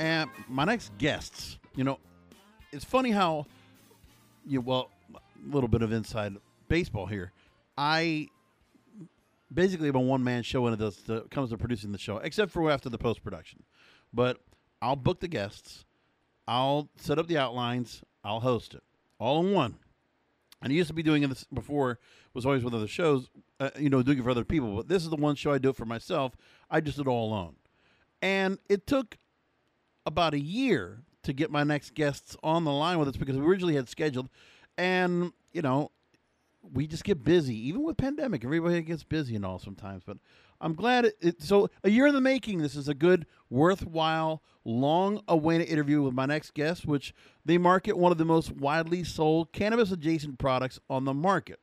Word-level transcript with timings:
And 0.00 0.30
my 0.48 0.64
next 0.64 0.96
guests, 0.96 1.58
you 1.76 1.84
know, 1.84 1.98
it's 2.72 2.86
funny 2.86 3.10
how 3.10 3.44
you 4.46 4.62
well, 4.62 4.88
a 5.14 5.54
little 5.54 5.68
bit 5.68 5.82
of 5.82 5.92
inside 5.92 6.38
baseball 6.68 7.04
here. 7.04 7.32
I 7.76 8.28
basically 9.52 9.90
am 9.90 9.96
a 9.96 10.00
one 10.00 10.24
man 10.24 10.42
show 10.42 10.62
when 10.62 10.72
it 10.72 11.30
comes 11.30 11.50
to 11.50 11.58
producing 11.58 11.92
the 11.92 11.98
show, 11.98 12.16
except 12.16 12.50
for 12.50 12.70
after 12.70 12.88
the 12.88 12.96
post 12.96 13.22
production. 13.22 13.62
But 14.10 14.40
I'll 14.80 14.96
book 14.96 15.20
the 15.20 15.28
guests, 15.28 15.84
I'll 16.48 16.88
set 16.96 17.18
up 17.18 17.26
the 17.26 17.36
outlines, 17.36 18.02
I'll 18.24 18.40
host 18.40 18.72
it 18.72 18.82
all 19.18 19.46
in 19.46 19.52
one. 19.52 19.76
And 20.62 20.72
I 20.72 20.76
used 20.76 20.88
to 20.88 20.94
be 20.94 21.02
doing 21.02 21.28
this 21.28 21.44
before, 21.52 21.98
was 22.32 22.46
always 22.46 22.64
with 22.64 22.72
other 22.72 22.88
shows, 22.88 23.28
uh, 23.60 23.68
you 23.78 23.90
know, 23.90 24.02
doing 24.02 24.18
it 24.18 24.24
for 24.24 24.30
other 24.30 24.44
people. 24.46 24.76
But 24.76 24.88
this 24.88 25.02
is 25.02 25.10
the 25.10 25.16
one 25.16 25.34
show 25.34 25.52
I 25.52 25.58
do 25.58 25.68
it 25.68 25.76
for 25.76 25.84
myself. 25.84 26.32
I 26.70 26.80
just 26.80 26.96
did 26.96 27.06
it 27.06 27.10
all 27.10 27.28
alone. 27.28 27.56
And 28.22 28.58
it 28.70 28.86
took 28.86 29.18
about 30.06 30.34
a 30.34 30.40
year 30.40 31.02
to 31.22 31.32
get 31.32 31.50
my 31.50 31.64
next 31.64 31.94
guests 31.94 32.36
on 32.42 32.64
the 32.64 32.72
line 32.72 32.98
with 32.98 33.08
us 33.08 33.16
because 33.16 33.36
we 33.36 33.44
originally 33.44 33.74
had 33.74 33.88
scheduled. 33.88 34.28
And, 34.78 35.32
you 35.52 35.62
know, 35.62 35.90
we 36.62 36.86
just 36.86 37.04
get 37.04 37.24
busy, 37.24 37.56
even 37.68 37.82
with 37.82 37.96
pandemic. 37.96 38.44
Everybody 38.44 38.80
gets 38.82 39.04
busy 39.04 39.36
and 39.36 39.44
all 39.44 39.58
sometimes. 39.58 40.02
But 40.04 40.18
I'm 40.60 40.74
glad 40.74 41.06
it, 41.06 41.16
it 41.20 41.42
so 41.42 41.70
a 41.84 41.90
year 41.90 42.06
in 42.06 42.14
the 42.14 42.20
making. 42.20 42.58
This 42.58 42.76
is 42.76 42.88
a 42.88 42.94
good, 42.94 43.26
worthwhile, 43.48 44.42
long-awaited 44.64 45.68
interview 45.68 46.02
with 46.02 46.14
my 46.14 46.26
next 46.26 46.54
guest, 46.54 46.86
which 46.86 47.14
they 47.44 47.58
market 47.58 47.96
one 47.96 48.12
of 48.12 48.18
the 48.18 48.24
most 48.24 48.52
widely 48.52 49.04
sold 49.04 49.52
cannabis-adjacent 49.52 50.38
products 50.38 50.78
on 50.88 51.04
the 51.04 51.14
market. 51.14 51.60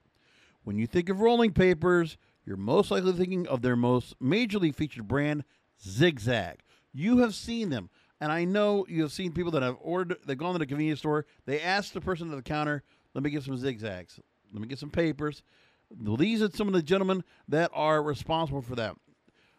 When 0.63 0.77
you 0.77 0.87
think 0.87 1.09
of 1.09 1.21
rolling 1.21 1.53
papers, 1.53 2.17
you're 2.45 2.57
most 2.57 2.91
likely 2.91 3.13
thinking 3.13 3.47
of 3.47 3.61
their 3.61 3.75
most 3.75 4.19
majorly 4.19 4.73
featured 4.73 5.07
brand, 5.07 5.43
Zigzag. 5.81 6.59
You 6.91 7.19
have 7.19 7.35
seen 7.35 7.69
them. 7.69 7.89
And 8.19 8.31
I 8.31 8.45
know 8.45 8.85
you 8.89 9.03
have 9.03 9.11
seen 9.11 9.31
people 9.31 9.51
that 9.51 9.61
have 9.61 9.77
ordered, 9.79 10.17
they've 10.25 10.37
gone 10.37 10.53
to 10.53 10.59
the 10.59 10.65
convenience 10.65 10.99
store, 10.99 11.25
they 11.45 11.61
ask 11.61 11.93
the 11.93 12.01
person 12.01 12.31
at 12.31 12.35
the 12.35 12.41
counter, 12.41 12.83
let 13.13 13.23
me 13.23 13.29
get 13.29 13.43
some 13.43 13.57
zigzags, 13.57 14.19
let 14.51 14.61
me 14.61 14.67
get 14.67 14.79
some 14.79 14.89
papers. 14.89 15.43
These 15.91 16.41
are 16.41 16.49
some 16.49 16.67
of 16.67 16.73
the 16.73 16.81
gentlemen 16.81 17.23
that 17.47 17.71
are 17.73 18.01
responsible 18.01 18.61
for 18.61 18.75
that. 18.75 18.95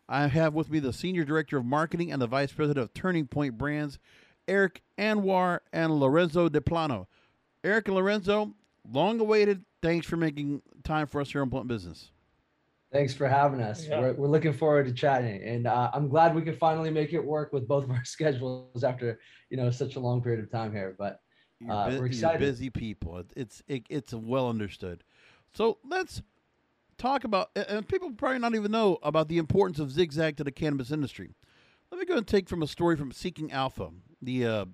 I 0.08 0.26
have 0.26 0.54
with 0.54 0.70
me 0.70 0.78
the 0.78 0.92
Senior 0.92 1.24
Director 1.24 1.58
of 1.58 1.64
Marketing 1.64 2.10
and 2.10 2.20
the 2.20 2.26
Vice 2.26 2.52
President 2.52 2.82
of 2.82 2.94
Turning 2.94 3.26
Point 3.26 3.56
Brands, 3.58 3.98
Eric 4.46 4.82
Anwar 4.98 5.60
and 5.72 6.00
Lorenzo 6.00 6.48
DePlano. 6.48 7.06
Eric 7.62 7.88
and 7.88 7.96
Lorenzo, 7.96 8.54
long 8.90 9.20
awaited, 9.20 9.64
thanks 9.82 10.06
for 10.06 10.16
making 10.16 10.62
time 10.82 11.06
for 11.06 11.20
us 11.20 11.30
here 11.30 11.42
on 11.42 11.48
Blunt 11.48 11.68
Business. 11.68 12.10
Thanks 12.92 13.12
for 13.12 13.28
having 13.28 13.60
us. 13.60 13.86
Yeah. 13.86 14.00
We're, 14.00 14.12
we're 14.14 14.28
looking 14.28 14.54
forward 14.54 14.86
to 14.86 14.92
chatting, 14.92 15.42
and 15.42 15.66
uh, 15.66 15.90
I'm 15.92 16.08
glad 16.08 16.34
we 16.34 16.42
can 16.42 16.56
finally 16.56 16.90
make 16.90 17.12
it 17.12 17.22
work 17.22 17.52
with 17.52 17.68
both 17.68 17.84
of 17.84 17.90
our 17.90 18.02
schedules 18.04 18.82
after 18.82 19.20
you 19.50 19.56
know 19.56 19.70
such 19.70 19.96
a 19.96 20.00
long 20.00 20.22
period 20.22 20.42
of 20.42 20.50
time 20.50 20.72
here. 20.72 20.96
But 20.98 21.20
uh, 21.68 21.90
bu- 21.90 21.98
we're 21.98 22.06
excited. 22.06 22.40
busy 22.40 22.70
people. 22.70 23.22
It's 23.36 23.62
it, 23.68 23.84
it's 23.90 24.14
well 24.14 24.48
understood. 24.48 25.04
So 25.52 25.78
let's 25.86 26.22
talk 26.96 27.24
about, 27.24 27.50
and 27.54 27.86
people 27.86 28.10
probably 28.12 28.38
not 28.38 28.54
even 28.54 28.70
know 28.70 28.98
about 29.02 29.28
the 29.28 29.38
importance 29.38 29.78
of 29.78 29.90
zigzag 29.90 30.36
to 30.38 30.44
the 30.44 30.52
cannabis 30.52 30.90
industry. 30.90 31.34
Let 31.90 31.98
me 32.00 32.06
go 32.06 32.16
and 32.16 32.26
take 32.26 32.48
from 32.48 32.62
a 32.62 32.66
story 32.66 32.96
from 32.96 33.12
Seeking 33.12 33.50
Alpha, 33.52 33.90
the 34.20 34.46
uh, 34.46 34.64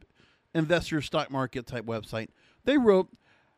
investor 0.55 1.01
stock 1.01 1.31
market 1.31 1.67
type 1.67 1.85
website. 1.85 2.29
They 2.65 2.79
wrote, 2.79 3.09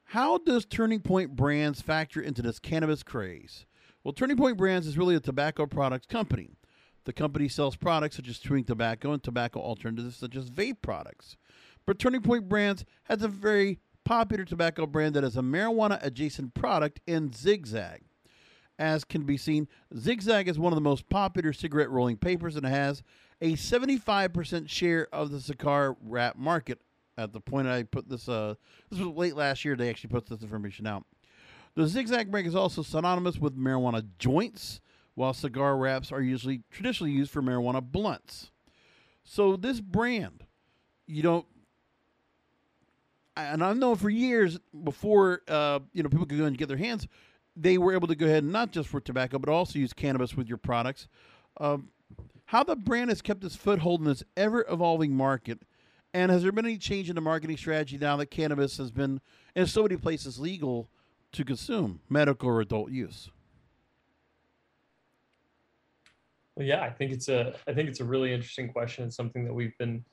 "How 0.05 0.39
does 0.39 0.65
Turning 0.65 1.01
Point 1.01 1.37
Brands 1.37 1.83
factor 1.83 2.23
into 2.23 2.41
this 2.41 2.59
cannabis 2.59 3.03
craze?" 3.03 3.67
Well, 4.07 4.13
Turning 4.13 4.37
Point 4.37 4.57
Brands 4.57 4.87
is 4.87 4.97
really 4.97 5.17
a 5.17 5.21
tobacco 5.21 5.67
products 5.67 6.07
company. 6.07 6.51
The 7.07 7.13
company 7.13 7.49
sells 7.49 7.75
products 7.75 8.15
such 8.15 8.29
as 8.29 8.39
chewing 8.39 8.63
tobacco 8.63 9.11
and 9.11 9.21
tobacco 9.21 9.59
alternatives 9.59 10.15
such 10.15 10.37
as 10.37 10.49
vape 10.49 10.81
products. 10.81 11.37
But 11.87 11.99
Turning 11.99 12.21
Point 12.21 12.49
Brands 12.49 12.85
has 13.07 13.25
a 13.25 13.27
very 13.27 13.81
popular 14.05 14.45
tobacco 14.45 14.87
brand 14.87 15.17
that 15.17 15.25
is 15.25 15.37
a 15.37 15.41
marijuana 15.41 15.99
adjacent 16.07 16.55
product 16.55 17.01
in 17.09 17.33
Zigzag. 17.33 18.03
As 18.79 19.03
can 19.03 19.25
be 19.25 19.37
seen, 19.37 19.67
Zigzag 19.99 20.47
is 20.47 20.57
one 20.57 20.73
of 20.73 20.77
the 20.77 20.89
most 20.89 21.09
popular 21.09 21.53
cigarette 21.53 21.91
rolling 21.91 22.17
papers 22.17 22.55
and 22.55 22.65
has 22.65 23.03
a 23.41 23.55
75% 23.55 24.69
share 24.69 25.09
of 25.13 25.33
the 25.33 25.41
cigar 25.41 25.97
wrap 26.01 26.37
market. 26.37 26.79
At 27.19 27.33
the 27.33 27.41
point 27.41 27.67
I 27.67 27.83
put 27.83 28.09
this, 28.09 28.29
uh, 28.29 28.55
this 28.89 29.01
was 29.01 29.09
late 29.09 29.35
last 29.35 29.65
year. 29.65 29.75
They 29.75 29.91
actually 29.91 30.11
put 30.11 30.27
this 30.27 30.45
information 30.45 30.87
out. 30.87 31.05
The 31.77 31.87
zigzag 31.87 32.31
brand 32.31 32.47
is 32.47 32.55
also 32.55 32.83
synonymous 32.83 33.39
with 33.39 33.57
marijuana 33.57 34.07
joints, 34.19 34.81
while 35.15 35.35
cigar 35.35 35.77
wraps 35.77 36.11
are 36.11 36.23
usually 36.23 36.63
traditionally 36.71 37.13
used 37.13 37.31
for 37.31 37.43
marijuana 37.43 37.83
blunts. 37.83 38.51
So 39.25 39.57
this 39.57 39.81
brand, 39.81 40.45
you 41.07 41.23
don't, 41.23 41.47
and 43.37 43.63
I've 43.63 43.77
known 43.77 43.97
for 43.97 44.09
years 44.09 44.59
before 44.85 45.43
uh, 45.49 45.81
you 45.93 46.03
know 46.03 46.09
people 46.09 46.25
could 46.25 46.39
go 46.39 46.47
and 46.47 46.57
get 46.57 46.69
their 46.69 46.79
hands, 46.79 47.07
they 47.55 47.77
were 47.77 47.93
able 47.93 48.09
to 48.09 48.15
go 48.15 48.25
ahead 48.25 48.43
and 48.43 48.53
not 48.53 48.73
just 48.73 48.89
for 48.89 49.01
tobacco 49.01 49.39
but 49.39 49.51
also 49.51 49.79
use 49.79 49.93
cannabis 49.93 50.35
with 50.35 50.49
your 50.49 50.59
products. 50.59 51.09
Um, 51.59 51.91
how 52.47 52.63
the 52.63 52.77
brand 52.77 53.11
has 53.11 53.21
kept 53.21 53.45
its 53.45 53.57
foothold 53.57 54.01
in 54.01 54.07
this 54.07 54.23
ever 54.35 54.65
evolving 54.71 55.15
market, 55.15 55.59
and 56.15 56.31
has 56.31 56.43
there 56.43 56.53
been 56.53 56.65
any 56.65 56.79
change 56.79 57.11
in 57.11 57.17
the 57.17 57.21
marketing 57.21 57.59
strategy 57.59 57.99
now 57.99 58.17
that 58.17 58.27
cannabis 58.27 58.79
has 58.79 58.91
been 58.91 59.21
in 59.55 59.67
so 59.67 59.83
many 59.83 59.97
places 59.99 60.39
legal? 60.39 60.89
To 61.37 61.45
consume, 61.45 62.01
medical 62.09 62.49
or 62.49 62.61
adult 62.61 62.91
use? 62.91 63.31
Well, 66.57 66.67
yeah, 66.67 66.83
I 66.83 66.91
think 66.91 67.13
it's 67.13 67.29
a 67.29 67.55
I 67.69 67.75
think 67.75 67.89
it's 67.89 68.01
a 68.01 68.05
really 68.05 68.33
interesting 68.33 68.73
question. 68.73 69.05
It's 69.05 69.17
something 69.17 69.45
that 69.45 69.53
we've 69.53 69.77
been 69.79 70.05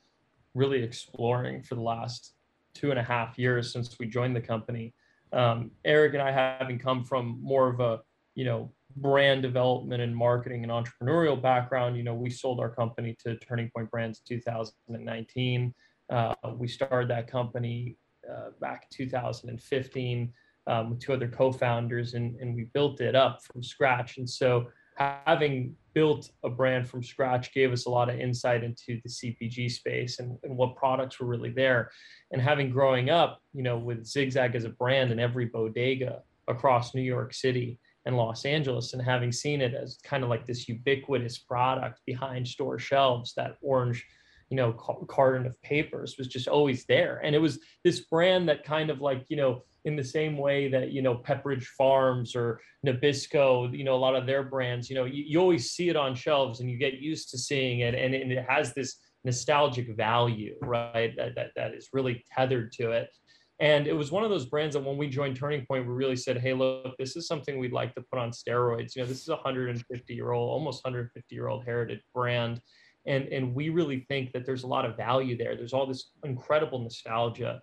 really 0.54 0.82
exploring 0.82 1.62
for 1.62 1.74
the 1.74 1.80
last 1.80 2.34
two 2.74 2.90
and 2.90 2.98
a 2.98 3.02
half 3.02 3.38
years 3.38 3.72
since 3.72 3.98
we 3.98 4.06
joined 4.06 4.36
the 4.36 4.40
company. 4.40 4.92
Um, 5.32 5.70
Eric 5.84 6.12
and 6.12 6.22
I, 6.22 6.30
having 6.30 6.78
come 6.78 7.02
from 7.04 7.38
more 7.42 7.68
of 7.68 7.80
a 7.80 8.00
you 8.34 8.44
know 8.44 8.70
brand 8.96 9.40
development 9.42 10.02
and 10.02 10.14
marketing 10.14 10.62
and 10.62 10.70
entrepreneurial 10.70 11.40
background, 11.40 11.96
you 11.96 12.02
know, 12.02 12.14
we 12.14 12.30
sold 12.30 12.60
our 12.60 12.68
company 12.68 13.16
to 13.24 13.36
Turning 13.38 13.70
Point 13.74 13.90
Brands 13.90 14.20
in 14.28 14.36
2019. 14.36 15.74
Uh, 16.10 16.34
we 16.56 16.68
started 16.68 17.08
that 17.08 17.26
company 17.26 17.96
uh, 18.30 18.50
back 18.60 18.88
2015 18.90 20.32
um, 20.66 20.90
with 20.90 21.00
two 21.00 21.12
other 21.12 21.28
co-founders 21.28 22.14
and, 22.14 22.36
and 22.40 22.54
we 22.54 22.64
built 22.72 23.00
it 23.00 23.14
up 23.14 23.42
from 23.42 23.62
scratch. 23.62 24.18
And 24.18 24.28
so 24.28 24.68
having 24.96 25.74
built 25.92 26.30
a 26.44 26.48
brand 26.48 26.88
from 26.88 27.02
scratch 27.02 27.52
gave 27.52 27.72
us 27.72 27.86
a 27.86 27.90
lot 27.90 28.08
of 28.08 28.18
insight 28.18 28.62
into 28.62 29.00
the 29.02 29.08
cpg 29.08 29.70
space 29.70 30.20
and, 30.20 30.38
and 30.44 30.56
what 30.56 30.76
products 30.76 31.18
were 31.18 31.26
really 31.26 31.50
there. 31.50 31.90
And 32.30 32.40
having 32.40 32.70
growing 32.70 33.10
up 33.10 33.40
you 33.52 33.62
know 33.62 33.76
with 33.76 34.06
zigzag 34.06 34.54
as 34.54 34.64
a 34.64 34.70
brand 34.70 35.10
in 35.10 35.18
every 35.18 35.46
bodega 35.46 36.22
across 36.46 36.94
new 36.94 37.02
york 37.02 37.32
city 37.32 37.78
and 38.06 38.16
los 38.16 38.44
angeles 38.44 38.92
and 38.92 39.02
having 39.02 39.32
seen 39.32 39.60
it 39.60 39.74
as 39.74 39.98
kind 40.04 40.22
of 40.22 40.30
like 40.30 40.46
this 40.46 40.68
ubiquitous 40.68 41.38
product 41.38 42.00
behind 42.06 42.46
store 42.46 42.78
shelves 42.78 43.32
that 43.34 43.56
orange 43.62 44.04
you 44.50 44.56
know 44.56 44.72
carton 44.72 45.46
of 45.46 45.60
papers 45.62 46.16
was 46.18 46.28
just 46.28 46.48
always 46.48 46.84
there. 46.86 47.20
And 47.24 47.34
it 47.34 47.38
was 47.38 47.58
this 47.82 48.00
brand 48.00 48.48
that 48.48 48.64
kind 48.64 48.90
of 48.90 49.00
like 49.00 49.24
you 49.28 49.36
know 49.36 49.62
in 49.84 49.96
the 49.96 50.04
same 50.04 50.38
way 50.38 50.68
that 50.68 50.92
you 50.92 51.02
know 51.02 51.16
Pepperidge 51.16 51.64
Farms 51.64 52.34
or 52.34 52.60
Nabisco, 52.86 53.76
you 53.76 53.84
know, 53.84 53.94
a 53.94 53.96
lot 53.96 54.16
of 54.16 54.26
their 54.26 54.42
brands, 54.42 54.88
you 54.88 54.96
know, 54.96 55.04
you, 55.04 55.24
you 55.26 55.40
always 55.40 55.70
see 55.70 55.88
it 55.88 55.96
on 55.96 56.14
shelves 56.14 56.60
and 56.60 56.70
you 56.70 56.76
get 56.76 56.94
used 56.94 57.30
to 57.30 57.38
seeing 57.38 57.80
it, 57.80 57.94
and, 57.94 58.14
and 58.14 58.32
it 58.32 58.44
has 58.48 58.74
this 58.74 58.96
nostalgic 59.24 59.96
value, 59.96 60.54
right? 60.60 61.14
That, 61.16 61.34
that 61.34 61.50
that 61.56 61.74
is 61.74 61.88
really 61.92 62.24
tethered 62.34 62.72
to 62.72 62.92
it. 62.92 63.08
And 63.60 63.86
it 63.86 63.92
was 63.92 64.10
one 64.10 64.24
of 64.24 64.30
those 64.30 64.46
brands 64.46 64.74
that 64.74 64.84
when 64.84 64.96
we 64.96 65.08
joined 65.08 65.36
Turning 65.36 65.64
Point, 65.66 65.86
we 65.86 65.92
really 65.92 66.16
said, 66.16 66.38
hey, 66.38 66.54
look, 66.54 66.96
this 66.98 67.14
is 67.14 67.28
something 67.28 67.58
we'd 67.58 67.72
like 67.72 67.94
to 67.94 68.02
put 68.02 68.18
on 68.18 68.30
steroids. 68.30 68.96
You 68.96 69.02
know, 69.02 69.08
this 69.08 69.20
is 69.20 69.28
a 69.28 69.34
150 69.34 70.14
year 70.14 70.32
old, 70.32 70.50
almost 70.50 70.84
150 70.84 71.34
year 71.34 71.46
old 71.46 71.64
heritage 71.64 72.02
brand. 72.12 72.60
And, 73.06 73.28
and 73.28 73.54
we 73.54 73.68
really 73.68 74.00
think 74.08 74.32
that 74.32 74.44
there's 74.44 74.64
a 74.64 74.66
lot 74.66 74.84
of 74.84 74.96
value 74.96 75.36
there. 75.36 75.56
There's 75.56 75.72
all 75.72 75.86
this 75.86 76.10
incredible 76.24 76.80
nostalgia. 76.80 77.60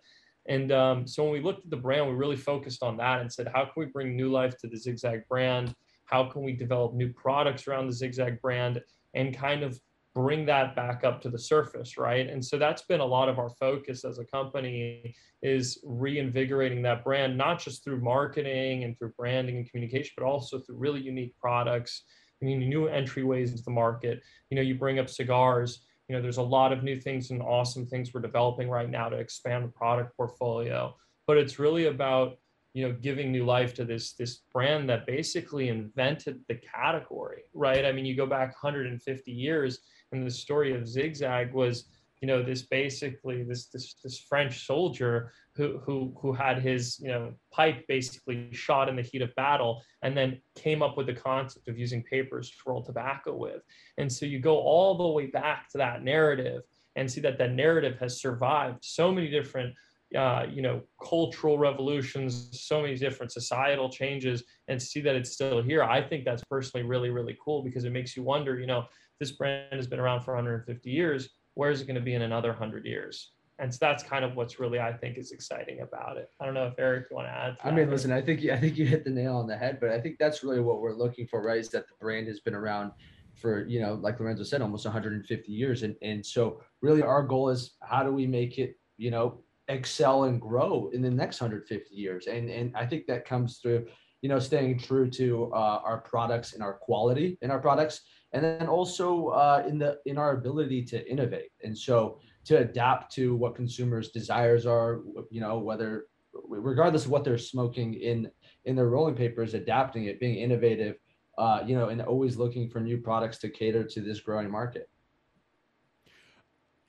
And 0.47 0.71
um, 0.71 1.07
so 1.07 1.23
when 1.23 1.33
we 1.33 1.41
looked 1.41 1.65
at 1.65 1.69
the 1.69 1.77
brand, 1.77 2.07
we 2.07 2.13
really 2.13 2.35
focused 2.35 2.83
on 2.83 2.97
that 2.97 3.21
and 3.21 3.31
said, 3.31 3.47
how 3.53 3.65
can 3.65 3.73
we 3.75 3.85
bring 3.85 4.15
new 4.15 4.31
life 4.31 4.57
to 4.59 4.67
the 4.67 4.77
Zigzag 4.77 5.27
brand? 5.27 5.75
How 6.05 6.25
can 6.25 6.41
we 6.43 6.53
develop 6.53 6.93
new 6.93 7.13
products 7.13 7.67
around 7.67 7.87
the 7.87 7.93
Zigzag 7.93 8.41
brand 8.41 8.81
and 9.13 9.37
kind 9.37 9.63
of 9.63 9.79
bring 10.13 10.45
that 10.45 10.75
back 10.75 11.03
up 11.03 11.21
to 11.21 11.29
the 11.29 11.39
surface 11.39 11.97
right 11.97 12.29
and 12.29 12.43
so 12.43 12.57
that's 12.57 12.81
been 12.81 12.99
a 12.99 13.05
lot 13.05 13.29
of 13.29 13.39
our 13.39 13.49
focus 13.49 14.03
as 14.03 14.19
a 14.19 14.25
company 14.25 15.15
is 15.41 15.79
reinvigorating 15.85 16.81
that 16.81 17.03
brand 17.03 17.37
not 17.37 17.59
just 17.59 17.83
through 17.83 17.99
marketing 18.01 18.83
and 18.83 18.97
through 18.97 19.13
branding 19.17 19.57
and 19.57 19.69
communication 19.69 20.11
but 20.17 20.25
also 20.25 20.59
through 20.59 20.75
really 20.75 20.99
unique 20.99 21.33
products 21.39 22.03
I 22.41 22.45
mean, 22.45 22.67
new 22.67 22.89
entryways 22.89 23.51
into 23.51 23.63
the 23.63 23.71
market 23.71 24.21
you 24.49 24.55
know 24.55 24.61
you 24.61 24.75
bring 24.75 24.99
up 24.99 25.09
cigars 25.09 25.83
you 26.11 26.17
know 26.17 26.21
there's 26.21 26.35
a 26.35 26.41
lot 26.41 26.73
of 26.73 26.83
new 26.83 26.99
things 26.99 27.31
and 27.31 27.41
awesome 27.41 27.85
things 27.85 28.13
we're 28.13 28.19
developing 28.19 28.67
right 28.67 28.89
now 28.89 29.07
to 29.07 29.15
expand 29.15 29.63
the 29.63 29.69
product 29.69 30.13
portfolio 30.17 30.93
but 31.25 31.37
it's 31.37 31.57
really 31.57 31.85
about 31.85 32.37
you 32.73 32.85
know 32.85 32.93
giving 33.01 33.31
new 33.31 33.45
life 33.45 33.73
to 33.73 33.85
this 33.85 34.11
this 34.15 34.41
brand 34.51 34.89
that 34.89 35.07
basically 35.07 35.69
invented 35.69 36.41
the 36.49 36.55
category 36.55 37.43
right? 37.53 37.85
I 37.85 37.93
mean 37.93 38.05
you 38.05 38.17
go 38.17 38.25
back 38.25 38.49
150 38.61 39.31
years 39.31 39.79
and 40.11 40.27
the 40.27 40.31
story 40.31 40.75
of 40.75 40.85
zigzag 40.85 41.53
was 41.53 41.85
you 42.21 42.27
know 42.27 42.43
this 42.43 42.61
basically 42.61 43.43
this 43.43 43.65
this 43.67 43.95
this 44.03 44.19
french 44.19 44.65
soldier 44.65 45.31
who 45.55 45.79
who 45.79 46.13
who 46.21 46.31
had 46.31 46.59
his 46.59 46.99
you 46.99 47.09
know 47.09 47.33
pipe 47.51 47.85
basically 47.87 48.47
shot 48.53 48.87
in 48.87 48.95
the 48.95 49.01
heat 49.01 49.21
of 49.21 49.33
battle 49.35 49.81
and 50.03 50.15
then 50.15 50.39
came 50.55 50.81
up 50.81 50.97
with 50.97 51.07
the 51.07 51.13
concept 51.13 51.67
of 51.67 51.77
using 51.77 52.03
papers 52.03 52.49
to 52.51 52.57
roll 52.67 52.83
tobacco 52.83 53.35
with 53.35 53.61
and 53.97 54.11
so 54.11 54.25
you 54.25 54.39
go 54.39 54.59
all 54.59 54.95
the 54.95 55.07
way 55.07 55.25
back 55.25 55.67
to 55.69 55.77
that 55.77 56.03
narrative 56.03 56.61
and 56.95 57.11
see 57.11 57.21
that 57.21 57.37
that 57.37 57.51
narrative 57.51 57.97
has 57.99 58.21
survived 58.21 58.77
so 58.83 59.11
many 59.11 59.29
different 59.29 59.73
uh, 60.15 60.45
you 60.51 60.61
know, 60.61 60.81
cultural 61.01 61.57
revolutions, 61.57 62.49
so 62.59 62.81
many 62.81 62.97
different 62.97 63.31
societal 63.31 63.89
changes, 63.89 64.43
and 64.67 64.81
see 64.81 64.99
that 64.99 65.15
it's 65.15 65.31
still 65.31 65.61
here. 65.61 65.83
I 65.83 66.01
think 66.01 66.25
that's 66.25 66.43
personally 66.43 66.85
really, 66.85 67.09
really 67.09 67.37
cool 67.41 67.63
because 67.63 67.85
it 67.85 67.91
makes 67.91 68.17
you 68.17 68.23
wonder, 68.23 68.59
you 68.59 68.67
know, 68.67 68.85
this 69.21 69.31
brand 69.31 69.73
has 69.73 69.87
been 69.87 69.99
around 69.99 70.21
for 70.21 70.33
150 70.33 70.89
years. 70.89 71.29
Where 71.55 71.71
is 71.71 71.81
it 71.81 71.85
going 71.85 71.95
to 71.95 72.01
be 72.01 72.13
in 72.13 72.21
another 72.21 72.49
100 72.49 72.85
years? 72.85 73.31
And 73.59 73.71
so 73.71 73.77
that's 73.79 74.01
kind 74.01 74.25
of 74.25 74.35
what's 74.35 74.59
really, 74.59 74.79
I 74.79 74.91
think, 74.91 75.17
is 75.17 75.31
exciting 75.31 75.81
about 75.81 76.17
it. 76.17 76.29
I 76.39 76.45
don't 76.45 76.55
know 76.55 76.65
if 76.65 76.73
Eric, 76.79 77.07
you 77.11 77.15
want 77.15 77.27
to 77.27 77.31
add. 77.31 77.59
To 77.59 77.67
I 77.67 77.71
mean, 77.71 77.91
listen, 77.91 78.11
I 78.11 78.19
think 78.19 78.43
I 78.45 78.57
think 78.57 78.75
you 78.75 78.87
hit 78.87 79.03
the 79.03 79.11
nail 79.11 79.37
on 79.37 79.45
the 79.45 79.55
head, 79.55 79.77
but 79.79 79.91
I 79.91 80.01
think 80.01 80.17
that's 80.17 80.43
really 80.43 80.61
what 80.61 80.81
we're 80.81 80.95
looking 80.95 81.27
for, 81.27 81.43
right? 81.43 81.59
Is 81.59 81.69
that 81.69 81.87
the 81.87 81.93
brand 81.99 82.27
has 82.27 82.39
been 82.39 82.55
around 82.55 82.91
for 83.35 83.67
you 83.67 83.79
know, 83.79 83.93
like 83.93 84.19
Lorenzo 84.19 84.43
said, 84.43 84.63
almost 84.63 84.85
150 84.85 85.51
years, 85.51 85.83
and 85.83 85.95
and 86.01 86.25
so 86.25 86.61
really 86.81 87.03
our 87.03 87.21
goal 87.21 87.49
is 87.49 87.75
how 87.83 88.03
do 88.03 88.11
we 88.11 88.25
make 88.25 88.57
it, 88.57 88.79
you 88.97 89.11
know, 89.11 89.43
excel 89.67 90.23
and 90.23 90.41
grow 90.41 90.89
in 90.93 91.03
the 91.03 91.11
next 91.11 91.39
150 91.39 91.93
years. 91.93 92.25
And 92.25 92.49
and 92.49 92.75
I 92.75 92.87
think 92.87 93.05
that 93.07 93.25
comes 93.25 93.59
through, 93.59 93.85
you 94.21 94.29
know, 94.29 94.39
staying 94.39 94.79
true 94.79 95.09
to 95.09 95.51
uh, 95.53 95.81
our 95.83 95.99
products 95.99 96.53
and 96.53 96.61
our 96.63 96.73
quality 96.73 97.37
in 97.41 97.51
our 97.51 97.59
products, 97.59 98.01
and 98.33 98.43
then 98.43 98.67
also 98.67 99.27
uh, 99.27 99.63
in 99.67 99.77
the 99.77 99.99
in 100.05 100.17
our 100.17 100.33
ability 100.37 100.83
to 100.85 101.09
innovate. 101.09 101.51
And 101.63 101.77
so 101.77 102.19
to 102.45 102.57
adapt 102.57 103.13
to 103.13 103.35
what 103.35 103.55
consumers' 103.55 104.09
desires 104.09 104.65
are, 104.65 105.01
you 105.29 105.41
know, 105.41 105.59
whether 105.59 106.05
regardless 106.47 107.05
of 107.05 107.11
what 107.11 107.23
they're 107.23 107.37
smoking 107.37 107.95
in 107.95 108.29
in 108.65 108.75
their 108.75 108.89
rolling 108.89 109.15
papers, 109.15 109.53
adapting 109.53 110.05
it, 110.05 110.19
being 110.19 110.35
innovative, 110.35 110.95
uh, 111.37 111.63
you 111.65 111.75
know, 111.75 111.89
and 111.89 112.01
always 112.01 112.37
looking 112.37 112.69
for 112.69 112.79
new 112.79 112.97
products 112.97 113.39
to 113.39 113.49
cater 113.49 113.83
to 113.83 114.01
this 114.01 114.19
growing 114.19 114.49
market. 114.49 114.89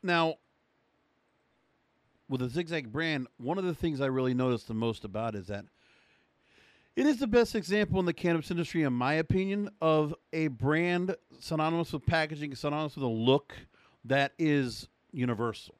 Now, 0.02 0.36
with 2.28 2.40
the 2.40 2.48
Zigzag 2.48 2.90
brand, 2.90 3.28
one 3.36 3.58
of 3.58 3.64
the 3.64 3.74
things 3.74 4.00
I 4.00 4.06
really 4.06 4.34
noticed 4.34 4.68
the 4.68 4.74
most 4.74 5.04
about 5.04 5.34
is 5.34 5.46
that 5.46 5.64
it 6.94 7.06
is 7.06 7.18
the 7.18 7.26
best 7.26 7.54
example 7.54 7.98
in 8.00 8.06
the 8.06 8.12
cannabis 8.12 8.50
industry, 8.50 8.82
in 8.82 8.92
my 8.92 9.14
opinion, 9.14 9.70
of 9.80 10.14
a 10.32 10.48
brand 10.48 11.16
synonymous 11.38 11.92
with 11.92 12.04
packaging, 12.04 12.54
synonymous 12.54 12.96
with 12.96 13.04
a 13.04 13.08
look 13.08 13.54
that 14.04 14.32
is 14.38 14.88
universal. 15.10 15.74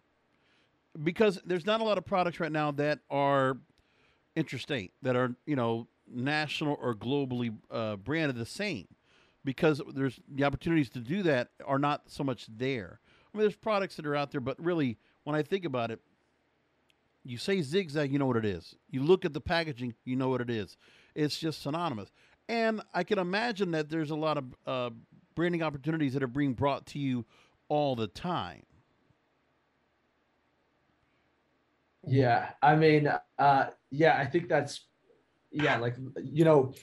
Because 1.02 1.40
there's 1.44 1.66
not 1.66 1.80
a 1.80 1.84
lot 1.84 1.98
of 1.98 2.04
products 2.04 2.40
right 2.40 2.52
now 2.52 2.70
that 2.72 3.00
are 3.10 3.58
interstate, 4.36 4.92
that 5.02 5.16
are, 5.16 5.34
you 5.46 5.56
know, 5.56 5.86
national 6.10 6.78
or 6.80 6.94
globally 6.94 7.54
uh, 7.70 7.96
branded 7.96 8.36
the 8.36 8.46
same. 8.46 8.88
Because 9.44 9.82
there's 9.94 10.20
the 10.32 10.44
opportunities 10.44 10.88
to 10.90 11.00
do 11.00 11.22
that 11.24 11.48
are 11.66 11.78
not 11.78 12.02
so 12.06 12.22
much 12.22 12.46
there. 12.48 13.00
I 13.32 13.36
mean, 13.36 13.42
there's 13.42 13.56
products 13.56 13.96
that 13.96 14.06
are 14.06 14.14
out 14.16 14.30
there, 14.30 14.40
but 14.40 14.62
really, 14.62 14.98
when 15.24 15.34
I 15.34 15.42
think 15.42 15.64
about 15.64 15.90
it, 15.90 16.00
you 17.24 17.38
say 17.38 17.62
zigzag, 17.62 18.12
you 18.12 18.18
know 18.18 18.26
what 18.26 18.36
it 18.36 18.44
is. 18.44 18.74
You 18.90 19.02
look 19.02 19.24
at 19.24 19.32
the 19.32 19.40
packaging, 19.40 19.94
you 20.04 20.16
know 20.16 20.28
what 20.28 20.40
it 20.40 20.50
is. 20.50 20.76
It's 21.14 21.38
just 21.38 21.62
synonymous. 21.62 22.10
And 22.48 22.82
I 22.92 23.04
can 23.04 23.18
imagine 23.18 23.70
that 23.72 23.88
there's 23.88 24.10
a 24.10 24.16
lot 24.16 24.38
of 24.38 24.44
uh, 24.66 24.90
branding 25.34 25.62
opportunities 25.62 26.14
that 26.14 26.22
are 26.22 26.28
being 26.28 26.54
brought 26.54 26.86
to 26.86 26.98
you 26.98 27.24
all 27.68 27.96
the 27.96 28.06
time. 28.06 28.62
Yeah, 32.06 32.50
I 32.60 32.74
mean, 32.74 33.10
uh, 33.38 33.66
yeah, 33.90 34.18
I 34.18 34.26
think 34.26 34.48
that's, 34.48 34.80
yeah, 35.52 35.78
like 35.78 35.94
you 36.22 36.44
know, 36.44 36.74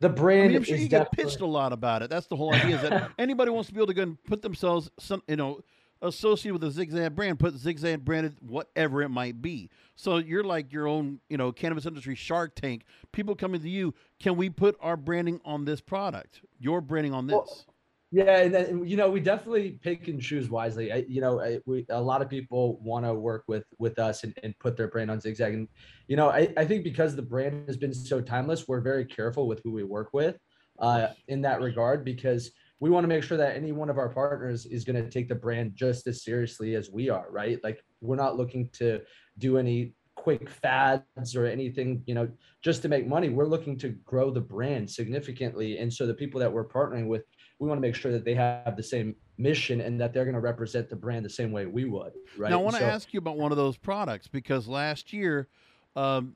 the 0.00 0.08
brand. 0.08 0.42
I 0.42 0.48
mean, 0.48 0.56
I'm 0.56 0.64
sure 0.64 0.76
you 0.76 0.88
get 0.88 1.12
pitched 1.12 1.40
a 1.40 1.46
lot 1.46 1.72
about 1.72 2.02
it. 2.02 2.10
That's 2.10 2.26
the 2.26 2.34
whole 2.34 2.52
idea. 2.52 2.76
Is 2.76 2.82
that 2.82 3.12
anybody 3.18 3.52
wants 3.52 3.68
to 3.68 3.74
be 3.74 3.78
able 3.78 3.86
to 3.86 3.94
go 3.94 4.02
and 4.02 4.24
put 4.24 4.42
themselves, 4.42 4.90
some, 4.98 5.22
you 5.28 5.36
know, 5.36 5.60
associated 6.02 6.60
with 6.60 6.64
a 6.64 6.72
zigzag 6.72 7.14
brand, 7.14 7.38
put 7.38 7.54
zigzag 7.54 8.04
branded 8.04 8.36
whatever 8.40 9.02
it 9.02 9.08
might 9.08 9.40
be. 9.40 9.70
So 9.94 10.18
you're 10.18 10.44
like 10.44 10.72
your 10.72 10.86
own, 10.86 11.20
you 11.30 11.36
know, 11.38 11.52
cannabis 11.52 11.86
industry 11.86 12.14
shark 12.14 12.54
tank. 12.56 12.84
People 13.12 13.34
coming 13.34 13.62
to 13.62 13.68
you, 13.68 13.94
can 14.20 14.36
we 14.36 14.50
put 14.50 14.76
our 14.80 14.96
branding 14.96 15.40
on 15.44 15.64
this 15.64 15.80
product? 15.80 16.42
Your 16.58 16.80
branding 16.80 17.14
on 17.14 17.26
this. 17.26 17.34
Well, 17.34 17.66
yeah, 18.14 18.40
and 18.40 18.54
then 18.54 18.84
you 18.86 18.98
know 18.98 19.10
we 19.10 19.20
definitely 19.20 19.78
pick 19.82 20.06
and 20.08 20.20
choose 20.20 20.50
wisely. 20.50 20.92
I, 20.92 21.06
you 21.08 21.22
know, 21.22 21.40
I, 21.40 21.60
we 21.64 21.86
a 21.88 22.00
lot 22.00 22.20
of 22.20 22.28
people 22.28 22.78
want 22.82 23.06
to 23.06 23.14
work 23.14 23.44
with 23.46 23.64
with 23.78 23.98
us 23.98 24.22
and, 24.22 24.38
and 24.42 24.58
put 24.58 24.76
their 24.76 24.88
brand 24.88 25.10
on 25.10 25.18
Zigzag, 25.18 25.54
and 25.54 25.66
you 26.08 26.16
know 26.16 26.28
I, 26.28 26.52
I 26.58 26.66
think 26.66 26.84
because 26.84 27.16
the 27.16 27.22
brand 27.22 27.66
has 27.68 27.78
been 27.78 27.94
so 27.94 28.20
timeless, 28.20 28.68
we're 28.68 28.82
very 28.82 29.06
careful 29.06 29.48
with 29.48 29.62
who 29.64 29.72
we 29.72 29.82
work 29.82 30.10
with 30.12 30.36
uh, 30.78 31.08
in 31.28 31.40
that 31.40 31.62
regard 31.62 32.04
because 32.04 32.50
we 32.82 32.90
want 32.90 33.04
to 33.04 33.08
make 33.08 33.22
sure 33.22 33.38
that 33.38 33.54
any 33.54 33.70
one 33.70 33.88
of 33.88 33.96
our 33.96 34.08
partners 34.08 34.66
is 34.66 34.82
going 34.84 35.00
to 35.00 35.08
take 35.08 35.28
the 35.28 35.34
brand 35.36 35.70
just 35.72 36.04
as 36.08 36.24
seriously 36.24 36.74
as 36.74 36.90
we 36.90 37.08
are, 37.08 37.26
right? 37.30 37.62
Like 37.62 37.80
we're 38.00 38.16
not 38.16 38.36
looking 38.36 38.70
to 38.70 39.00
do 39.38 39.56
any 39.56 39.94
quick 40.16 40.50
fads 40.50 41.36
or 41.36 41.46
anything, 41.46 42.02
you 42.06 42.14
know, 42.16 42.28
just 42.60 42.82
to 42.82 42.88
make 42.88 43.06
money. 43.06 43.28
We're 43.28 43.46
looking 43.46 43.78
to 43.78 43.90
grow 44.04 44.32
the 44.32 44.40
brand 44.40 44.90
significantly. 44.90 45.78
And 45.78 45.94
so 45.94 46.08
the 46.08 46.14
people 46.14 46.40
that 46.40 46.52
we're 46.52 46.66
partnering 46.66 47.06
with, 47.06 47.22
we 47.60 47.68
want 47.68 47.78
to 47.78 47.82
make 47.82 47.94
sure 47.94 48.10
that 48.10 48.24
they 48.24 48.34
have 48.34 48.76
the 48.76 48.82
same 48.82 49.14
mission 49.38 49.80
and 49.80 50.00
that 50.00 50.12
they're 50.12 50.24
going 50.24 50.34
to 50.34 50.40
represent 50.40 50.90
the 50.90 50.96
brand 50.96 51.24
the 51.24 51.30
same 51.30 51.52
way 51.52 51.66
we 51.66 51.84
would, 51.84 52.14
right? 52.36 52.50
Now, 52.50 52.58
I 52.58 52.62
want 52.64 52.74
to 52.78 52.84
ask 52.84 53.14
you 53.14 53.18
about 53.18 53.38
one 53.38 53.52
of 53.52 53.58
those 53.58 53.76
products 53.76 54.26
because 54.26 54.66
last 54.66 55.12
year 55.12 55.46
um, 55.94 56.34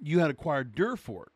you 0.00 0.20
had 0.20 0.30
acquired 0.30 0.74
Durfort, 0.74 1.32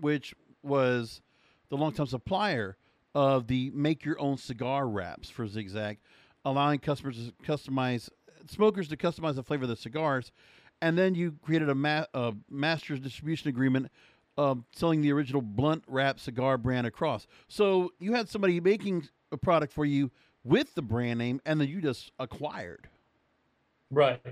which 0.00 0.34
was 0.64 1.22
the 1.68 1.76
longtime 1.76 2.06
supplier 2.06 2.76
of 3.14 3.46
the 3.46 3.70
make 3.74 4.04
your 4.04 4.20
own 4.20 4.36
cigar 4.36 4.88
wraps 4.88 5.30
for 5.30 5.46
Zigzag, 5.46 5.98
allowing 6.44 6.78
customers 6.78 7.16
to 7.16 7.32
customize 7.44 8.08
smokers 8.48 8.88
to 8.88 8.96
customize 8.96 9.34
the 9.34 9.42
flavor 9.42 9.64
of 9.64 9.70
the 9.70 9.76
cigars, 9.76 10.32
and 10.80 10.96
then 10.96 11.14
you 11.14 11.36
created 11.42 11.68
a, 11.68 11.74
ma- 11.74 12.06
a 12.14 12.34
master's 12.50 13.00
distribution 13.00 13.48
agreement. 13.48 13.90
Uh, 14.38 14.54
selling 14.72 15.02
the 15.02 15.12
original 15.12 15.42
blunt 15.42 15.82
wrap 15.86 16.18
cigar 16.18 16.56
brand 16.56 16.86
across. 16.86 17.26
So 17.48 17.92
you 17.98 18.14
had 18.14 18.26
somebody 18.26 18.58
making 18.58 19.06
a 19.32 19.36
product 19.36 19.70
for 19.70 19.84
you 19.84 20.10
with 20.44 20.74
the 20.74 20.80
brand 20.80 21.18
name, 21.18 21.42
and 21.44 21.60
then 21.60 21.68
you 21.68 21.82
just 21.82 22.10
acquired. 22.18 22.88
Right, 23.90 24.22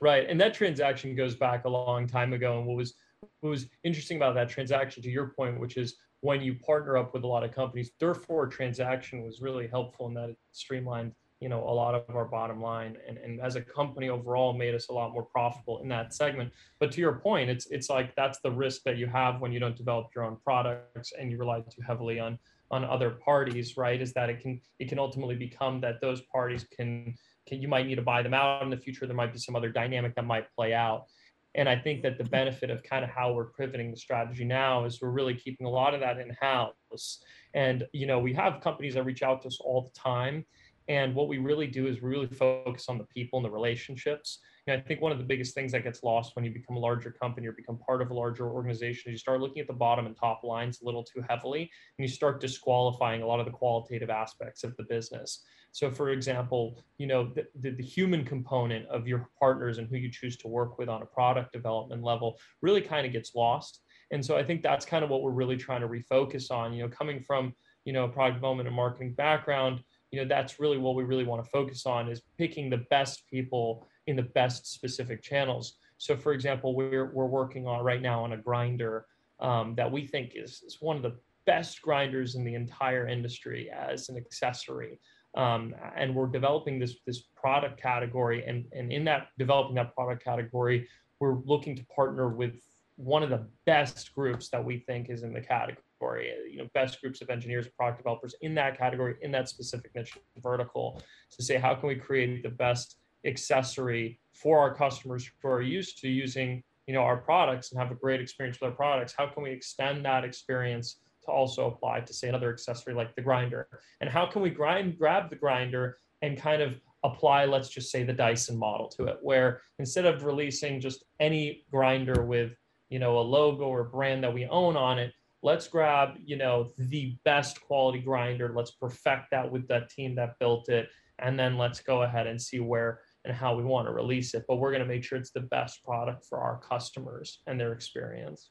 right, 0.00 0.28
and 0.28 0.40
that 0.40 0.54
transaction 0.54 1.16
goes 1.16 1.34
back 1.34 1.64
a 1.64 1.68
long 1.68 2.06
time 2.06 2.34
ago. 2.34 2.58
And 2.58 2.66
what 2.68 2.76
was 2.76 2.94
what 3.40 3.50
was 3.50 3.66
interesting 3.82 4.16
about 4.16 4.34
that 4.36 4.48
transaction, 4.48 5.02
to 5.02 5.10
your 5.10 5.28
point, 5.28 5.58
which 5.58 5.76
is 5.76 5.96
when 6.22 6.40
you 6.40 6.54
partner 6.54 6.96
up 6.96 7.12
with 7.12 7.24
a 7.24 7.26
lot 7.26 7.44
of 7.44 7.52
companies. 7.52 7.90
Durfort 8.00 8.50
transaction 8.50 9.24
was 9.24 9.42
really 9.42 9.66
helpful 9.66 10.06
in 10.06 10.14
that 10.14 10.30
it 10.30 10.38
streamlined, 10.52 11.12
you 11.40 11.48
know, 11.48 11.68
a 11.68 11.74
lot 11.74 11.94
of 11.96 12.04
our 12.14 12.24
bottom 12.24 12.62
line, 12.62 12.96
and 13.06 13.18
and 13.18 13.40
as 13.40 13.56
a 13.56 13.60
company 13.60 14.08
overall, 14.08 14.52
made 14.52 14.74
us 14.74 14.88
a 14.88 14.92
lot 14.92 15.12
more 15.12 15.24
profitable 15.24 15.80
in 15.82 15.88
that 15.88 16.14
segment. 16.14 16.52
But 16.78 16.92
to 16.92 17.00
your 17.00 17.14
point, 17.14 17.50
it's 17.50 17.66
it's 17.66 17.90
like 17.90 18.14
that's 18.14 18.38
the 18.40 18.50
risk 18.50 18.82
that 18.84 18.96
you 18.96 19.06
have 19.08 19.40
when 19.40 19.52
you 19.52 19.58
don't 19.58 19.76
develop 19.76 20.10
your 20.14 20.24
own 20.24 20.38
products 20.42 21.12
and 21.18 21.30
you 21.30 21.38
rely 21.38 21.60
too 21.60 21.82
heavily 21.86 22.20
on 22.20 22.38
on 22.70 22.84
other 22.84 23.10
parties, 23.10 23.76
right? 23.76 24.00
Is 24.00 24.12
that 24.14 24.30
it 24.30 24.40
can 24.40 24.60
it 24.78 24.88
can 24.88 25.00
ultimately 25.00 25.34
become 25.34 25.80
that 25.80 26.00
those 26.00 26.20
parties 26.22 26.64
can 26.74 27.14
can 27.48 27.60
you 27.60 27.66
might 27.66 27.86
need 27.88 27.96
to 27.96 28.02
buy 28.02 28.22
them 28.22 28.32
out 28.32 28.62
in 28.62 28.70
the 28.70 28.76
future. 28.76 29.06
There 29.08 29.16
might 29.16 29.32
be 29.32 29.40
some 29.40 29.56
other 29.56 29.70
dynamic 29.70 30.14
that 30.14 30.24
might 30.24 30.46
play 30.54 30.72
out. 30.72 31.06
And 31.54 31.68
I 31.68 31.76
think 31.76 32.02
that 32.02 32.18
the 32.18 32.24
benefit 32.24 32.70
of 32.70 32.82
kind 32.82 33.04
of 33.04 33.10
how 33.10 33.32
we're 33.32 33.52
pivoting 33.52 33.90
the 33.90 33.96
strategy 33.96 34.44
now 34.44 34.84
is 34.84 35.00
we're 35.02 35.10
really 35.10 35.34
keeping 35.34 35.66
a 35.66 35.70
lot 35.70 35.94
of 35.94 36.00
that 36.00 36.18
in 36.18 36.34
house. 36.40 37.22
And, 37.54 37.84
you 37.92 38.06
know, 38.06 38.18
we 38.18 38.32
have 38.34 38.62
companies 38.62 38.94
that 38.94 39.04
reach 39.04 39.22
out 39.22 39.42
to 39.42 39.48
us 39.48 39.58
all 39.60 39.82
the 39.82 39.98
time. 39.98 40.46
And 40.88 41.14
what 41.14 41.28
we 41.28 41.38
really 41.38 41.66
do 41.66 41.86
is 41.86 42.02
really 42.02 42.26
focus 42.26 42.86
on 42.88 42.98
the 42.98 43.04
people 43.04 43.38
and 43.38 43.44
the 43.44 43.50
relationships. 43.50 44.40
And 44.66 44.80
I 44.80 44.82
think 44.82 45.00
one 45.00 45.12
of 45.12 45.18
the 45.18 45.24
biggest 45.24 45.54
things 45.54 45.72
that 45.72 45.84
gets 45.84 46.02
lost 46.02 46.34
when 46.34 46.44
you 46.44 46.52
become 46.52 46.76
a 46.76 46.80
larger 46.80 47.10
company 47.10 47.46
or 47.46 47.52
become 47.52 47.78
part 47.78 48.00
of 48.00 48.10
a 48.10 48.14
larger 48.14 48.48
organization 48.48 49.10
is 49.10 49.12
you 49.12 49.18
start 49.18 49.40
looking 49.40 49.60
at 49.60 49.66
the 49.66 49.72
bottom 49.72 50.06
and 50.06 50.16
top 50.16 50.42
lines 50.44 50.80
a 50.80 50.84
little 50.84 51.04
too 51.04 51.22
heavily 51.28 51.62
and 51.98 52.08
you 52.08 52.08
start 52.08 52.40
disqualifying 52.40 53.22
a 53.22 53.26
lot 53.26 53.40
of 53.40 53.46
the 53.46 53.52
qualitative 53.52 54.10
aspects 54.10 54.64
of 54.64 54.76
the 54.76 54.84
business. 54.84 55.42
So, 55.72 55.90
for 55.90 56.10
example, 56.10 56.78
you 56.98 57.06
know, 57.06 57.32
the, 57.34 57.46
the, 57.58 57.70
the, 57.70 57.82
human 57.82 58.24
component 58.24 58.86
of 58.88 59.08
your 59.08 59.30
partners 59.38 59.78
and 59.78 59.88
who 59.88 59.96
you 59.96 60.10
choose 60.10 60.36
to 60.38 60.48
work 60.48 60.78
with 60.78 60.90
on 60.90 61.00
a 61.00 61.06
product 61.06 61.52
development 61.52 62.02
level 62.02 62.38
really 62.60 62.82
kind 62.82 63.06
of 63.06 63.12
gets 63.12 63.34
lost. 63.34 63.80
And 64.10 64.24
so 64.24 64.36
I 64.36 64.44
think 64.44 64.62
that's 64.62 64.84
kind 64.84 65.02
of 65.02 65.08
what 65.08 65.22
we're 65.22 65.30
really 65.30 65.56
trying 65.56 65.80
to 65.80 65.88
refocus 65.88 66.50
on, 66.50 66.74
you 66.74 66.82
know, 66.82 66.88
coming 66.90 67.22
from, 67.22 67.54
you 67.86 67.94
know, 67.94 68.04
a 68.04 68.08
product 68.08 68.36
development 68.36 68.68
and 68.68 68.76
marketing 68.76 69.14
background, 69.14 69.82
you 70.10 70.20
know, 70.20 70.28
that's 70.28 70.60
really 70.60 70.76
what 70.76 70.94
we 70.94 71.04
really 71.04 71.24
want 71.24 71.42
to 71.42 71.50
focus 71.50 71.86
on 71.86 72.10
is 72.10 72.20
picking 72.36 72.68
the 72.68 72.84
best 72.90 73.26
people 73.28 73.88
in 74.06 74.14
the 74.14 74.22
best 74.22 74.70
specific 74.70 75.22
channels. 75.22 75.78
So 75.96 76.16
for 76.16 76.32
example, 76.32 76.76
we're, 76.76 77.10
we're 77.14 77.26
working 77.26 77.66
on 77.66 77.82
right 77.82 78.02
now 78.02 78.22
on 78.22 78.32
a 78.32 78.36
grinder 78.36 79.06
um, 79.40 79.74
that 79.76 79.90
we 79.90 80.06
think 80.06 80.32
is, 80.34 80.62
is 80.66 80.76
one 80.80 80.96
of 80.96 81.02
the 81.02 81.16
best 81.46 81.80
grinders 81.80 82.34
in 82.34 82.44
the 82.44 82.54
entire 82.54 83.08
industry 83.08 83.70
as 83.70 84.08
an 84.10 84.16
accessory. 84.16 85.00
Um, 85.34 85.74
and 85.96 86.14
we're 86.14 86.26
developing 86.26 86.78
this 86.78 86.96
this 87.06 87.22
product 87.34 87.80
category. 87.80 88.44
And, 88.46 88.66
and 88.72 88.92
in 88.92 89.04
that 89.04 89.28
developing 89.38 89.74
that 89.76 89.94
product 89.94 90.22
category 90.24 90.88
we're 91.20 91.38
looking 91.44 91.76
to 91.76 91.84
partner 91.86 92.28
with 92.28 92.54
one 92.96 93.22
of 93.22 93.30
the 93.30 93.46
best 93.64 94.12
groups 94.12 94.48
that 94.48 94.62
we 94.62 94.78
think 94.78 95.08
is 95.08 95.22
in 95.22 95.32
the 95.32 95.40
category 95.40 96.32
you 96.50 96.58
know 96.58 96.68
best 96.74 97.00
groups 97.00 97.22
of 97.22 97.30
engineers 97.30 97.68
product 97.76 97.98
developers 97.98 98.34
in 98.40 98.56
that 98.56 98.76
category 98.76 99.14
in 99.22 99.30
that 99.30 99.48
specific 99.48 99.94
niche 99.94 100.18
vertical 100.42 101.00
to 101.30 101.44
say 101.44 101.56
how 101.56 101.74
can 101.76 101.88
we 101.88 101.94
create 101.94 102.42
the 102.42 102.48
best 102.48 102.96
accessory 103.24 104.18
for 104.32 104.58
our 104.58 104.74
customers 104.74 105.30
who 105.40 105.48
are 105.48 105.62
used 105.62 105.98
to 105.98 106.08
using 106.08 106.62
you 106.86 106.94
know 106.94 107.00
our 107.00 107.16
products 107.16 107.70
and 107.70 107.80
have 107.80 107.90
a 107.90 107.94
great 107.94 108.20
experience 108.20 108.60
with 108.60 108.70
our 108.70 108.76
products? 108.76 109.14
How 109.16 109.26
can 109.26 109.42
we 109.42 109.50
extend 109.50 110.04
that 110.04 110.24
experience 110.24 110.96
to 111.24 111.30
also 111.30 111.66
apply 111.66 112.00
to 112.00 112.12
say 112.12 112.28
another 112.28 112.52
accessory 112.52 112.94
like 112.94 113.14
the 113.14 113.22
grinder. 113.22 113.68
And 114.00 114.10
how 114.10 114.26
can 114.26 114.42
we 114.42 114.50
grind 114.50 114.98
grab 114.98 115.30
the 115.30 115.36
grinder 115.36 115.98
and 116.22 116.38
kind 116.38 116.62
of 116.62 116.74
apply 117.04 117.44
let's 117.46 117.68
just 117.68 117.90
say 117.90 118.04
the 118.04 118.12
dyson 118.12 118.56
model 118.56 118.86
to 118.86 119.06
it 119.06 119.18
where 119.22 119.60
instead 119.80 120.06
of 120.06 120.22
releasing 120.22 120.80
just 120.80 121.02
any 121.18 121.64
grinder 121.72 122.22
with 122.22 122.54
you 122.90 123.00
know 123.00 123.18
a 123.18 123.20
logo 123.20 123.64
or 123.64 123.82
brand 123.82 124.22
that 124.22 124.32
we 124.32 124.46
own 124.46 124.76
on 124.76 125.00
it 125.00 125.12
let's 125.42 125.68
grab 125.68 126.14
you 126.24 126.36
know 126.36 126.70
the 126.78 127.16
best 127.24 127.60
quality 127.60 127.98
grinder. 127.98 128.52
Let's 128.54 128.72
perfect 128.72 129.30
that 129.32 129.50
with 129.50 129.68
that 129.68 129.90
team 129.90 130.14
that 130.16 130.38
built 130.38 130.68
it. 130.68 130.88
And 131.18 131.38
then 131.38 131.58
let's 131.58 131.80
go 131.80 132.02
ahead 132.02 132.26
and 132.26 132.40
see 132.40 132.60
where 132.60 133.00
and 133.24 133.34
how 133.34 133.54
we 133.54 133.62
want 133.62 133.86
to 133.86 133.92
release 133.92 134.34
it. 134.34 134.44
But 134.48 134.56
we're 134.56 134.70
going 134.70 134.82
to 134.82 134.88
make 134.88 135.04
sure 135.04 135.18
it's 135.18 135.30
the 135.30 135.40
best 135.40 135.84
product 135.84 136.24
for 136.28 136.38
our 136.38 136.58
customers 136.58 137.40
and 137.46 137.60
their 137.60 137.72
experience 137.72 138.50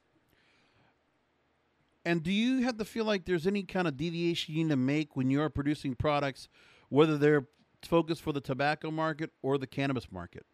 and 2.05 2.23
do 2.23 2.31
you 2.31 2.63
have 2.63 2.77
to 2.77 2.85
feel 2.85 3.05
like 3.05 3.25
there's 3.25 3.47
any 3.47 3.63
kind 3.63 3.87
of 3.87 3.97
deviation 3.97 4.55
you 4.55 4.63
need 4.63 4.69
to 4.69 4.75
make 4.75 5.15
when 5.15 5.29
you're 5.29 5.49
producing 5.49 5.95
products, 5.95 6.47
whether 6.89 7.17
they're 7.17 7.47
focused 7.83 8.21
for 8.21 8.31
the 8.31 8.41
tobacco 8.41 8.91
market 8.91 9.31
or 9.41 9.57
the 9.57 9.67
cannabis 9.67 10.11
market? 10.11 10.45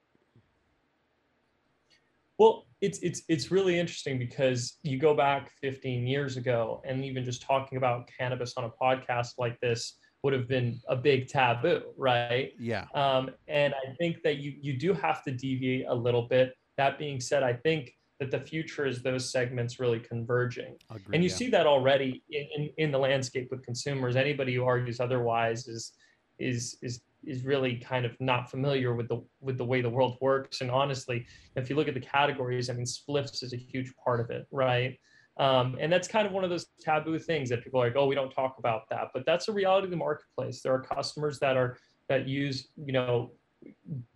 Well, 2.37 2.67
it's 2.81 2.99
it's 2.99 3.23
it's 3.27 3.49
really 3.49 3.79
interesting 3.79 4.19
because 4.19 4.77
you 4.83 4.99
go 4.99 5.15
back 5.15 5.51
15 5.61 6.05
years 6.05 6.37
ago, 6.37 6.81
and 6.85 7.03
even 7.03 7.25
just 7.25 7.41
talking 7.41 7.77
about 7.77 8.09
cannabis 8.15 8.53
on 8.57 8.65
a 8.65 8.69
podcast 8.69 9.39
like 9.39 9.59
this 9.59 9.97
would 10.23 10.33
have 10.33 10.47
been 10.47 10.79
a 10.87 10.95
big 10.95 11.27
taboo, 11.27 11.81
right? 11.97 12.51
Yeah. 12.59 12.85
Um, 12.93 13.31
and 13.47 13.73
I 13.73 13.95
think 13.95 14.21
that 14.23 14.37
you 14.37 14.53
you 14.61 14.77
do 14.77 14.93
have 14.93 15.23
to 15.23 15.31
deviate 15.31 15.87
a 15.87 15.95
little 15.95 16.27
bit. 16.27 16.53
That 16.77 16.99
being 16.99 17.19
said, 17.19 17.41
I 17.41 17.53
think 17.53 17.95
that 18.19 18.31
the 18.31 18.39
future 18.39 18.85
is 18.85 19.01
those 19.03 19.31
segments 19.31 19.79
really 19.79 19.99
converging. 19.99 20.75
And 21.13 21.23
you 21.23 21.29
yeah. 21.29 21.35
see 21.35 21.49
that 21.49 21.67
already 21.67 22.23
in, 22.29 22.47
in, 22.55 22.69
in, 22.77 22.91
the 22.91 22.97
landscape 22.97 23.49
with 23.51 23.63
consumers. 23.63 24.15
Anybody 24.15 24.55
who 24.55 24.63
argues 24.63 24.99
otherwise 24.99 25.67
is 25.67 25.93
is 26.39 26.77
is 26.81 27.01
is 27.23 27.43
really 27.43 27.77
kind 27.77 28.05
of 28.05 28.15
not 28.19 28.49
familiar 28.49 28.95
with 28.95 29.07
the 29.07 29.21
with 29.39 29.57
the 29.57 29.65
way 29.65 29.81
the 29.81 29.89
world 29.89 30.17
works. 30.21 30.61
And 30.61 30.71
honestly, 30.71 31.25
if 31.55 31.69
you 31.69 31.75
look 31.75 31.87
at 31.87 31.93
the 31.93 31.99
categories, 31.99 32.69
I 32.69 32.73
mean, 32.73 32.85
spliffs 32.85 33.43
is 33.43 33.53
a 33.53 33.57
huge 33.57 33.93
part 34.03 34.19
of 34.19 34.29
it, 34.29 34.47
right? 34.51 34.97
Um, 35.39 35.77
and 35.79 35.91
that's 35.91 36.07
kind 36.07 36.25
of 36.25 36.33
one 36.33 36.43
of 36.43 36.49
those 36.49 36.65
taboo 36.81 37.19
things 37.19 37.49
that 37.49 37.63
people 37.63 37.79
are 37.81 37.85
like, 37.85 37.95
oh, 37.95 38.07
we 38.07 38.15
don't 38.15 38.31
talk 38.31 38.55
about 38.57 38.89
that. 38.89 39.09
But 39.13 39.23
that's 39.25 39.47
a 39.47 39.51
reality 39.51 39.85
of 39.85 39.91
the 39.91 39.97
marketplace. 39.97 40.61
There 40.61 40.73
are 40.73 40.81
customers 40.81 41.37
that 41.39 41.55
are 41.55 41.77
that 42.09 42.27
use, 42.27 42.69
you 42.75 42.93
know, 42.93 43.31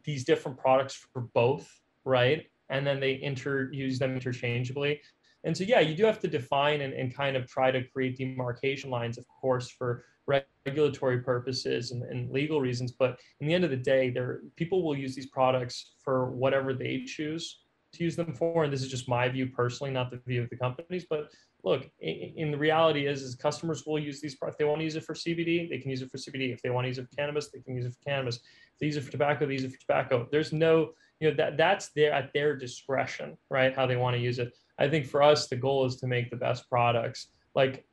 these 0.03 0.24
different 0.24 0.58
products 0.58 0.96
for 1.13 1.22
both, 1.34 1.70
right? 2.05 2.46
And 2.72 2.88
then 2.88 3.00
they 3.00 3.22
inter 3.22 3.72
use 3.72 4.00
them 4.00 4.13
interchangeably. 4.13 5.00
And 5.44 5.56
so, 5.56 5.63
yeah, 5.63 5.80
you 5.80 5.96
do 5.96 6.06
have 6.06 6.20
to 6.20 6.28
define 6.28 6.82
and, 6.82 6.94
and 6.94 7.16
kind 7.16 7.36
of 7.36 7.48
try 7.48 7.72
to 7.72 7.84
create 7.84 8.18
demarcation 8.18 8.90
lines, 8.90 9.18
of 9.18 9.25
course, 9.28 9.70
for 9.70 10.04
regulatory 10.28 11.20
purposes 11.20 11.92
and, 11.92 12.04
and 12.04 12.32
legal 12.32 12.62
reasons. 12.62 12.92
But 12.92 13.20
in 13.40 13.48
the 13.48 13.54
end 13.54 13.63
of 13.63 13.72
the 13.72 13.78
day, 13.78 14.10
there 14.10 14.42
people 14.56 14.84
will 14.84 14.98
use 14.98 15.16
these 15.16 15.28
products 15.28 15.94
for 16.04 16.32
whatever 16.32 16.74
they 16.74 17.04
choose 17.06 17.62
to 17.94 18.04
use 18.04 18.16
them 18.16 18.34
for. 18.34 18.63
And 18.63 18.72
this 18.72 18.82
is 18.82 18.90
just 18.90 19.10
my 19.10 19.28
view 19.30 19.48
personally, 19.48 19.92
not 19.92 20.12
the 20.12 20.22
view 20.25 20.44
of 20.44 20.50
the 20.50 20.56
companies. 20.56 21.06
But 21.10 21.32
look, 21.63 21.90
in, 22.00 22.34
in 22.38 22.51
the 22.51 22.58
reality 22.58 23.08
is, 23.08 23.24
is 23.24 23.36
customers 23.36 23.84
will 23.86 24.00
use 24.00 24.22
these 24.22 24.36
products. 24.36 24.58
They 24.58 24.66
want 24.66 24.80
to 24.80 24.86
use 24.86 24.96
it 24.96 25.04
for 25.04 25.13
CBD, 25.13 25.70
they 25.70 25.80
can 25.80 25.90
use 25.90 26.01
it 26.04 26.12
for 26.12 26.18
CBD. 26.18 26.54
If 26.54 26.62
they 26.62 26.70
want 26.70 26.86
to 26.86 26.90
use 26.90 27.00
it 27.00 27.10
for 27.10 27.16
cannabis, 27.16 27.50
they 27.50 27.60
can 27.60 27.75
use 27.75 27.86
it 27.86 27.94
for 27.94 28.10
cannabis. 28.10 28.38
If 28.38 28.80
they 28.80 28.86
use 28.86 28.98
it 28.98 29.04
for 29.04 29.12
tobacco, 29.12 29.46
they 29.48 29.54
use 29.54 29.63
it 29.63 29.72
for 29.72 29.80
tobacco. 29.80 30.28
There's 30.32 30.54
no 30.54 30.92
you 31.22 31.30
know 31.30 31.36
that 31.38 31.56
that's 31.56 31.90
their 31.96 32.12
at 32.12 32.34
their 32.34 32.58
discretion 32.58 33.38
right 33.50 33.74
how 33.74 33.86
they 33.86 33.96
want 33.96 34.16
to 34.16 34.22
use 34.22 34.40
it. 34.40 34.51
I 34.78 34.90
think 34.90 35.06
for 35.06 35.22
us 35.22 35.48
the 35.48 35.56
goal 35.56 35.86
is 35.86 35.96
to 35.98 36.08
make 36.08 36.30
the 36.32 36.36
best 36.36 36.68
products 36.68 37.28
like 37.56 37.86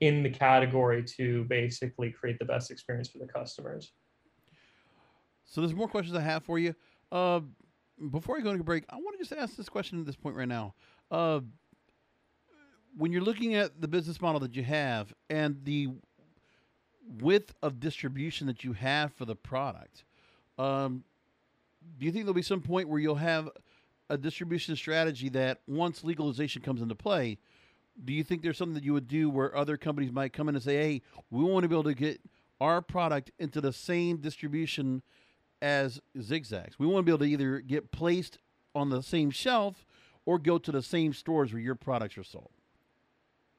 in 0.00 0.22
the 0.22 0.30
category 0.30 1.02
to 1.16 1.44
basically 1.44 2.10
create 2.10 2.38
the 2.38 2.44
best 2.44 2.70
experience 2.70 3.08
for 3.08 3.18
the 3.18 3.26
customers. 3.26 3.92
So 5.46 5.62
there's 5.62 5.74
more 5.74 5.88
questions 5.88 6.16
i 6.16 6.20
have 6.20 6.44
for 6.44 6.58
you. 6.58 6.74
Uh, 7.10 7.40
before 8.10 8.36
i 8.36 8.40
go 8.40 8.54
to 8.56 8.62
break 8.62 8.84
i 8.90 8.96
want 8.96 9.16
to 9.16 9.18
just 9.18 9.32
ask 9.32 9.56
this 9.56 9.68
question 9.68 9.98
at 9.98 10.06
this 10.06 10.16
point 10.16 10.36
right 10.36 10.48
now. 10.48 10.74
Uh, 11.10 11.40
when 12.96 13.10
you're 13.12 13.22
looking 13.22 13.54
at 13.54 13.80
the 13.80 13.88
business 13.88 14.20
model 14.20 14.40
that 14.40 14.54
you 14.54 14.62
have 14.62 15.12
and 15.30 15.64
the 15.64 15.88
width 17.20 17.54
of 17.62 17.80
distribution 17.80 18.46
that 18.46 18.62
you 18.62 18.72
have 18.72 19.12
for 19.12 19.24
the 19.24 19.34
product 19.34 20.04
um, 20.58 21.02
do 21.98 22.06
you 22.06 22.12
think 22.12 22.24
there'll 22.24 22.34
be 22.34 22.42
some 22.42 22.60
point 22.60 22.88
where 22.88 23.00
you'll 23.00 23.14
have 23.16 23.48
a 24.10 24.18
distribution 24.18 24.76
strategy 24.76 25.28
that 25.30 25.60
once 25.66 26.04
legalization 26.04 26.62
comes 26.62 26.82
into 26.82 26.94
play, 26.94 27.38
do 28.04 28.12
you 28.12 28.24
think 28.24 28.42
there's 28.42 28.58
something 28.58 28.74
that 28.74 28.84
you 28.84 28.92
would 28.92 29.08
do 29.08 29.30
where 29.30 29.56
other 29.56 29.76
companies 29.76 30.12
might 30.12 30.32
come 30.32 30.48
in 30.48 30.54
and 30.54 30.64
say, 30.64 30.76
"Hey, 30.76 31.02
we 31.30 31.44
want 31.44 31.62
to 31.62 31.68
be 31.68 31.74
able 31.74 31.84
to 31.84 31.94
get 31.94 32.20
our 32.60 32.82
product 32.82 33.30
into 33.38 33.60
the 33.60 33.72
same 33.72 34.18
distribution 34.18 35.02
as 35.62 36.00
Zigzags. 36.20 36.78
We 36.78 36.86
want 36.86 37.04
to 37.04 37.04
be 37.04 37.12
able 37.12 37.24
to 37.24 37.32
either 37.32 37.60
get 37.60 37.90
placed 37.90 38.38
on 38.74 38.90
the 38.90 39.02
same 39.02 39.30
shelf 39.30 39.86
or 40.26 40.38
go 40.38 40.58
to 40.58 40.72
the 40.72 40.82
same 40.82 41.12
stores 41.12 41.52
where 41.52 41.62
your 41.62 41.74
products 41.74 42.18
are 42.18 42.24
sold." 42.24 42.50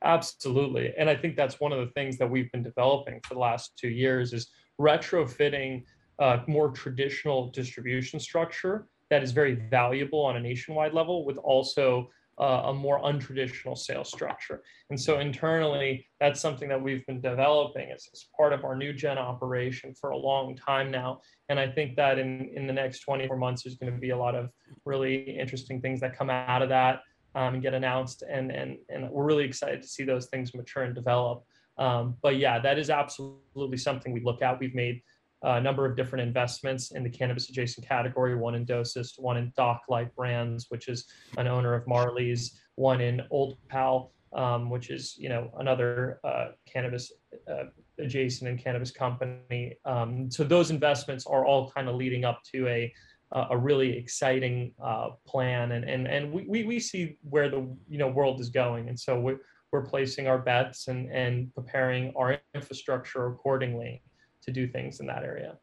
Absolutely. 0.04 0.94
And 0.98 1.10
I 1.10 1.16
think 1.16 1.36
that's 1.36 1.60
one 1.60 1.72
of 1.72 1.80
the 1.80 1.92
things 1.94 2.18
that 2.18 2.30
we've 2.30 2.52
been 2.52 2.62
developing 2.62 3.22
for 3.22 3.34
the 3.34 3.40
last 3.40 3.78
2 3.78 3.90
years 3.90 4.34
is 4.34 4.50
retrofitting 4.80 5.84
uh, 6.20 6.40
more 6.48 6.70
traditional 6.70 7.50
distribution 7.50 8.20
structure 8.20 8.88
that 9.10 9.24
is 9.24 9.32
very 9.32 9.56
valuable 9.70 10.24
on 10.24 10.38
a 10.38 10.40
nationwide 10.40 10.94
level 10.94 11.26
with 11.26 11.38
also 11.38 12.10
uh, 12.38 12.64
a 12.66 12.74
more 12.74 13.00
untraditional 13.02 13.78
sales 13.78 14.10
structure. 14.10 14.62
And 14.90 15.00
so 15.00 15.20
internally, 15.20 16.06
that's 16.20 16.42
something 16.42 16.68
that 16.68 16.82
we've 16.82 17.06
been 17.06 17.22
developing 17.22 17.92
as, 17.92 18.10
as, 18.12 18.26
part 18.36 18.52
of 18.52 18.66
our 18.66 18.76
NewGen 18.76 19.16
operation 19.16 19.94
for 19.94 20.10
a 20.10 20.18
long 20.18 20.56
time 20.56 20.92
now. 20.92 21.22
And 21.48 21.58
I 21.60 21.68
think 21.70 21.96
that 21.96 22.20
in, 22.20 22.50
in 22.54 22.68
the 22.68 22.74
next 22.74 23.00
24 23.02 23.38
months, 23.38 23.64
there's 23.64 23.78
going 23.78 23.94
to 23.94 24.00
be 24.00 24.10
a 24.10 24.18
lot 24.18 24.36
of 24.36 24.50
really 24.84 25.16
interesting 25.16 25.80
things 25.80 26.02
that 26.02 26.18
come 26.18 26.30
out 26.30 26.62
of 26.62 26.70
that 26.70 27.02
um, 27.36 27.54
and 27.54 27.64
get 27.64 27.74
announced. 27.74 28.24
And, 28.30 28.52
and, 28.52 28.78
and 28.90 29.10
we're 29.10 29.24
really 29.24 29.46
excited 29.46 29.82
to 29.82 29.88
see 29.88 30.04
those 30.04 30.26
things 30.26 30.54
mature 30.54 30.84
and 30.84 30.94
develop. 30.94 31.46
Um, 31.78 32.16
but 32.22 32.38
yeah, 32.38 32.60
that 32.60 32.78
is 32.78 32.90
absolutely 32.90 33.78
something 33.78 34.12
we 34.12 34.22
look 34.22 34.42
at. 34.42 34.60
We've 34.60 34.76
made 34.76 35.02
a 35.44 35.62
number 35.62 35.86
of 35.86 35.96
different 35.96 36.28
investments 36.28 36.92
in 36.92 37.04
the 37.04 37.10
cannabis 37.10 37.50
adjacent 37.50 37.88
category, 37.88 38.36
one 38.36 38.56
in 38.56 38.66
Dosist, 38.66 39.20
one 39.20 39.38
in 39.38 39.52
Docklight 39.58 40.14
Brands, 40.16 40.68
which 40.70 40.88
is 40.88 41.06
an 41.38 41.48
owner 41.48 41.74
of 41.74 41.86
Marley's, 41.88 42.60
one 42.76 43.02
in 43.02 43.22
Old 43.30 43.58
Pal, 43.70 44.12
um, 44.34 44.70
which 44.70 44.90
is, 44.90 45.16
you 45.18 45.30
know, 45.30 45.52
another 45.60 46.20
uh, 46.24 46.48
cannabis 46.66 47.12
uh, 47.50 47.66
adjacent 48.00 48.50
and 48.50 48.60
cannabis 48.60 48.92
company. 48.92 49.78
Um, 49.86 50.30
so 50.30 50.44
those 50.44 50.72
investments 50.72 51.26
are 51.26 51.46
all 51.46 51.72
kind 51.72 51.88
of 51.88 51.96
leading 51.96 52.26
up 52.26 52.42
to 52.54 52.68
a, 52.68 52.94
a 53.32 53.58
really 53.58 53.98
exciting 53.98 54.74
uh, 54.84 55.10
plan. 55.28 55.74
And, 55.74 55.86
and, 55.86 56.08
and 56.08 56.32
we, 56.32 56.46
we, 56.48 56.64
we 56.64 56.80
see 56.80 57.18
where 57.30 57.50
the, 57.50 57.68
you 57.90 57.98
know, 57.98 58.08
world 58.08 58.40
is 58.40 58.50
going. 58.50 58.90
And 58.90 59.00
so 59.00 59.20
we're, 59.20 59.40
we're 59.72 59.86
placing 59.86 60.28
our 60.28 60.38
bets 60.38 60.88
and, 60.88 61.12
and 61.12 61.54
preparing 61.54 62.14
our 62.16 62.38
infrastructure 62.54 63.28
accordingly 63.28 64.02
to 64.46 64.52
do 64.52 64.68
things 64.68 65.00
in 65.00 65.08
that 65.08 65.24
area. 65.24 65.58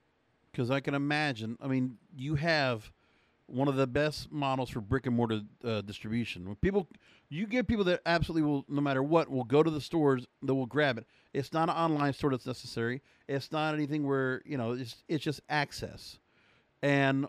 Because 0.50 0.70
I 0.70 0.80
can 0.80 0.94
imagine, 0.94 1.56
I 1.60 1.68
mean, 1.68 1.96
you 2.14 2.34
have 2.34 2.92
one 3.46 3.68
of 3.68 3.76
the 3.76 3.86
best 3.86 4.30
models 4.30 4.70
for 4.70 4.80
brick 4.80 5.06
and 5.06 5.16
mortar 5.16 5.40
uh, 5.64 5.80
distribution. 5.82 6.46
When 6.46 6.56
people, 6.56 6.88
you 7.28 7.46
get 7.46 7.66
people 7.66 7.84
that 7.84 8.00
absolutely 8.06 8.48
will, 8.48 8.64
no 8.68 8.80
matter 8.80 9.02
what, 9.02 9.30
will 9.30 9.44
go 9.44 9.62
to 9.62 9.70
the 9.70 9.80
stores 9.80 10.26
that 10.42 10.54
will 10.54 10.66
grab 10.66 10.98
it. 10.98 11.06
It's 11.32 11.52
not 11.52 11.68
an 11.68 11.76
online 11.76 12.12
store 12.12 12.30
that's 12.30 12.46
necessary. 12.46 13.02
It's 13.28 13.52
not 13.52 13.74
anything 13.74 14.06
where 14.06 14.42
you 14.44 14.58
know 14.58 14.72
it's 14.72 15.02
it's 15.08 15.24
just 15.24 15.40
access. 15.48 16.18
And 16.82 17.26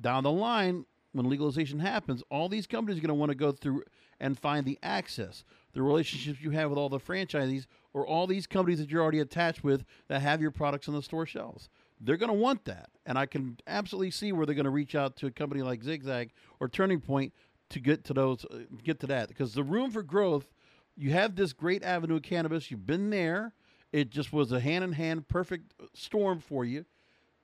down 0.00 0.24
the 0.24 0.30
line, 0.30 0.86
when 1.12 1.28
legalization 1.28 1.80
happens, 1.80 2.22
all 2.30 2.48
these 2.48 2.66
companies 2.66 2.98
are 2.98 3.02
going 3.02 3.08
to 3.08 3.14
want 3.14 3.30
to 3.30 3.36
go 3.36 3.52
through 3.52 3.82
and 4.20 4.38
find 4.38 4.66
the 4.66 4.78
access, 4.82 5.44
the 5.72 5.82
relationships 5.82 6.40
you 6.40 6.50
have 6.50 6.70
with 6.70 6.78
all 6.78 6.88
the 6.88 7.00
franchisees 7.00 7.66
or 7.92 8.06
all 8.06 8.26
these 8.26 8.46
companies 8.46 8.78
that 8.78 8.90
you're 8.90 9.02
already 9.02 9.20
attached 9.20 9.64
with 9.64 9.84
that 10.08 10.22
have 10.22 10.40
your 10.40 10.50
products 10.50 10.88
on 10.88 10.94
the 10.94 11.02
store 11.02 11.26
shelves. 11.26 11.68
They're 12.00 12.16
going 12.16 12.32
to 12.32 12.34
want 12.34 12.64
that. 12.64 12.90
And 13.06 13.18
I 13.18 13.26
can 13.26 13.58
absolutely 13.66 14.10
see 14.10 14.32
where 14.32 14.46
they're 14.46 14.54
going 14.54 14.64
to 14.64 14.70
reach 14.70 14.94
out 14.94 15.16
to 15.16 15.26
a 15.26 15.30
company 15.30 15.62
like 15.62 15.82
Zigzag 15.82 16.30
or 16.60 16.68
Turning 16.68 17.00
Point 17.00 17.32
to 17.70 17.80
get 17.80 18.04
to 18.04 18.12
those 18.12 18.44
uh, 18.46 18.58
get 18.82 19.00
to 19.00 19.06
that 19.06 19.28
because 19.28 19.54
the 19.54 19.64
room 19.64 19.90
for 19.90 20.02
growth 20.02 20.52
you 20.96 21.10
have 21.12 21.36
this 21.36 21.52
great 21.52 21.82
avenue 21.82 22.16
of 22.16 22.22
cannabis 22.22 22.70
you've 22.70 22.86
been 22.86 23.10
there 23.10 23.54
it 23.92 24.10
just 24.10 24.32
was 24.32 24.52
a 24.52 24.60
hand 24.60 24.84
in 24.84 24.92
hand 24.92 25.26
perfect 25.28 25.72
storm 25.94 26.38
for 26.38 26.64
you 26.64 26.84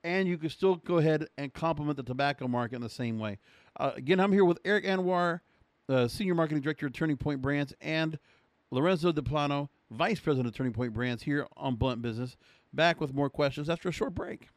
and 0.04 0.28
you 0.28 0.36
can 0.36 0.50
still 0.50 0.76
go 0.76 0.98
ahead 0.98 1.26
and 1.38 1.54
complement 1.54 1.96
the 1.96 2.02
tobacco 2.02 2.46
market 2.46 2.76
in 2.76 2.82
the 2.82 2.88
same 2.88 3.18
way 3.18 3.38
uh, 3.78 3.92
again 3.96 4.20
i'm 4.20 4.32
here 4.32 4.44
with 4.44 4.58
eric 4.64 4.84
anwar 4.84 5.40
uh, 5.88 6.08
senior 6.08 6.34
marketing 6.34 6.62
director 6.62 6.86
of 6.86 6.92
turning 6.92 7.16
point 7.16 7.40
brands 7.40 7.72
and 7.80 8.18
lorenzo 8.70 9.12
deplano 9.12 9.68
vice 9.90 10.18
president 10.18 10.48
of 10.48 10.54
turning 10.54 10.72
point 10.72 10.92
brands 10.92 11.22
here 11.22 11.46
on 11.56 11.76
blunt 11.76 12.02
business 12.02 12.36
back 12.72 13.00
with 13.00 13.14
more 13.14 13.30
questions 13.30 13.70
after 13.70 13.88
a 13.88 13.92
short 13.92 14.14
break 14.14 14.48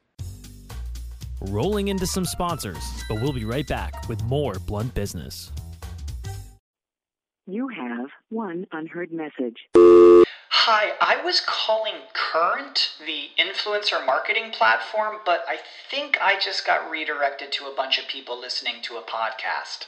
rolling 1.42 1.88
into 1.88 2.06
some 2.06 2.26
sponsors, 2.26 2.84
but 3.08 3.22
we'll 3.22 3.34
be 3.34 3.46
right 3.46 3.68
back 3.68 4.08
with 4.10 4.24
more 4.24 4.56
Blunt 4.68 4.94
Business. 4.94 5.52
You 7.48 7.68
have 7.70 8.10
one 8.30 8.68
unheard 8.72 9.12
message. 9.12 9.58
Hi, 9.76 10.92
I 11.02 11.24
was 11.24 11.42
calling 11.46 11.96
Current, 12.14 12.92
the 13.04 13.30
influencer 13.40 14.06
marketing 14.06 14.52
platform, 14.52 15.18
but 15.26 15.44
I 15.48 15.58
think 15.90 16.18
I 16.22 16.40
just 16.40 16.68
got 16.68 16.92
redirected 16.92 17.52
to 17.54 17.66
a 17.66 17.76
bunch 17.76 17.98
of 17.98 18.08
people 18.08 18.40
listening 18.40 18.76
to 18.84 18.98
a 18.98 19.02
podcast. 19.02 19.88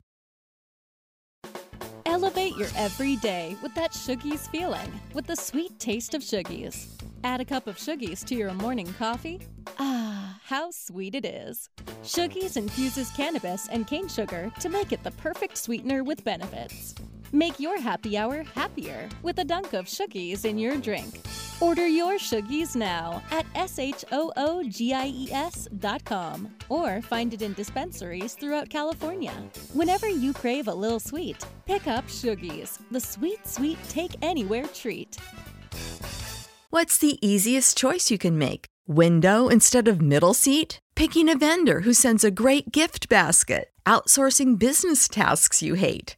Your 2.61 2.69
every 2.77 3.15
day 3.15 3.57
with 3.63 3.73
that 3.73 3.91
Shoogies 3.91 4.47
feeling, 4.51 5.01
with 5.15 5.25
the 5.25 5.35
sweet 5.35 5.79
taste 5.79 6.13
of 6.13 6.21
Shoogies. 6.21 6.89
Add 7.23 7.41
a 7.41 7.45
cup 7.45 7.65
of 7.65 7.77
Shoogies 7.77 8.23
to 8.25 8.35
your 8.35 8.53
morning 8.53 8.93
coffee. 8.99 9.41
Ah, 9.79 10.39
how 10.43 10.69
sweet 10.69 11.15
it 11.15 11.25
is. 11.25 11.69
Shoogies 12.03 12.57
infuses 12.57 13.09
cannabis 13.17 13.67
and 13.69 13.87
cane 13.87 14.07
sugar 14.07 14.51
to 14.59 14.69
make 14.69 14.91
it 14.91 15.03
the 15.03 15.09
perfect 15.09 15.57
sweetener 15.57 16.03
with 16.03 16.23
benefits. 16.23 16.93
Make 17.33 17.61
your 17.61 17.79
happy 17.79 18.17
hour 18.17 18.43
happier 18.43 19.07
with 19.23 19.39
a 19.39 19.45
dunk 19.45 19.71
of 19.71 19.85
Shoogies 19.85 20.43
in 20.43 20.57
your 20.57 20.75
drink. 20.75 21.21
Order 21.61 21.87
your 21.87 22.15
Shoogies 22.15 22.75
now 22.75 23.23
at 23.31 23.45
S-H-O-O-G-I-E-S 23.55 24.09
dot 25.79 26.03
com 26.03 26.53
or 26.67 27.01
find 27.03 27.33
it 27.33 27.41
in 27.41 27.53
dispensaries 27.53 28.33
throughout 28.33 28.69
California. 28.69 29.31
Whenever 29.71 30.09
you 30.09 30.33
crave 30.33 30.67
a 30.67 30.73
little 30.73 30.99
sweet, 30.99 31.37
pick 31.65 31.87
up 31.87 32.05
Shoogies, 32.07 32.79
the 32.91 32.99
sweet, 32.99 33.47
sweet 33.47 33.77
take 33.87 34.17
anywhere 34.21 34.67
treat. 34.67 35.15
What's 36.69 36.97
the 36.97 37.17
easiest 37.25 37.77
choice 37.77 38.11
you 38.11 38.17
can 38.17 38.37
make? 38.37 38.65
Window 38.87 39.47
instead 39.47 39.87
of 39.87 40.01
middle 40.01 40.33
seat? 40.33 40.79
Picking 40.95 41.29
a 41.29 41.37
vendor 41.37 41.79
who 41.81 41.93
sends 41.93 42.25
a 42.25 42.31
great 42.31 42.73
gift 42.73 43.07
basket? 43.07 43.71
Outsourcing 43.85 44.59
business 44.59 45.07
tasks 45.07 45.61
you 45.61 45.75
hate? 45.75 46.17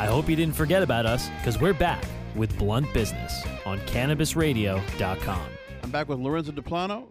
I 0.00 0.06
hope 0.06 0.30
you 0.30 0.34
didn't 0.34 0.56
forget 0.56 0.82
about 0.82 1.04
us 1.04 1.28
because 1.36 1.60
we're 1.60 1.74
back 1.74 2.02
with 2.34 2.56
Blunt 2.56 2.90
Business 2.94 3.44
on 3.66 3.78
CannabisRadio.com. 3.80 5.46
I'm 5.82 5.90
back 5.90 6.08
with 6.08 6.18
Lorenzo 6.18 6.52
Deplano 6.52 7.08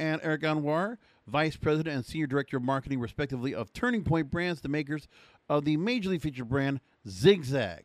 and 0.00 0.20
Eric 0.20 0.42
Anwar, 0.42 0.96
Vice 1.28 1.54
President 1.54 1.94
and 1.94 2.04
Senior 2.04 2.26
Director 2.26 2.56
of 2.56 2.64
Marketing, 2.64 2.98
respectively, 2.98 3.54
of 3.54 3.72
Turning 3.72 4.02
Point 4.02 4.32
Brands, 4.32 4.62
the 4.62 4.68
makers 4.68 5.06
of 5.48 5.64
the 5.64 5.76
majorly 5.76 6.20
featured 6.20 6.48
brand 6.48 6.80
Zigzag, 7.08 7.84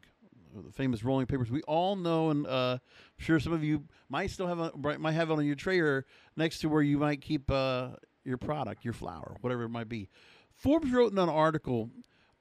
the 0.55 0.71
famous 0.71 1.03
rolling 1.03 1.27
papers 1.27 1.51
we 1.51 1.61
all 1.67 1.95
know, 1.95 2.31
and 2.31 2.47
uh, 2.47 2.79
I'm 2.81 3.23
sure 3.23 3.39
some 3.39 3.53
of 3.53 3.63
you 3.63 3.83
might 4.09 4.31
still 4.31 4.47
have 4.47 4.57
a, 4.57 4.97
might 4.97 5.11
have 5.11 5.29
it 5.29 5.33
on 5.33 5.45
your 5.45 5.53
tray 5.53 5.79
or 5.79 6.07
next 6.35 6.57
to 6.61 6.69
where 6.69 6.81
you 6.81 6.97
might 6.97 7.21
keep 7.21 7.51
uh, 7.51 7.89
your 8.25 8.39
product, 8.39 8.83
your 8.83 8.95
flower, 8.95 9.37
whatever 9.41 9.65
it 9.65 9.69
might 9.69 9.89
be. 9.89 10.09
Forbes 10.55 10.89
wrote 10.89 11.11
in 11.11 11.19
an 11.19 11.29
article, 11.29 11.91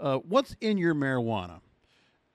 uh, 0.01 0.17
"What's 0.17 0.57
in 0.63 0.79
your 0.79 0.95
marijuana?" 0.95 1.61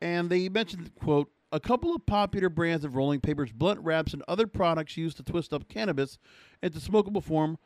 And 0.04 0.30
they 0.30 0.50
mentioned 0.50 0.94
quote 0.96 1.32
a 1.54 1.60
couple 1.60 1.96
of 1.96 2.06
popular 2.06 2.50
brands 2.50 2.84
of 2.84 2.96
rolling 2.96 3.22
papers, 3.22 3.52
blunt 3.52 3.80
wraps, 3.80 4.12
and 4.13 4.24
other 4.28 4.48
products 4.48 4.98
used 4.98 5.18
to 5.18 5.24
twist 5.24 5.54
up 5.54 5.70
cannabis 5.70 6.18
into 6.62 6.80
smokable 6.80 7.24
form 7.24 7.58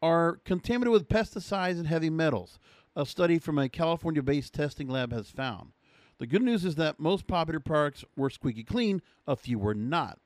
are 0.00 0.40
contaminated 0.44 0.92
with 0.92 1.08
pesticides 1.08 1.76
and 1.76 1.86
heavy 1.86 2.10
metals, 2.10 2.58
a 2.94 3.04
study 3.04 3.38
from 3.38 3.58
a 3.58 3.68
California 3.68 4.22
based 4.22 4.54
testing 4.54 4.88
lab 4.88 5.12
has 5.12 5.30
found. 5.30 5.72
The 6.18 6.28
good 6.28 6.42
news 6.42 6.64
is 6.64 6.76
that 6.76 7.00
most 7.00 7.26
popular 7.26 7.60
products 7.60 8.04
were 8.16 8.30
squeaky 8.30 8.64
clean, 8.64 9.02
a 9.26 9.34
few 9.34 9.58
were 9.58 9.74
not. 9.74 10.20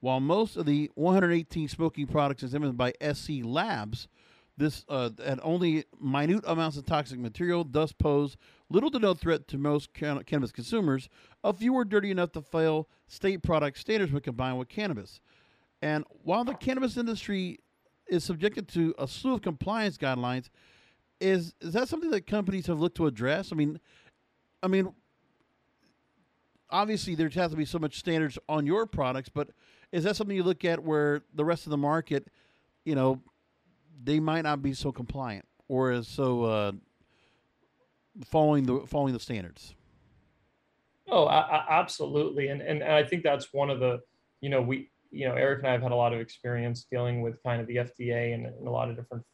While 0.00 0.20
most 0.20 0.56
of 0.56 0.66
the 0.66 0.90
118 0.94 1.68
smoking 1.68 2.06
products 2.06 2.42
examined 2.42 2.76
by 2.76 2.92
SC 3.00 3.44
Labs, 3.44 4.08
this 4.56 4.84
uh, 4.88 5.10
had 5.24 5.38
only 5.44 5.84
minute 6.00 6.44
amounts 6.46 6.76
of 6.76 6.84
toxic 6.84 7.20
material, 7.20 7.64
thus 7.64 7.92
pose 7.92 8.36
little 8.70 8.90
to 8.90 8.98
no 8.98 9.14
threat 9.14 9.48
to 9.48 9.58
most 9.58 9.94
can- 9.94 10.22
cannabis 10.24 10.52
consumers. 10.52 11.08
A 11.42 11.52
few 11.52 11.72
were 11.72 11.84
dirty 11.84 12.10
enough 12.10 12.32
to 12.32 12.42
fail 12.42 12.88
state 13.06 13.42
product 13.42 13.78
standards 13.78 14.12
when 14.12 14.22
combined 14.22 14.58
with 14.58 14.68
cannabis. 14.68 15.20
And 15.80 16.04
while 16.22 16.44
the 16.44 16.54
cannabis 16.54 16.96
industry 16.96 17.60
is 18.08 18.24
subjected 18.24 18.68
to 18.68 18.94
a 18.98 19.06
slew 19.06 19.34
of 19.34 19.42
compliance 19.42 19.96
guidelines, 19.96 20.48
is 21.20 21.54
is 21.60 21.72
that 21.72 21.88
something 21.88 22.10
that 22.10 22.26
companies 22.26 22.66
have 22.66 22.78
looked 22.78 22.96
to 22.96 23.06
address? 23.06 23.52
I 23.52 23.56
mean, 23.56 23.80
I 24.62 24.68
mean, 24.68 24.92
obviously 26.70 27.14
there 27.14 27.28
has 27.28 27.50
to 27.50 27.56
be 27.56 27.64
so 27.64 27.78
much 27.78 27.98
standards 27.98 28.38
on 28.48 28.66
your 28.66 28.86
products, 28.86 29.28
but 29.28 29.50
is 29.92 30.04
that 30.04 30.16
something 30.16 30.36
you 30.36 30.42
look 30.42 30.64
at 30.64 30.82
where 30.82 31.22
the 31.34 31.44
rest 31.44 31.66
of 31.66 31.70
the 31.70 31.76
market, 31.76 32.28
you 32.84 32.94
know, 32.94 33.20
they 34.02 34.20
might 34.20 34.42
not 34.42 34.62
be 34.62 34.74
so 34.74 34.92
compliant 34.92 35.46
or 35.66 35.90
as 35.90 36.06
so 36.06 36.44
uh, 36.44 36.72
following 38.24 38.64
the 38.64 38.80
following 38.86 39.12
the 39.12 39.20
standards. 39.20 39.74
Oh, 41.10 41.24
I, 41.24 41.38
I, 41.38 41.80
absolutely, 41.80 42.48
and, 42.48 42.60
and 42.60 42.82
and 42.82 42.92
I 42.92 43.02
think 43.02 43.22
that's 43.22 43.52
one 43.52 43.70
of 43.70 43.80
the, 43.80 44.00
you 44.40 44.50
know, 44.50 44.60
we, 44.60 44.90
you 45.10 45.26
know, 45.26 45.34
Eric 45.34 45.60
and 45.60 45.68
I 45.68 45.72
have 45.72 45.82
had 45.82 45.92
a 45.92 45.96
lot 45.96 46.12
of 46.12 46.20
experience 46.20 46.86
dealing 46.90 47.22
with 47.22 47.42
kind 47.42 47.60
of 47.60 47.66
the 47.66 47.76
FDA 47.76 48.34
and, 48.34 48.46
and 48.46 48.66
a 48.66 48.70
lot 48.70 48.90
of 48.90 48.96
different 48.96 49.24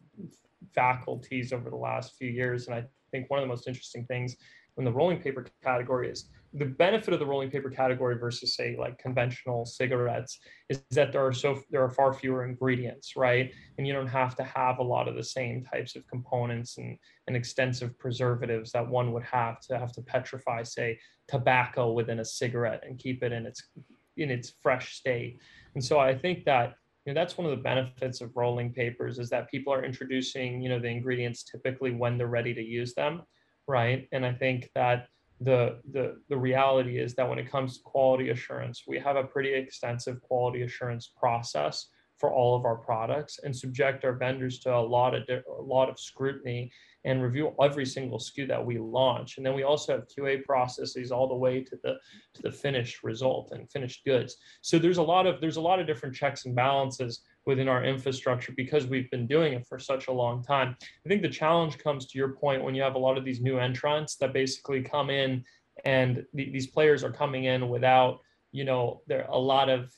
faculties 0.72 1.52
over 1.52 1.70
the 1.70 1.76
last 1.76 2.16
few 2.16 2.30
years, 2.30 2.66
and 2.66 2.76
I 2.76 2.84
think 3.10 3.28
one 3.28 3.40
of 3.40 3.44
the 3.44 3.48
most 3.48 3.66
interesting 3.66 4.04
things 4.06 4.36
in 4.78 4.84
the 4.84 4.92
rolling 4.92 5.20
paper 5.20 5.46
category 5.62 6.10
is 6.10 6.28
the 6.56 6.64
benefit 6.64 7.12
of 7.12 7.18
the 7.18 7.26
rolling 7.26 7.50
paper 7.50 7.68
category 7.68 8.16
versus 8.16 8.54
say 8.54 8.76
like 8.78 8.96
conventional 8.98 9.66
cigarettes 9.66 10.38
is 10.68 10.80
that 10.92 11.10
there 11.10 11.26
are 11.26 11.32
so 11.32 11.60
there 11.70 11.82
are 11.82 11.90
far 11.90 12.12
fewer 12.12 12.44
ingredients 12.44 13.16
right? 13.16 13.52
And 13.76 13.86
you 13.86 13.92
don't 13.92 14.06
have 14.06 14.36
to 14.36 14.44
have 14.44 14.78
a 14.78 14.82
lot 14.82 15.08
of 15.08 15.16
the 15.16 15.24
same 15.24 15.64
types 15.64 15.96
of 15.96 16.06
components 16.06 16.78
and, 16.78 16.96
and 17.26 17.36
extensive 17.36 17.98
preservatives 17.98 18.70
that 18.72 18.88
one 18.88 19.12
would 19.12 19.24
have 19.24 19.60
to 19.62 19.78
have 19.78 19.92
to 19.92 20.02
petrify 20.02 20.62
say 20.62 20.98
tobacco 21.26 21.90
within 21.90 22.20
a 22.20 22.24
cigarette 22.24 22.84
and 22.86 22.98
keep 22.98 23.24
it 23.24 23.32
in 23.32 23.46
its 23.46 23.68
in 24.16 24.30
its 24.30 24.54
fresh 24.62 24.94
state. 24.94 25.40
And 25.74 25.84
so 25.84 25.98
i 25.98 26.16
think 26.16 26.44
that 26.44 26.74
you 27.04 27.12
know 27.12 27.20
that's 27.20 27.36
one 27.36 27.46
of 27.46 27.56
the 27.56 27.62
benefits 27.62 28.20
of 28.20 28.30
rolling 28.36 28.72
papers 28.72 29.18
is 29.18 29.28
that 29.30 29.50
people 29.50 29.72
are 29.72 29.84
introducing 29.84 30.62
you 30.62 30.68
know 30.68 30.78
the 30.78 30.88
ingredients 30.88 31.42
typically 31.42 31.90
when 31.90 32.16
they're 32.16 32.28
ready 32.28 32.54
to 32.54 32.62
use 32.62 32.94
them 32.94 33.22
right? 33.66 34.06
And 34.12 34.26
i 34.26 34.32
think 34.32 34.70
that 34.74 35.08
the, 35.40 35.80
the, 35.92 36.16
the 36.28 36.36
reality 36.36 36.98
is 36.98 37.14
that 37.14 37.28
when 37.28 37.38
it 37.38 37.50
comes 37.50 37.76
to 37.76 37.84
quality 37.84 38.30
assurance, 38.30 38.84
we 38.86 38.98
have 38.98 39.16
a 39.16 39.24
pretty 39.24 39.52
extensive 39.52 40.20
quality 40.22 40.62
assurance 40.62 41.10
process 41.18 41.88
for 42.18 42.32
all 42.32 42.56
of 42.56 42.64
our 42.64 42.76
products 42.76 43.40
and 43.42 43.54
subject 43.54 44.04
our 44.04 44.12
vendors 44.12 44.60
to 44.60 44.74
a 44.74 44.78
lot 44.78 45.14
of 45.14 45.22
a 45.28 45.62
lot 45.62 45.90
of 45.90 45.98
scrutiny 45.98 46.70
and 47.04 47.22
review 47.22 47.54
every 47.60 47.84
single 47.84 48.18
SKU 48.18 48.48
that 48.48 48.64
we 48.64 48.78
launch. 48.78 49.36
And 49.36 49.44
then 49.44 49.54
we 49.54 49.62
also 49.62 49.92
have 49.92 50.06
QA 50.08 50.42
processes 50.44 51.12
all 51.12 51.28
the 51.28 51.34
way 51.34 51.62
to 51.62 51.76
the 51.82 51.96
to 52.34 52.42
the 52.42 52.52
finished 52.52 53.02
result 53.02 53.50
and 53.52 53.70
finished 53.70 54.04
goods. 54.04 54.36
So 54.62 54.78
there's 54.78 54.98
a 54.98 55.02
lot 55.02 55.26
of 55.26 55.40
there's 55.40 55.56
a 55.56 55.60
lot 55.60 55.80
of 55.80 55.86
different 55.86 56.14
checks 56.14 56.46
and 56.46 56.54
balances 56.54 57.22
within 57.46 57.68
our 57.68 57.84
infrastructure 57.84 58.52
because 58.56 58.86
we've 58.86 59.10
been 59.10 59.26
doing 59.26 59.52
it 59.52 59.66
for 59.66 59.78
such 59.78 60.08
a 60.08 60.12
long 60.12 60.42
time. 60.42 60.76
I 61.04 61.08
think 61.08 61.22
the 61.22 61.28
challenge 61.28 61.78
comes 61.78 62.06
to 62.06 62.18
your 62.18 62.28
point 62.28 62.64
when 62.64 62.74
you 62.74 62.82
have 62.82 62.94
a 62.94 62.98
lot 62.98 63.18
of 63.18 63.24
these 63.24 63.40
new 63.40 63.58
entrants 63.58 64.16
that 64.16 64.32
basically 64.32 64.82
come 64.82 65.10
in 65.10 65.44
and 65.84 66.24
th- 66.36 66.52
these 66.52 66.68
players 66.68 67.04
are 67.04 67.12
coming 67.12 67.44
in 67.44 67.68
without, 67.68 68.20
you 68.52 68.64
know, 68.64 69.02
there 69.06 69.26
a 69.28 69.38
lot 69.38 69.68
of 69.68 69.92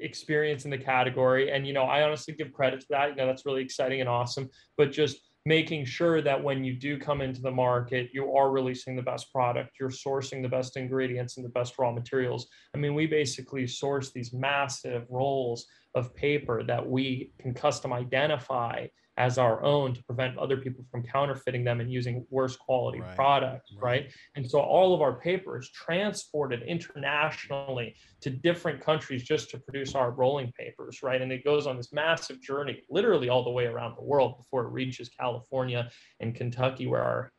experience 0.00 0.64
in 0.64 0.70
the 0.70 0.78
category. 0.78 1.50
And, 1.50 1.66
you 1.66 1.72
know, 1.72 1.84
I 1.84 2.02
honestly 2.02 2.34
give 2.34 2.52
credit 2.52 2.80
to 2.80 2.86
that. 2.90 3.10
You 3.10 3.16
know, 3.16 3.26
that's 3.26 3.46
really 3.46 3.62
exciting 3.62 4.00
and 4.00 4.08
awesome. 4.08 4.50
But 4.76 4.92
just 4.92 5.29
making 5.46 5.84
sure 5.84 6.20
that 6.20 6.42
when 6.42 6.62
you 6.64 6.74
do 6.74 6.98
come 6.98 7.20
into 7.20 7.40
the 7.40 7.50
market, 7.50 8.10
you 8.12 8.34
are 8.36 8.50
releasing 8.50 8.94
the 8.94 9.02
best 9.02 9.32
product, 9.32 9.76
you're 9.80 9.88
sourcing 9.88 10.42
the 10.42 10.48
best 10.48 10.76
ingredients 10.76 11.36
and 11.36 11.44
the 11.44 11.50
best 11.50 11.78
raw 11.78 11.90
materials. 11.90 12.46
I 12.74 12.78
mean, 12.78 12.94
we 12.94 13.06
basically 13.06 13.66
source 13.66 14.10
these 14.10 14.32
massive 14.32 15.06
rolls 15.08 15.66
of 15.94 16.14
paper 16.14 16.62
that 16.64 16.86
we 16.86 17.32
can 17.40 17.54
custom 17.54 17.92
identify 17.92 18.86
as 19.20 19.36
our 19.36 19.62
own 19.62 19.92
to 19.92 20.02
prevent 20.04 20.38
other 20.38 20.56
people 20.56 20.82
from 20.90 21.02
counterfeiting 21.02 21.62
them 21.62 21.78
and 21.80 21.92
using 21.92 22.24
worse 22.30 22.56
quality 22.56 23.00
right. 23.00 23.14
products, 23.14 23.70
right. 23.74 23.82
right? 23.82 24.12
And 24.34 24.50
so 24.50 24.60
all 24.60 24.94
of 24.94 25.02
our 25.02 25.12
paper 25.20 25.58
is 25.58 25.68
transported 25.68 26.62
internationally 26.62 27.94
to 28.22 28.30
different 28.30 28.80
countries 28.80 29.22
just 29.22 29.50
to 29.50 29.58
produce 29.58 29.94
our 29.94 30.10
rolling 30.12 30.50
papers, 30.52 31.02
right? 31.02 31.20
And 31.20 31.30
it 31.30 31.44
goes 31.44 31.66
on 31.66 31.76
this 31.76 31.92
massive 31.92 32.40
journey, 32.40 32.82
literally 32.88 33.28
all 33.28 33.44
the 33.44 33.50
way 33.50 33.66
around 33.66 33.94
the 33.94 34.04
world 34.04 34.38
before 34.38 34.62
it 34.64 34.70
reaches 34.70 35.10
California 35.10 35.90
and 36.20 36.34
Kentucky, 36.34 36.86
where 36.86 37.04
our 37.04 37.32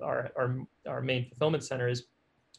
our 0.00 0.30
our, 0.36 0.56
our 0.86 1.02
main 1.02 1.28
fulfillment 1.28 1.64
center 1.64 1.88
is. 1.88 2.04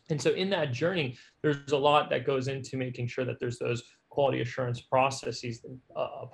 And 0.10 0.22
so 0.22 0.32
in 0.32 0.50
that 0.50 0.74
journey, 0.74 1.18
there's 1.42 1.72
a 1.72 1.78
lot 1.78 2.10
that 2.10 2.26
goes 2.26 2.50
into 2.50 2.76
making 2.76 3.08
sure 3.08 3.24
that 3.24 3.40
there's 3.40 3.60
those 3.60 3.82
quality 4.10 4.42
assurance 4.42 4.82
processes 4.82 5.66
uh, 5.96 6.26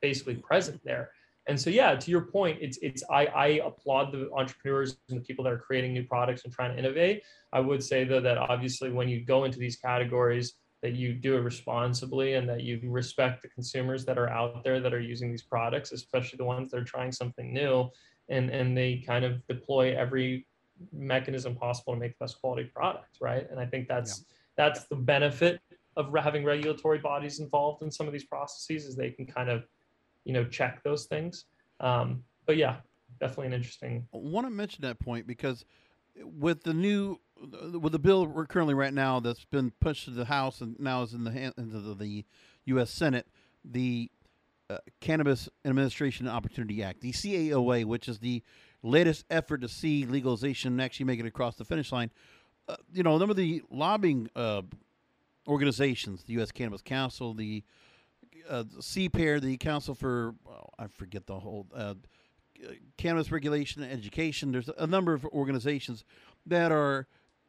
basically 0.00 0.36
present 0.36 0.80
there. 0.84 1.10
And 1.48 1.60
so, 1.60 1.70
yeah, 1.70 1.94
to 1.94 2.10
your 2.10 2.22
point, 2.22 2.58
it's 2.60 2.78
it's 2.82 3.04
I, 3.10 3.26
I 3.26 3.46
applaud 3.64 4.12
the 4.12 4.30
entrepreneurs 4.32 4.98
and 5.08 5.20
the 5.20 5.24
people 5.24 5.44
that 5.44 5.52
are 5.52 5.58
creating 5.58 5.92
new 5.92 6.04
products 6.04 6.44
and 6.44 6.52
trying 6.52 6.72
to 6.72 6.78
innovate. 6.78 7.22
I 7.52 7.60
would 7.60 7.82
say 7.82 8.04
though 8.04 8.20
that 8.20 8.36
obviously 8.36 8.90
when 8.90 9.08
you 9.08 9.24
go 9.24 9.44
into 9.44 9.58
these 9.58 9.76
categories, 9.76 10.54
that 10.82 10.94
you 10.94 11.14
do 11.14 11.36
it 11.36 11.40
responsibly 11.40 12.34
and 12.34 12.48
that 12.48 12.62
you 12.62 12.80
respect 12.84 13.42
the 13.42 13.48
consumers 13.48 14.04
that 14.04 14.18
are 14.18 14.28
out 14.28 14.62
there 14.64 14.80
that 14.80 14.92
are 14.92 15.00
using 15.00 15.30
these 15.30 15.42
products, 15.42 15.92
especially 15.92 16.36
the 16.36 16.44
ones 16.44 16.70
that 16.70 16.78
are 16.78 16.84
trying 16.84 17.12
something 17.12 17.52
new, 17.52 17.88
and 18.28 18.50
and 18.50 18.76
they 18.76 19.02
kind 19.06 19.24
of 19.24 19.46
deploy 19.46 19.96
every 19.96 20.46
mechanism 20.92 21.54
possible 21.54 21.94
to 21.94 21.98
make 21.98 22.12
the 22.18 22.24
best 22.24 22.40
quality 22.40 22.64
product, 22.64 23.18
right? 23.20 23.48
And 23.50 23.60
I 23.60 23.66
think 23.66 23.88
that's 23.88 24.18
yeah. 24.18 24.24
that's 24.56 24.84
the 24.86 24.96
benefit 24.96 25.60
of 25.96 26.12
having 26.14 26.44
regulatory 26.44 26.98
bodies 26.98 27.40
involved 27.40 27.82
in 27.82 27.90
some 27.90 28.06
of 28.06 28.12
these 28.12 28.24
processes 28.24 28.84
is 28.84 28.96
they 28.96 29.10
can 29.10 29.26
kind 29.26 29.48
of 29.48 29.64
you 30.26 30.32
know 30.34 30.44
check 30.44 30.82
those 30.82 31.06
things 31.06 31.46
um, 31.80 32.22
but 32.44 32.58
yeah 32.58 32.76
definitely 33.20 33.46
an 33.46 33.52
interesting 33.54 34.06
I 34.12 34.18
want 34.18 34.46
to 34.46 34.50
mention 34.50 34.82
that 34.82 34.98
point 34.98 35.26
because 35.26 35.64
with 36.22 36.62
the 36.64 36.74
new 36.74 37.18
with 37.72 37.92
the 37.92 37.98
bill 37.98 38.26
we're 38.26 38.46
currently 38.46 38.74
right 38.74 38.92
now 38.92 39.20
that's 39.20 39.44
been 39.44 39.70
pushed 39.80 40.04
to 40.04 40.10
the 40.10 40.24
House 40.26 40.60
and 40.60 40.78
now 40.78 41.02
is 41.02 41.14
in 41.14 41.24
the 41.24 41.30
hands 41.30 41.74
of 41.74 41.98
the 41.98 42.24
U.S. 42.66 42.90
Senate, 42.90 43.26
the 43.64 44.10
uh, 44.68 44.78
Cannabis 45.00 45.48
Administration 45.64 46.28
Opportunity 46.28 46.82
Act, 46.82 47.00
the 47.00 47.12
CAOA, 47.12 47.84
which 47.84 48.08
is 48.08 48.18
the 48.18 48.42
latest 48.82 49.24
effort 49.30 49.60
to 49.60 49.68
see 49.68 50.04
legalization 50.04 50.80
actually 50.80 51.06
make 51.06 51.20
it 51.20 51.26
across 51.26 51.56
the 51.56 51.64
finish 51.64 51.92
line. 51.92 52.10
Uh, 52.68 52.76
you 52.92 53.02
know, 53.02 53.18
some 53.18 53.30
of 53.30 53.36
the 53.36 53.62
lobbying 53.70 54.28
uh, 54.34 54.62
organizations, 55.46 56.24
the 56.24 56.32
U.S. 56.34 56.50
Cannabis 56.50 56.82
Council, 56.82 57.34
the 57.34 57.62
uh, 58.48 58.64
CPEAR, 58.78 59.40
the 59.40 59.56
Council 59.56 59.94
for, 59.94 60.34
I 60.78 60.86
forget 60.88 61.26
the 61.26 61.38
whole, 61.38 61.66
uh, 61.74 61.94
Cannabis 62.96 63.30
Regulation 63.30 63.82
and 63.82 63.92
Education. 63.92 64.52
There's 64.52 64.70
a 64.78 64.86
number 64.86 65.12
of 65.12 65.24
organizations 65.26 66.04
that 66.46 66.72
are 66.72 67.06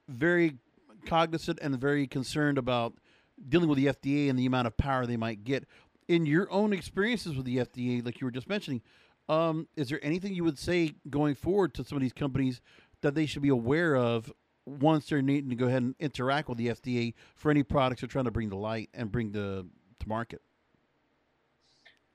very 0.08 0.58
cognizant 1.06 1.60
and 1.62 1.80
very 1.80 2.08
concerned 2.08 2.58
about 2.58 2.94
dealing 3.50 3.70
with 3.70 3.78
the 3.78 3.88
FDA 3.88 4.30
and 4.30 4.38
the 4.38 4.46
amount 4.46 4.68
of 4.68 4.78
power 4.78 5.06
they 5.06 5.18
might 5.18 5.44
get. 5.44 5.66
In 6.08 6.26
your 6.26 6.52
own 6.52 6.74
experiences 6.74 7.36
with 7.36 7.46
the 7.46 7.58
FDA, 7.58 8.04
like 8.04 8.20
you 8.22 8.26
were 8.26 8.32
just 8.32 8.50
mentioning, 8.50 8.82
um, 9.30 9.68
is 9.76 9.90
there 9.90 10.04
anything 10.04 10.34
you 10.34 10.44
would 10.44 10.58
say 10.58 10.96
going 11.10 11.36
forward 11.36 11.74
to 11.76 11.84
some 11.84 11.98
of 11.98 12.02
these 12.02 12.14
companies 12.14 12.62
that 13.02 13.14
they 13.14 13.26
should 13.26 13.42
be 13.42 13.50
aware 13.50 13.96
of 13.96 14.32
once 14.66 15.08
they're 15.10 15.22
needing 15.22 15.50
to 15.50 15.56
go 15.56 15.68
ahead 15.68 15.82
and 15.82 15.96
interact 16.00 16.50
with 16.50 16.58
the 16.58 16.68
FDA 16.68 17.14
for 17.36 17.52
any 17.52 17.64
products 17.64 18.02
they're 18.02 18.08
trying 18.08 18.26
to 18.26 18.32
bring 18.32 18.50
to 18.50 18.58
light 18.58 18.90
and 18.94 19.12
bring 19.12 19.34
to, 19.34 19.66
to 20.00 20.08
market? 20.08 20.42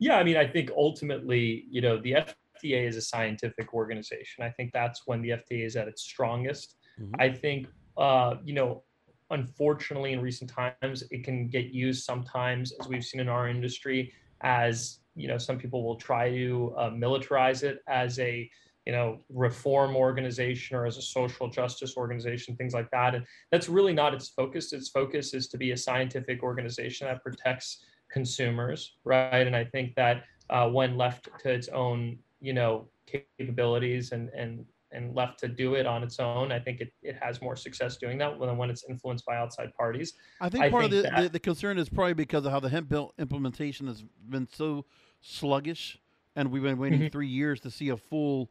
Yeah, 0.03 0.17
I 0.17 0.25
mean, 0.25 0.37
I 0.37 0.45
think 0.45 0.73
ultimately, 0.77 1.65
you 1.71 1.81
know, 1.81 1.97
the 1.97 2.17
FDA 2.65 2.89
is 2.89 2.97
a 2.97 3.01
scientific 3.01 3.73
organization. 3.73 4.43
I 4.43 4.51
think 4.51 4.73
that's 4.73 5.03
when 5.07 5.23
the 5.23 5.29
FDA 5.29 5.65
is 5.65 5.77
at 5.77 5.87
its 5.87 6.03
strongest. 6.03 6.75
Mm-hmm. 7.01 7.15
I 7.21 7.31
think, 7.31 7.69
uh, 7.97 8.35
you 8.45 8.53
know, 8.53 8.83
unfortunately, 9.31 10.13
in 10.13 10.21
recent 10.21 10.51
times, 10.51 11.05
it 11.13 11.23
can 11.23 11.47
get 11.47 11.67
used 11.67 12.03
sometimes, 12.03 12.73
as 12.81 12.89
we've 12.89 13.05
seen 13.05 13.21
in 13.21 13.29
our 13.29 13.49
industry, 13.49 14.13
as 14.41 14.99
you 15.15 15.29
know, 15.29 15.39
some 15.39 15.57
people 15.57 15.85
will 15.85 15.95
try 15.95 16.31
to 16.31 16.75
uh, 16.77 16.91
militarize 16.91 17.63
it 17.63 17.79
as 17.87 18.19
a 18.19 18.51
you 18.87 18.93
know 18.93 19.21
reform 19.29 19.95
organization 19.95 20.77
or 20.77 20.85
as 20.85 20.97
a 20.97 21.03
social 21.03 21.49
justice 21.49 21.97
organization 21.97 22.57
things 22.57 22.75
like 22.75 22.91
that 22.91 23.15
and 23.15 23.25
that's 23.53 23.69
really 23.69 23.93
not 23.93 24.13
its 24.13 24.31
focus 24.31 24.73
its 24.73 24.89
focus 24.89 25.35
is 25.35 25.47
to 25.47 25.57
be 25.57 25.71
a 25.71 25.77
scientific 25.77 26.43
organization 26.43 27.07
that 27.07 27.23
protects 27.23 27.85
consumers 28.13 28.97
right 29.05 29.47
and 29.47 29.57
i 29.57 29.65
think 29.65 29.95
that 29.95 30.25
uh, 30.51 30.69
when 30.69 30.97
left 30.97 31.29
to 31.39 31.51
its 31.51 31.69
own 31.69 32.19
you 32.41 32.53
know 32.53 32.87
capabilities 33.07 34.13
and 34.13 34.29
and 34.31 34.65
and 34.95 35.15
left 35.17 35.39
to 35.39 35.49
do 35.49 35.75
it 35.75 35.87
on 35.87 36.03
its 36.03 36.21
own, 36.21 36.53
I 36.53 36.59
think 36.59 36.83
it, 36.83 36.93
it 37.03 37.17
has 37.19 37.41
more 37.41 37.57
success 37.57 37.97
doing 37.97 38.19
that 38.19 38.39
than 38.39 38.59
when 38.59 38.69
it's 38.69 38.85
influenced 38.91 39.25
by 39.25 39.39
outside 39.39 39.73
parties. 39.75 40.13
I 40.39 40.51
think 40.51 40.71
part 40.71 40.83
think 40.83 40.93
of 40.93 40.97
the, 40.97 41.03
that, 41.03 41.23
the, 41.23 41.29
the, 41.31 41.41
concern 41.41 41.79
is 41.79 41.89
probably 41.89 42.13
because 42.13 42.45
of 42.45 42.53
how 42.53 42.61
the 42.61 42.69
hemp 42.69 42.91
bill 42.91 43.15
implementation 43.19 43.87
has 43.87 44.05
been 44.29 44.47
so 44.53 44.85
sluggish, 45.23 45.99
and 46.37 46.51
we've 46.51 46.63
been 46.63 46.77
waiting 46.77 46.99
mm-hmm. 47.01 47.09
three 47.09 47.29
years 47.29 47.59
to 47.61 47.71
see 47.71 47.89
a 47.89 47.97
full 47.97 48.51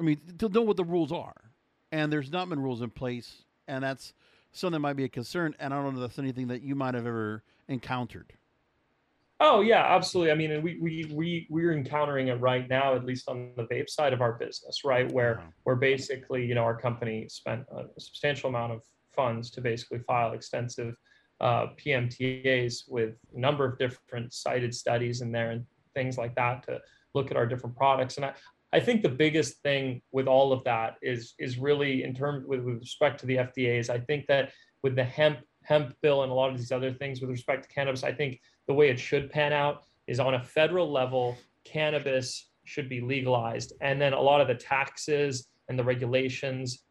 I 0.00 0.04
mean, 0.04 0.20
to 0.38 0.48
know 0.48 0.62
what 0.62 0.76
the 0.76 0.84
rules 0.84 1.12
are, 1.12 1.52
and 1.92 2.12
there's 2.12 2.30
not 2.30 2.48
been 2.48 2.60
rules 2.60 2.82
in 2.82 2.90
place, 2.90 3.44
and 3.68 3.84
that's 3.84 4.12
something 4.50 4.72
that 4.72 4.80
might 4.80 4.96
be 4.96 5.04
a 5.04 5.08
concern. 5.08 5.54
And 5.60 5.72
I 5.72 5.80
don't 5.80 5.94
know 5.94 6.02
if 6.02 6.08
that's 6.08 6.18
anything 6.18 6.48
that 6.48 6.62
you 6.62 6.74
might 6.74 6.94
have 6.94 7.06
ever 7.06 7.44
encountered. 7.68 8.32
Oh 9.44 9.60
yeah, 9.60 9.84
absolutely. 9.92 10.30
I 10.30 10.36
mean, 10.36 10.52
and 10.52 10.62
we 10.62 10.78
we 10.80 11.04
we 11.12 11.46
we're 11.50 11.72
encountering 11.72 12.28
it 12.28 12.40
right 12.40 12.68
now, 12.68 12.94
at 12.94 13.04
least 13.04 13.28
on 13.28 13.50
the 13.56 13.64
vape 13.64 13.90
side 13.90 14.12
of 14.12 14.20
our 14.20 14.34
business, 14.34 14.84
right? 14.84 15.10
Where 15.10 15.38
wow. 15.38 15.52
where 15.64 15.76
basically, 15.76 16.46
you 16.46 16.54
know, 16.54 16.62
our 16.62 16.80
company 16.80 17.26
spent 17.28 17.64
a 17.76 18.00
substantial 18.00 18.50
amount 18.50 18.72
of 18.72 18.82
funds 19.16 19.50
to 19.50 19.60
basically 19.60 19.98
file 20.06 20.32
extensive 20.32 20.94
uh, 21.40 21.66
PMTAs 21.76 22.84
with 22.88 23.16
a 23.34 23.38
number 23.38 23.64
of 23.64 23.78
different 23.78 24.32
cited 24.32 24.72
studies 24.72 25.22
in 25.22 25.32
there 25.32 25.50
and 25.50 25.66
things 25.92 26.16
like 26.16 26.36
that 26.36 26.62
to 26.66 26.80
look 27.14 27.32
at 27.32 27.36
our 27.36 27.44
different 27.44 27.74
products. 27.76 28.18
And 28.18 28.26
I, 28.26 28.34
I 28.72 28.78
think 28.78 29.02
the 29.02 29.08
biggest 29.08 29.60
thing 29.62 30.02
with 30.12 30.28
all 30.28 30.52
of 30.52 30.62
that 30.64 30.98
is 31.02 31.34
is 31.40 31.58
really 31.58 32.04
in 32.04 32.14
terms 32.14 32.46
with, 32.46 32.60
with 32.60 32.78
respect 32.78 33.18
to 33.20 33.26
the 33.26 33.38
FDA's. 33.38 33.90
I 33.90 33.98
think 33.98 34.28
that 34.28 34.52
with 34.84 34.94
the 34.94 35.04
hemp 35.04 35.38
hemp 35.64 35.96
bill 36.00 36.22
and 36.22 36.30
a 36.30 36.34
lot 36.34 36.50
of 36.50 36.58
these 36.58 36.70
other 36.70 36.92
things 36.92 37.20
with 37.20 37.30
respect 37.30 37.64
to 37.64 37.74
cannabis, 37.74 38.04
I 38.04 38.12
think 38.12 38.40
the 38.66 38.74
way 38.74 38.90
it 38.90 38.98
should 38.98 39.30
pan 39.30 39.52
out 39.52 39.84
is 40.06 40.20
on 40.20 40.34
a 40.34 40.42
federal 40.42 40.90
level, 40.90 41.36
cannabis 41.64 42.50
should 42.64 42.88
be 42.88 43.00
legalized, 43.00 43.72
and 43.80 44.00
then 44.00 44.12
a 44.12 44.20
lot 44.20 44.40
of 44.40 44.48
the 44.48 44.54
taxes 44.54 45.48
and 45.68 45.78
the 45.78 45.84
regulations 45.84 46.84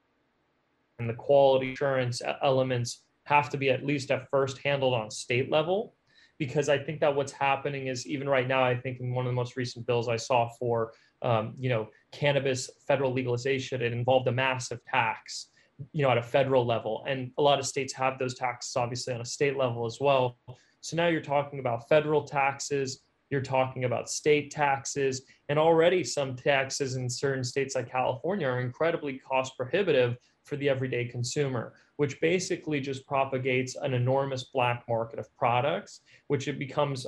and 0.99 1.09
the 1.09 1.13
quality 1.13 1.73
assurance 1.73 2.21
elements 2.43 3.03
have 3.23 3.49
to 3.49 3.57
be 3.57 3.69
at 3.69 3.85
least 3.85 4.11
at 4.11 4.29
first 4.29 4.59
handled 4.63 4.93
on 4.93 5.09
state 5.09 5.51
level 5.51 5.95
because 6.37 6.69
I 6.69 6.77
think 6.79 6.99
that 7.01 7.15
what's 7.15 7.31
happening 7.31 7.85
is 7.85 8.07
even 8.07 8.27
right 8.27 8.47
now, 8.47 8.63
I 8.63 8.75
think 8.75 8.99
in 8.99 9.13
one 9.13 9.25
of 9.27 9.31
the 9.31 9.35
most 9.35 9.55
recent 9.55 9.85
bills 9.85 10.09
I 10.09 10.15
saw 10.15 10.49
for 10.59 10.91
um, 11.21 11.53
you 11.59 11.69
know, 11.69 11.89
cannabis 12.11 12.69
federal 12.87 13.13
legalization, 13.13 13.81
it 13.81 13.93
involved 13.93 14.27
a 14.27 14.31
massive 14.31 14.83
tax, 14.85 15.49
you 15.93 16.03
know, 16.03 16.09
at 16.09 16.17
a 16.17 16.23
federal 16.23 16.65
level. 16.65 17.05
And 17.07 17.31
a 17.37 17.41
lot 17.41 17.59
of 17.59 17.67
states 17.67 17.93
have 17.93 18.17
those 18.17 18.33
taxes, 18.33 18.75
obviously, 18.75 19.13
on 19.13 19.21
a 19.21 19.25
state 19.25 19.57
level 19.57 19.85
as 19.85 19.99
well. 20.01 20.37
So 20.81 20.97
now 20.97 21.07
you're 21.07 21.21
talking 21.21 21.59
about 21.59 21.87
federal 21.87 22.23
taxes, 22.23 23.03
you're 23.29 23.41
talking 23.41 23.85
about 23.85 24.09
state 24.09 24.51
taxes, 24.51 25.21
and 25.47 25.57
already 25.57 26.03
some 26.03 26.35
taxes 26.35 26.95
in 26.95 27.09
certain 27.09 27.43
states 27.43 27.75
like 27.75 27.89
California 27.89 28.47
are 28.47 28.59
incredibly 28.59 29.19
cost 29.19 29.55
prohibitive 29.55 30.17
for 30.43 30.55
the 30.57 30.67
everyday 30.67 31.05
consumer, 31.05 31.73
which 31.97 32.19
basically 32.19 32.79
just 32.79 33.05
propagates 33.05 33.75
an 33.75 33.93
enormous 33.93 34.45
black 34.45 34.83
market 34.89 35.19
of 35.19 35.33
products, 35.37 36.01
which 36.27 36.47
it 36.47 36.57
becomes 36.57 37.05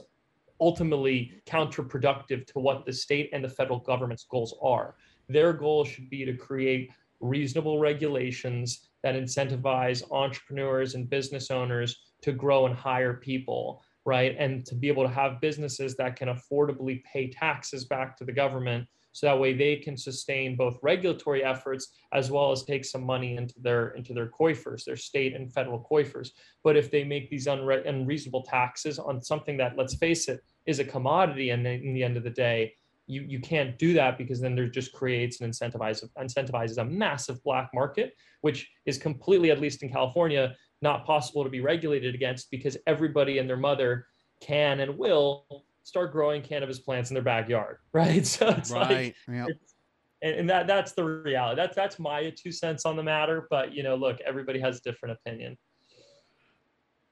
ultimately 0.61 1.41
counterproductive 1.47 2.45
to 2.45 2.59
what 2.59 2.85
the 2.85 2.93
state 2.93 3.29
and 3.33 3.43
the 3.43 3.49
federal 3.49 3.79
government's 3.79 4.25
goals 4.25 4.55
are. 4.61 4.95
Their 5.27 5.51
goal 5.51 5.83
should 5.83 6.09
be 6.11 6.25
to 6.25 6.37
create 6.37 6.91
reasonable 7.19 7.79
regulations 7.79 8.89
that 9.01 9.15
incentivize 9.15 10.03
entrepreneurs 10.11 10.95
and 10.95 11.09
business 11.09 11.49
owners 11.49 12.12
to 12.23 12.31
grow 12.31 12.65
and 12.65 12.75
hire 12.75 13.13
people, 13.13 13.83
right? 14.05 14.35
And 14.37 14.65
to 14.65 14.75
be 14.75 14.87
able 14.87 15.03
to 15.03 15.13
have 15.13 15.41
businesses 15.41 15.95
that 15.97 16.15
can 16.15 16.29
affordably 16.29 17.03
pay 17.03 17.29
taxes 17.29 17.85
back 17.85 18.17
to 18.17 18.25
the 18.25 18.31
government 18.31 18.87
so 19.13 19.27
that 19.27 19.39
way 19.39 19.53
they 19.53 19.75
can 19.75 19.95
sustain 19.95 20.55
both 20.55 20.77
regulatory 20.81 21.43
efforts 21.43 21.93
as 22.13 22.31
well 22.31 22.51
as 22.51 22.63
take 22.63 22.83
some 22.83 23.03
money 23.03 23.37
into 23.37 23.53
their 23.61 23.89
into 23.89 24.13
their 24.13 24.27
coifers 24.27 24.83
their 24.83 24.97
state 24.97 25.35
and 25.35 25.53
federal 25.53 25.87
coifers 25.89 26.31
but 26.63 26.75
if 26.75 26.91
they 26.91 27.03
make 27.03 27.29
these 27.29 27.47
unre- 27.47 27.87
unreasonable 27.87 28.41
taxes 28.41 28.99
on 28.99 29.21
something 29.21 29.55
that 29.55 29.77
let's 29.77 29.95
face 29.95 30.27
it 30.27 30.41
is 30.65 30.79
a 30.79 30.83
commodity 30.83 31.51
and 31.51 31.65
in 31.65 31.93
the 31.93 32.03
end 32.03 32.17
of 32.17 32.23
the 32.23 32.29
day 32.29 32.73
you 33.05 33.21
you 33.21 33.39
can't 33.39 33.77
do 33.77 33.93
that 33.93 34.17
because 34.17 34.41
then 34.41 34.55
there 34.55 34.67
just 34.67 34.91
creates 34.93 35.41
and 35.41 35.53
incentivizes 35.53 36.09
incentivizes 36.19 36.77
a 36.79 36.85
massive 36.85 37.41
black 37.43 37.69
market 37.73 38.15
which 38.41 38.69
is 38.85 38.97
completely 38.97 39.51
at 39.51 39.61
least 39.61 39.83
in 39.83 39.89
california 39.89 40.55
not 40.83 41.05
possible 41.05 41.43
to 41.43 41.49
be 41.49 41.61
regulated 41.61 42.13
against 42.13 42.51
because 42.51 42.77
everybody 42.85 43.39
and 43.39 43.49
their 43.49 43.57
mother 43.57 44.05
can 44.41 44.81
and 44.81 44.97
will 44.97 45.45
start 45.83 46.11
growing 46.11 46.41
cannabis 46.41 46.79
plants 46.79 47.09
in 47.09 47.15
their 47.15 47.23
backyard 47.23 47.77
right 47.93 48.27
so 48.27 48.49
it's 48.49 48.69
right 48.69 49.15
like, 49.27 49.35
yep. 49.35 49.47
it's, 49.49 49.73
and, 50.21 50.35
and 50.35 50.49
that 50.49 50.67
that's 50.67 50.91
the 50.91 51.03
reality 51.03 51.59
that's 51.59 51.75
that's 51.75 51.97
my 51.97 52.31
two 52.37 52.51
cents 52.51 52.85
on 52.85 52.95
the 52.95 53.03
matter 53.03 53.47
but 53.49 53.73
you 53.73 53.81
know 53.81 53.95
look 53.95 54.19
everybody 54.25 54.59
has 54.59 54.77
a 54.77 54.81
different 54.81 55.17
opinion 55.25 55.57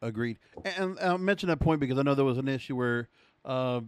agreed 0.02 0.38
and 0.66 1.00
i 1.00 1.18
mentioned 1.18 1.50
that 1.50 1.60
point 1.60 1.80
because 1.80 1.98
i 1.98 2.02
know 2.02 2.14
there 2.14 2.26
was 2.26 2.38
an 2.38 2.48
issue 2.48 2.76
where 2.76 3.10
uh, 3.46 3.82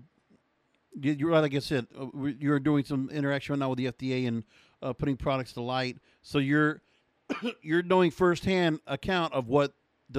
you, 1.02 1.34
are 1.34 1.42
like 1.42 1.56
I 1.56 1.60
said, 1.60 1.88
uh, 2.00 2.08
you're 2.40 2.60
doing 2.60 2.84
some 2.84 3.10
interaction 3.12 3.54
right 3.54 3.60
now 3.60 3.70
with 3.70 3.78
the 3.78 3.88
FDA 3.88 4.28
and 4.28 4.44
uh, 4.82 4.94
putting 4.94 5.18
products 5.18 5.54
to 5.54 5.62
light. 5.62 5.98
So 6.22 6.40
you're 6.40 6.82
you're 7.62 7.84
knowing 7.84 8.12
firsthand 8.12 8.80
account 8.88 9.34
of 9.34 9.48
what 9.48 9.74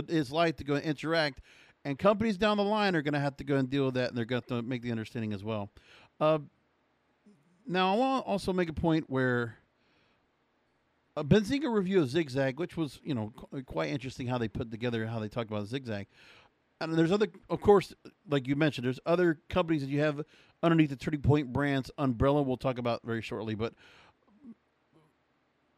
it's 0.09 0.31
like 0.31 0.57
to 0.57 0.65
go 0.65 0.75
and 0.75 0.85
interact, 0.85 1.41
and 1.85 1.99
companies 1.99 2.37
down 2.37 2.57
the 2.57 2.65
line 2.65 2.97
are 2.97 3.03
going 3.03 3.15
to 3.15 3.21
have 3.21 3.37
to 3.37 3.45
go 3.45 3.57
and 3.57 3.71
deal 3.71 3.87
with 3.87 3.95
that, 3.95 4.09
and 4.09 4.19
they're 4.19 4.25
going 4.25 4.43
to 4.49 4.63
make 4.63 4.83
the 4.83 4.91
understanding 4.91 5.33
as 5.33 5.45
well. 5.45 5.71
Uh, 6.21 6.39
now, 7.67 7.95
I 7.95 7.97
want 7.97 8.25
to 8.25 8.31
also 8.31 8.53
make 8.53 8.69
a 8.69 8.75
point 8.75 9.07
where 9.09 9.57
a 11.17 11.25
Benzinga 11.25 11.73
review 11.73 12.01
of 12.01 12.11
Zigzag, 12.11 12.59
which 12.59 12.77
was 12.77 13.01
you 13.05 13.15
know 13.15 13.33
quite 13.67 13.91
interesting 13.91 14.27
how 14.27 14.39
they 14.39 14.49
put 14.49 14.71
together 14.71 15.07
how 15.07 15.19
they 15.19 15.29
talked 15.29 15.51
about 15.51 15.67
Zigzag 15.67 16.07
and 16.81 16.95
there's 16.95 17.13
other, 17.13 17.29
of 17.49 17.61
course, 17.61 17.95
like 18.29 18.47
you 18.47 18.57
mentioned, 18.57 18.85
there's 18.85 19.01
other 19.07 19.41
companies 19.49 19.83
that 19.83 19.91
you 19.91 20.01
have 20.01 20.23
underneath 20.63 20.91
the 20.91 20.97
Turning 20.97 21.23
Point 21.23 21.53
Brands 21.53 21.91
umbrella. 21.99 22.43
We'll 22.43 22.57
talk 22.57 22.79
about 22.79 23.03
very 23.05 23.23
shortly, 23.23 23.55
but 23.55 23.75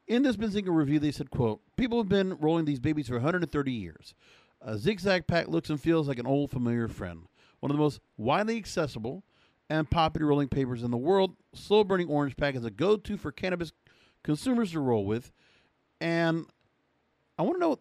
in 0.06 0.22
this 0.22 0.36
Benzinga 0.36 0.74
review, 0.74 0.98
they 0.98 1.10
said, 1.10 1.30
"quote 1.30 1.60
People 1.76 1.98
have 1.98 2.08
been 2.08 2.34
rolling 2.38 2.64
these 2.64 2.80
babies 2.80 3.08
for 3.08 3.14
130 3.14 3.72
years. 3.72 4.14
A 4.60 4.78
zigzag 4.78 5.26
pack 5.26 5.48
looks 5.48 5.70
and 5.70 5.80
feels 5.80 6.08
like 6.08 6.18
an 6.18 6.26
old 6.26 6.50
familiar 6.50 6.88
friend. 6.88 7.26
One 7.60 7.70
of 7.70 7.76
the 7.76 7.82
most 7.82 8.00
widely 8.16 8.56
accessible 8.56 9.24
and 9.68 9.90
popular 9.90 10.26
rolling 10.26 10.48
papers 10.48 10.82
in 10.82 10.90
the 10.90 10.96
world. 10.96 11.36
Slow 11.54 11.84
burning 11.84 12.08
orange 12.08 12.36
pack 12.36 12.54
is 12.54 12.64
a 12.64 12.70
go-to 12.70 13.16
for 13.16 13.32
cannabis 13.32 13.72
consumers 14.22 14.72
to 14.72 14.80
roll 14.80 15.04
with, 15.04 15.32
and 16.00 16.46
I 17.38 17.42
want 17.42 17.56
to 17.56 17.60
know, 17.60 17.78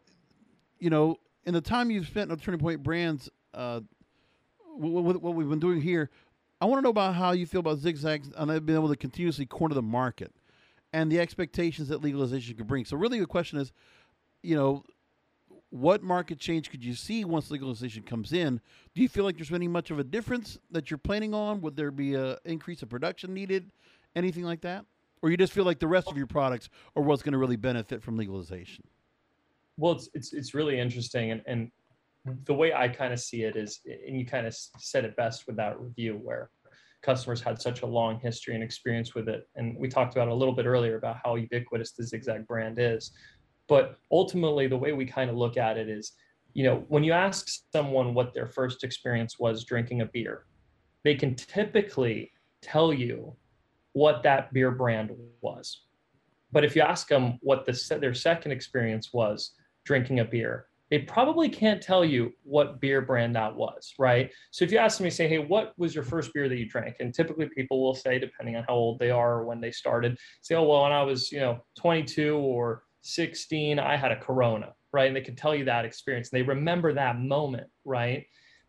you 0.80 0.90
know, 0.90 1.18
in 1.46 1.54
the 1.54 1.62
time 1.62 1.92
you've 1.92 2.08
spent 2.08 2.32
on 2.32 2.38
Turning 2.38 2.60
Point 2.60 2.84
Brands, 2.84 3.30
uh, 3.54 3.82
with, 4.78 5.18
what 5.18 5.36
we've 5.36 5.50
been 5.50 5.60
doing 5.60 5.82
here, 5.82 6.10
I 6.60 6.66
want 6.66 6.80
to 6.80 6.82
know 6.82 6.90
about 6.90 7.16
how 7.16 7.32
you 7.32 7.46
feel 7.46 7.60
about 7.60 7.78
zigzags 7.78 8.32
and 8.36 8.50
have 8.50 8.66
been 8.66 8.76
able 8.76 8.90
to 8.90 8.96
continuously 8.96 9.46
corner 9.46 9.76
the 9.76 9.82
market 9.82 10.34
and 10.96 11.12
the 11.12 11.20
expectations 11.20 11.90
that 11.90 12.02
legalization 12.02 12.56
could 12.56 12.68
bring. 12.68 12.86
So, 12.86 12.96
really, 12.96 13.20
the 13.20 13.26
question 13.26 13.60
is, 13.60 13.74
you 14.42 14.56
know, 14.56 14.84
what 15.70 16.02
market 16.02 16.40
change 16.40 16.72
could 16.72 16.84
you 16.84 16.96
see 16.96 17.26
once 17.26 17.52
legalization 17.52 18.04
comes 18.04 18.32
in? 18.32 18.62
Do 18.94 19.02
you 19.02 19.10
feel 19.10 19.26
like 19.26 19.36
there's 19.36 19.52
any 19.52 19.68
much 19.68 19.92
of 19.92 20.00
a 20.00 20.04
difference 20.04 20.58
that 20.72 20.90
you're 20.90 20.98
planning 20.98 21.34
on? 21.34 21.60
Would 21.62 21.76
there 21.76 21.92
be 21.92 22.16
an 22.16 22.38
increase 22.46 22.82
of 22.82 22.90
production 22.90 23.34
needed? 23.34 23.72
Anything 24.16 24.46
like 24.46 24.62
that? 24.62 24.86
Or 25.22 25.30
you 25.30 25.36
just 25.36 25.52
feel 25.52 25.66
like 25.66 25.80
the 25.80 25.88
rest 25.88 26.08
of 26.10 26.18
your 26.18 26.28
products 26.28 26.70
are 26.96 27.04
what's 27.04 27.24
going 27.24 27.34
to 27.34 27.40
really 27.40 27.58
benefit 27.58 28.02
from 28.02 28.16
legalization? 28.16 28.86
well 29.78 29.92
it's 29.94 30.10
it's, 30.14 30.34
it's 30.34 30.54
really 30.54 30.80
interesting 30.80 31.32
and, 31.32 31.42
and 31.48 31.72
the 32.46 32.54
way 32.54 32.74
i 32.74 32.88
kind 32.88 33.14
of 33.14 33.20
see 33.20 33.44
it 33.44 33.56
is 33.56 33.82
and 34.08 34.18
you 34.18 34.26
kind 34.26 34.48
of 34.48 34.56
said 34.78 35.06
it 35.06 35.16
best 35.16 35.48
with 35.48 35.56
that 35.56 35.80
review 35.80 36.20
where 36.24 36.50
customers 37.06 37.42
had 37.42 37.62
such 37.62 37.82
a 37.82 37.86
long 37.86 38.20
history 38.20 38.56
and 38.56 38.64
experience 38.64 39.14
with 39.14 39.30
it. 39.30 39.48
And 39.56 39.78
we 39.78 39.88
talked 39.88 40.16
about 40.16 40.28
a 40.28 40.34
little 40.34 40.54
bit 40.54 40.66
earlier 40.66 40.98
about 40.98 41.18
how 41.24 41.36
ubiquitous 41.36 41.92
the 41.92 42.04
zigzag 42.04 42.48
brand 42.48 42.78
is. 42.80 43.12
But 43.68 43.98
ultimately 44.12 44.68
the 44.68 44.78
way 44.78 44.94
we 44.94 45.06
kind 45.06 45.30
of 45.30 45.36
look 45.36 45.58
at 45.58 45.78
it 45.78 45.90
is 45.90 46.14
you 46.54 46.64
know 46.64 46.86
when 46.88 47.04
you 47.04 47.12
ask 47.12 47.48
someone 47.74 48.14
what 48.14 48.34
their 48.34 48.48
first 48.48 48.84
experience 48.84 49.38
was 49.38 49.66
drinking 49.66 50.00
a 50.02 50.06
beer 50.06 50.46
they 51.06 51.16
can 51.16 51.36
typically 51.36 52.32
tell 52.62 52.92
you 52.92 53.36
what 53.94 54.24
that 54.24 54.52
beer 54.52 54.72
brand 54.72 55.12
was. 55.40 55.84
But 56.52 56.66
if 56.66 56.76
you 56.76 56.82
ask 56.82 57.08
them 57.08 57.38
what 57.42 57.66
the, 57.66 57.98
their 58.02 58.16
second 58.16 58.52
experience 58.52 59.14
was 59.14 59.52
drinking 59.86 60.20
a 60.20 60.26
beer, 60.26 60.66
they 60.92 61.00
probably 61.00 61.50
can't 61.50 61.82
tell 61.82 62.06
you 62.06 62.32
what 62.44 62.80
beer 62.80 63.02
brand 63.02 63.36
that 63.36 63.56
was, 63.56 63.94
right? 63.98 64.32
So 64.52 64.64
if 64.64 64.72
you 64.72 64.78
ask 64.78 65.02
me, 65.02 65.10
say, 65.10 65.28
hey, 65.28 65.40
what 65.40 65.74
was 65.78 65.96
your 65.96 66.04
first 66.04 66.34
beer 66.34 66.48
that 66.48 66.58
you 66.58 66.70
drank? 66.70 66.98
And 67.00 67.14
typically 67.14 67.50
people 67.50 67.82
will 67.82 67.96
say, 67.96 68.20
depending 68.20 68.56
on 68.56 68.66
how 68.68 68.76
old 68.76 69.00
they 69.00 69.10
are 69.10 69.40
or 69.40 69.46
when 69.46 69.60
they 69.60 69.72
started, 69.72 70.18
say, 70.42 70.56
oh, 70.56 70.64
well, 70.64 70.84
when 70.84 70.92
I 70.92 71.02
was, 71.02 71.32
you 71.32 71.40
know, 71.40 71.60
22 71.78 72.36
or 72.36 72.84
16, 73.02 73.80
I 73.80 73.98
had 73.98 74.12
a 74.12 74.20
Corona, 74.20 74.74
right? 74.94 75.08
And 75.08 75.16
they 75.16 75.22
can 75.22 75.36
tell 75.36 75.56
you 75.56 75.66
that 75.66 75.86
experience. 75.86 76.32
and 76.32 76.40
They 76.40 76.48
remember 76.48 76.94
that 76.94 77.20
moment, 77.20 77.68
right? 77.84 78.26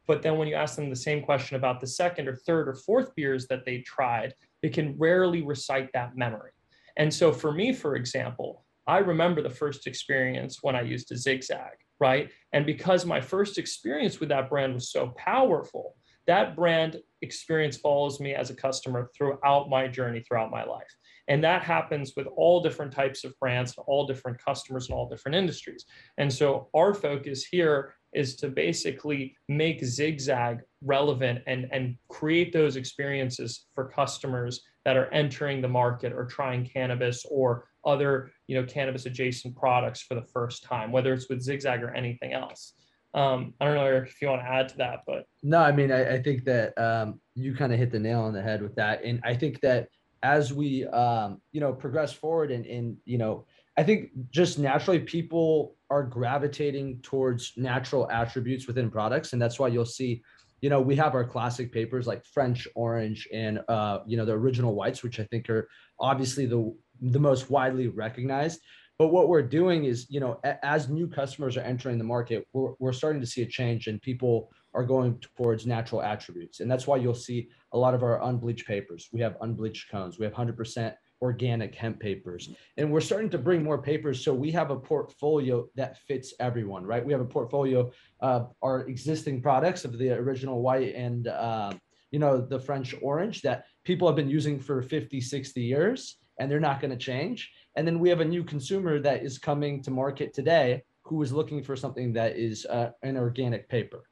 But 0.07 0.22
then 0.22 0.38
when 0.38 0.48
you 0.48 0.55
ask 0.55 0.76
them 0.76 0.88
the 0.88 0.96
same 0.96 1.22
question 1.22 1.57
about 1.57 1.81
the 1.81 1.87
second 1.87 2.29
or 2.29 2.37
third 2.37 2.68
or 2.68 2.74
fourth 2.74 3.14
beers 3.14 3.46
that 3.48 3.64
they 3.64 3.79
tried, 3.79 4.35
they 4.62 4.68
can 4.68 4.96
rarely 4.98 5.42
recite 5.42 5.92
that 5.92 6.16
memory. 6.16 6.52
And 6.96 7.12
so 7.12 7.33
for 7.33 7.52
me, 7.52 7.72
for 7.72 7.96
example, 7.96 8.64
I 8.87 8.98
remember 8.98 9.42
the 9.42 9.50
first 9.50 9.87
experience 9.87 10.59
when 10.62 10.76
I 10.76 10.83
used 10.83 11.11
a 11.12 11.16
zigzag, 11.16 11.76
right? 12.00 12.30
And 12.52 12.66
because 12.66 13.04
my 13.04 13.20
first 13.20 13.59
experience 13.59 14.20
with 14.20 14.28
that 14.30 14.48
brand 14.48 14.74
was 14.74 14.90
so 14.90 15.14
powerful, 15.16 15.96
that 16.26 16.56
brand 16.56 17.00
experience 17.22 17.76
follows 17.76 18.18
me 18.20 18.35
as 18.35 18.50
a 18.50 18.54
customer 18.54 19.11
throughout 19.16 19.70
my 19.70 19.87
journey, 19.87 20.20
throughout 20.20 20.50
my 20.50 20.64
life. 20.64 20.92
And 21.28 21.42
that 21.44 21.62
happens 21.62 22.14
with 22.16 22.26
all 22.37 22.61
different 22.61 22.92
types 22.92 23.24
of 23.24 23.38
brands, 23.38 23.74
all 23.87 24.06
different 24.06 24.42
customers, 24.44 24.88
and 24.88 24.96
all 24.96 25.09
different 25.09 25.37
industries. 25.37 25.85
And 26.18 26.32
so 26.32 26.68
our 26.74 26.94
focus 26.94 27.44
here 27.44 27.94
is 28.12 28.37
to 28.37 28.48
basically 28.48 29.37
make 29.48 29.85
Zigzag 29.85 30.61
relevant 30.82 31.40
and, 31.46 31.68
and 31.72 31.96
create 32.09 32.52
those 32.52 32.76
experiences 32.76 33.66
for 33.74 33.88
customers 33.88 34.62
that 34.85 34.96
are 34.96 35.12
entering 35.12 35.61
the 35.61 35.68
market 35.68 36.12
or 36.12 36.24
trying 36.24 36.64
cannabis 36.64 37.24
or 37.30 37.68
other 37.85 38.30
you 38.46 38.61
know 38.61 38.66
cannabis 38.66 39.06
adjacent 39.06 39.56
products 39.56 40.02
for 40.02 40.14
the 40.14 40.22
first 40.22 40.64
time, 40.64 40.92
whether 40.92 41.12
it's 41.12 41.28
with 41.28 41.42
Zigzag 41.42 41.82
or 41.82 41.94
anything 41.94 42.32
else. 42.32 42.74
Um, 43.14 43.54
I 43.61 43.64
don't 43.64 43.76
know 43.76 43.85
Eric, 43.85 44.11
if 44.11 44.20
you 44.20 44.28
want 44.28 44.42
to 44.42 44.48
add 44.48 44.68
to 44.70 44.76
that, 44.78 45.00
but. 45.06 45.24
No, 45.42 45.59
I 45.59 45.72
mean 45.72 45.90
I, 45.90 46.16
I 46.16 46.22
think 46.22 46.44
that 46.44 46.76
um, 46.78 47.20
you 47.35 47.54
kind 47.54 47.72
of 47.72 47.78
hit 47.78 47.90
the 47.90 47.98
nail 47.98 48.20
on 48.20 48.32
the 48.32 48.42
head 48.42 48.62
with 48.62 48.74
that, 48.76 49.04
and 49.04 49.20
I 49.24 49.35
think 49.35 49.61
that 49.61 49.88
as 50.22 50.52
we 50.52 50.87
um, 50.88 51.40
you 51.52 51.61
know 51.61 51.72
progress 51.72 52.12
forward 52.12 52.50
and 52.50 52.66
and 52.66 52.96
you 53.04 53.18
know 53.18 53.46
I 53.78 53.82
think 53.82 54.11
just 54.30 54.59
naturally 54.59 55.00
people 55.00 55.76
are 55.90 56.02
gravitating 56.02 57.00
towards 57.02 57.52
natural 57.56 58.11
attributes 58.11 58.66
within 58.66 58.90
products, 58.90 59.32
and 59.32 59.42
that's 59.42 59.59
why 59.59 59.68
you'll 59.68 59.85
see 59.85 60.22
you 60.61 60.70
know 60.70 60.80
we 60.80 60.96
have 60.96 61.14
our 61.14 61.24
classic 61.24 61.72
papers 61.72 62.06
like 62.06 62.24
french 62.24 62.66
orange 62.74 63.28
and 63.32 63.61
uh, 63.68 64.00
you 64.06 64.16
know 64.16 64.24
the 64.24 64.32
original 64.32 64.74
whites 64.74 65.02
which 65.02 65.20
i 65.20 65.24
think 65.24 65.48
are 65.50 65.68
obviously 66.00 66.46
the 66.46 66.74
the 67.00 67.20
most 67.20 67.50
widely 67.50 67.88
recognized. 67.88 68.61
But 68.98 69.09
what 69.09 69.28
we're 69.28 69.42
doing 69.42 69.85
is, 69.85 70.06
you 70.09 70.20
know, 70.20 70.40
as 70.62 70.88
new 70.88 71.06
customers 71.06 71.56
are 71.56 71.62
entering 71.62 71.98
the 71.98 72.04
market, 72.04 72.46
we're, 72.52 72.72
we're 72.78 72.94
starting 72.94 73.20
to 73.20 73.26
see 73.26 73.42
a 73.42 73.46
change 73.46 73.88
and 73.88 74.00
people 74.00 74.50
are 74.72 74.85
going 74.85 75.18
towards 75.37 75.66
natural 75.66 76.02
attributes. 76.02 76.61
And 76.61 76.70
that's 76.70 76.87
why 76.87 76.96
you'll 76.96 77.14
see 77.14 77.48
a 77.72 77.78
lot 77.78 77.94
of 77.94 78.02
our 78.02 78.22
unbleached 78.22 78.66
papers. 78.66 79.09
We 79.12 79.20
have 79.20 79.37
unbleached 79.42 79.90
cones. 79.90 80.18
We 80.18 80.24
have 80.24 80.35
100% 80.35 80.94
organic 81.22 81.74
hemp 81.74 82.00
papers. 82.00 82.50
And 82.76 82.90
we're 82.90 83.00
starting 83.00 83.30
to 83.30 83.38
bring 83.38 83.62
more 83.62 83.80
papers. 83.80 84.22
So 84.22 84.35
we 84.35 84.50
have 84.52 84.70
a 84.70 84.76
portfolio 84.76 85.66
that 85.74 85.98
fits 85.98 86.35
everyone, 86.40 86.85
right? 86.85 87.04
We 87.04 87.12
have 87.12 87.22
a 87.22 87.26
portfolio 87.26 87.90
of 88.20 88.52
our 88.62 88.82
existing 88.82 89.42
products 89.42 89.85
of 89.85 89.98
the 89.98 90.12
original 90.12 90.61
white 90.62 90.94
and, 90.94 91.28
uh, 91.28 91.72
you 92.11 92.18
know, 92.18 92.40
the 92.40 92.61
French 92.61 92.94
orange 93.02 93.42
that 93.42 93.66
people 93.85 94.06
have 94.09 94.16
been 94.16 94.30
using 94.30 94.59
for 94.61 94.82
50, 94.82 95.20
60 95.20 95.61
years 95.61 96.18
and 96.38 96.51
they're 96.51 96.61
not 96.61 96.81
going 96.81 96.90
to 96.90 96.96
change. 96.96 97.53
And 97.77 97.87
then 97.87 97.99
we 97.99 98.09
have 98.09 98.20
a 98.20 98.25
new 98.25 98.44
consumer 98.44 98.99
that 99.01 99.22
is 99.22 99.38
coming 99.38 99.83
to 99.83 99.90
market 99.90 100.33
today 100.33 100.83
who 101.03 101.22
is 101.22 101.33
looking 101.33 101.62
for 101.62 101.77
something 101.77 102.12
that 102.14 102.37
is 102.37 102.66
uh, 102.66 102.90
an 103.03 103.16
organic 103.16 103.68
paper, 103.68 104.03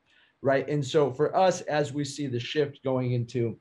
right? 0.42 0.68
And 0.68 0.84
so 0.84 1.12
for 1.12 1.36
us, 1.36 1.60
as 1.62 1.92
we 1.92 2.04
see 2.04 2.26
the 2.26 2.40
shift 2.40 2.82
going 2.84 3.12
into 3.12 3.58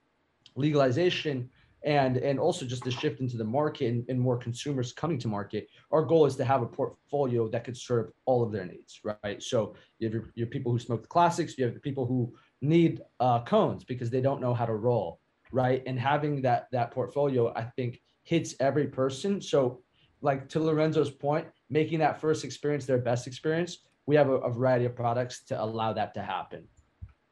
legalization 0.55 1.49
and 1.85 2.17
and 2.17 2.39
also 2.39 2.65
just 2.65 2.83
the 2.83 2.91
shift 2.91 3.19
into 3.19 3.35
the 3.35 3.43
market 3.43 3.87
and, 3.87 4.05
and 4.07 4.19
more 4.19 4.37
consumers 4.37 4.93
coming 4.93 5.17
to 5.19 5.27
market, 5.27 5.67
our 5.91 6.03
goal 6.03 6.25
is 6.25 6.35
to 6.37 6.45
have 6.45 6.61
a 6.61 6.65
portfolio 6.65 7.49
that 7.49 7.63
could 7.63 7.75
serve 7.75 8.11
all 8.25 8.41
of 8.43 8.51
their 8.51 8.65
needs, 8.65 9.01
right? 9.03 9.41
So 9.43 9.75
you 9.99 10.07
have 10.07 10.13
your, 10.13 10.31
your 10.35 10.47
people 10.47 10.71
who 10.71 10.79
smoke 10.79 11.01
the 11.01 11.07
classics, 11.07 11.57
you 11.57 11.65
have 11.65 11.73
the 11.73 11.79
people 11.79 12.05
who 12.05 12.33
need 12.61 13.01
uh, 13.19 13.43
cones 13.43 13.83
because 13.83 14.09
they 14.09 14.21
don't 14.21 14.39
know 14.39 14.53
how 14.53 14.65
to 14.65 14.75
roll, 14.75 15.19
right? 15.51 15.83
And 15.85 15.99
having 15.99 16.41
that 16.43 16.67
that 16.71 16.91
portfolio, 16.91 17.51
I 17.53 17.63
think 17.63 17.99
hits 18.23 18.55
every 18.59 18.87
person. 18.87 19.39
So, 19.41 19.81
like 20.21 20.49
to 20.49 20.59
Lorenzo's 20.59 21.11
point, 21.11 21.47
making 21.69 21.99
that 21.99 22.19
first 22.19 22.43
experience 22.45 22.85
their 22.85 22.97
best 22.97 23.27
experience, 23.27 23.79
we 24.05 24.15
have 24.15 24.29
a, 24.29 24.35
a 24.35 24.51
variety 24.51 24.85
of 24.85 24.95
products 24.95 25.41
to 25.45 25.61
allow 25.61 25.91
that 25.93 26.13
to 26.13 26.21
happen. 26.21 26.67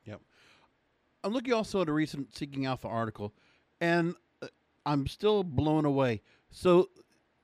Yep. 0.06 0.22
I'm 1.24 1.34
looking 1.34 1.54
also 1.54 1.82
at 1.82 1.90
a 1.90 1.94
recent 1.94 2.36
Seeking 2.36 2.66
Alpha 2.66 2.88
article, 2.88 3.34
and 3.80 4.16
uh, 4.42 4.48
I'm 4.86 5.06
still 5.08 5.44
blown 5.44 5.86
away. 5.86 6.22
So, 6.52 6.90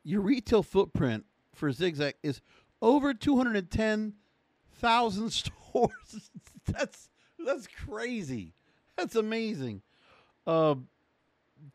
your 0.03 0.21
retail 0.21 0.63
footprint 0.63 1.25
for 1.53 1.71
Zigzag 1.71 2.15
is 2.23 2.41
over 2.81 3.13
210,000 3.13 5.29
stores. 5.31 6.31
that's 6.65 7.09
that's 7.45 7.67
crazy. 7.67 8.53
That's 8.97 9.15
amazing. 9.15 9.81
Uh, 10.45 10.75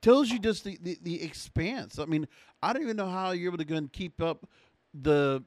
tells 0.00 0.30
you 0.30 0.38
just 0.38 0.64
the, 0.64 0.78
the, 0.82 0.98
the 1.02 1.22
expanse. 1.22 1.98
I 1.98 2.04
mean, 2.04 2.26
I 2.62 2.72
don't 2.72 2.82
even 2.82 2.96
know 2.96 3.08
how 3.08 3.30
you're 3.30 3.50
able 3.50 3.58
to 3.58 3.64
go 3.64 3.76
and 3.76 3.92
keep 3.92 4.20
up 4.22 4.48
the 4.94 5.42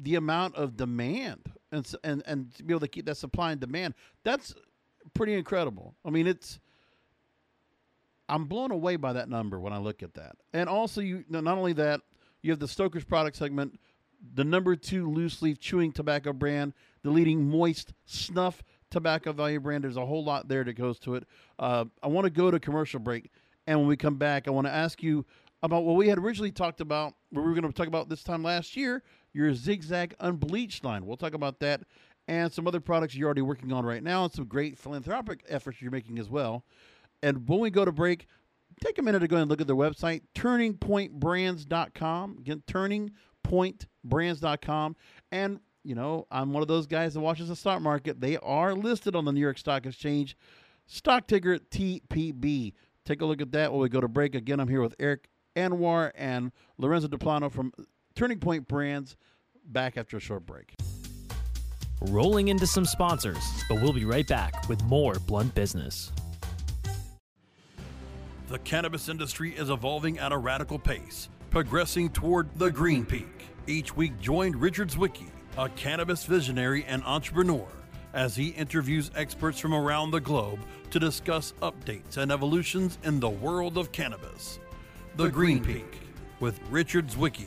the 0.00 0.14
amount 0.14 0.56
of 0.56 0.76
demand 0.76 1.52
and 1.70 1.94
and 2.02 2.22
and 2.26 2.54
to 2.54 2.64
be 2.64 2.72
able 2.72 2.80
to 2.80 2.88
keep 2.88 3.06
that 3.06 3.16
supply 3.16 3.52
and 3.52 3.60
demand. 3.60 3.94
That's 4.24 4.54
pretty 5.14 5.34
incredible. 5.34 5.94
I 6.04 6.10
mean, 6.10 6.26
it's 6.26 6.58
I'm 8.28 8.46
blown 8.46 8.70
away 8.70 8.96
by 8.96 9.12
that 9.12 9.28
number 9.28 9.60
when 9.60 9.72
I 9.72 9.78
look 9.78 10.02
at 10.02 10.14
that. 10.14 10.36
And 10.52 10.68
also, 10.68 11.00
you 11.00 11.24
not 11.28 11.46
only 11.46 11.74
that, 11.74 12.00
you 12.42 12.50
have 12.50 12.60
the 12.60 12.68
Stoker's 12.68 13.04
product 13.04 13.36
segment, 13.36 13.78
the 14.34 14.44
number 14.44 14.76
two 14.76 15.10
loose 15.10 15.42
leaf 15.42 15.58
chewing 15.58 15.92
tobacco 15.92 16.32
brand, 16.32 16.72
the 17.02 17.10
leading 17.10 17.48
moist 17.48 17.92
snuff 18.06 18.62
tobacco 18.90 19.32
value 19.32 19.60
brand. 19.60 19.84
There's 19.84 19.96
a 19.96 20.06
whole 20.06 20.24
lot 20.24 20.48
there 20.48 20.64
that 20.64 20.74
goes 20.74 20.98
to 21.00 21.16
it. 21.16 21.24
Uh, 21.58 21.86
I 22.02 22.06
want 22.08 22.24
to 22.24 22.30
go 22.30 22.50
to 22.50 22.60
commercial 22.60 23.00
break. 23.00 23.30
And 23.66 23.78
when 23.78 23.88
we 23.88 23.96
come 23.96 24.16
back, 24.16 24.48
I 24.48 24.50
want 24.50 24.66
to 24.66 24.72
ask 24.72 25.02
you 25.02 25.24
about 25.62 25.84
what 25.84 25.96
we 25.96 26.08
had 26.08 26.18
originally 26.18 26.50
talked 26.50 26.80
about, 26.80 27.14
what 27.30 27.42
we 27.42 27.48
were 27.48 27.54
going 27.54 27.70
to 27.70 27.72
talk 27.72 27.86
about 27.86 28.08
this 28.08 28.24
time 28.24 28.42
last 28.42 28.76
year, 28.76 29.02
your 29.32 29.54
Zigzag 29.54 30.14
Unbleached 30.20 30.84
line. 30.84 31.06
We'll 31.06 31.16
talk 31.16 31.34
about 31.34 31.60
that 31.60 31.82
and 32.28 32.52
some 32.52 32.66
other 32.66 32.80
products 32.80 33.14
you're 33.14 33.26
already 33.26 33.42
working 33.42 33.72
on 33.72 33.84
right 33.84 34.02
now 34.02 34.24
and 34.24 34.32
some 34.32 34.46
great 34.46 34.78
philanthropic 34.78 35.44
efforts 35.48 35.80
you're 35.80 35.90
making 35.90 36.18
as 36.18 36.28
well. 36.28 36.64
And 37.22 37.48
when 37.48 37.60
we 37.60 37.70
go 37.70 37.84
to 37.84 37.92
break, 37.92 38.26
take 38.84 38.98
a 38.98 39.02
minute 39.02 39.20
to 39.20 39.28
go 39.28 39.36
and 39.36 39.48
look 39.50 39.60
at 39.60 39.66
their 39.66 39.76
website, 39.76 40.22
turningpointbrands.com. 40.34 42.36
Again, 42.38 42.62
turningpointbrands.com. 42.66 44.96
And, 45.30 45.60
you 45.84 45.94
know, 45.94 46.26
I'm 46.30 46.52
one 46.52 46.62
of 46.62 46.68
those 46.68 46.86
guys 46.86 47.14
that 47.14 47.20
watches 47.20 47.48
the 47.48 47.56
stock 47.56 47.80
market. 47.82 48.20
They 48.20 48.36
are 48.38 48.74
listed 48.74 49.16
on 49.16 49.24
the 49.24 49.32
New 49.32 49.40
York 49.40 49.58
Stock 49.58 49.86
Exchange. 49.86 50.36
Stock 50.86 51.26
ticker 51.26 51.58
TPB. 51.58 52.74
Take 53.04 53.20
a 53.20 53.26
look 53.26 53.40
at 53.40 53.52
that 53.52 53.72
while 53.72 53.80
we 53.80 53.88
go 53.88 54.00
to 54.00 54.08
break. 54.08 54.34
Again, 54.34 54.60
I'm 54.60 54.68
here 54.68 54.80
with 54.80 54.94
Eric 55.00 55.28
Anwar 55.56 56.12
and 56.14 56.52
Lorenzo 56.78 57.08
Deplano 57.08 57.50
from 57.50 57.72
Turning 58.14 58.38
Point 58.38 58.68
Brands. 58.68 59.16
Back 59.64 59.96
after 59.96 60.16
a 60.16 60.20
short 60.20 60.44
break. 60.44 60.74
Rolling 62.00 62.48
into 62.48 62.66
some 62.66 62.84
sponsors, 62.84 63.42
but 63.68 63.80
we'll 63.80 63.92
be 63.92 64.04
right 64.04 64.26
back 64.26 64.68
with 64.68 64.82
more 64.84 65.14
Blunt 65.26 65.54
Business. 65.54 66.10
The 68.48 68.58
cannabis 68.58 69.08
industry 69.08 69.52
is 69.52 69.70
evolving 69.70 70.18
at 70.18 70.32
a 70.32 70.36
radical 70.36 70.78
pace, 70.78 71.28
progressing 71.50 72.10
toward 72.10 72.48
the 72.58 72.70
green 72.70 73.06
peak. 73.06 73.46
Each 73.68 73.96
week, 73.96 74.18
join 74.20 74.52
Richard 74.56 74.88
Zwicky, 74.88 75.30
a 75.56 75.68
cannabis 75.70 76.24
visionary 76.24 76.84
and 76.84 77.04
entrepreneur 77.04 77.68
as 78.14 78.36
he 78.36 78.48
interviews 78.48 79.10
experts 79.16 79.58
from 79.58 79.74
around 79.74 80.10
the 80.10 80.20
globe 80.20 80.60
to 80.90 80.98
discuss 80.98 81.54
updates 81.62 82.16
and 82.16 82.30
evolutions 82.30 82.98
in 83.04 83.20
the 83.20 83.30
world 83.30 83.78
of 83.78 83.92
cannabis. 83.92 84.58
The, 85.16 85.24
the 85.24 85.30
Green, 85.30 85.62
Green 85.62 85.76
Peak, 85.76 85.90
Peak 85.92 86.00
with 86.40 86.60
Richard 86.70 87.08
Zwicky. 87.08 87.46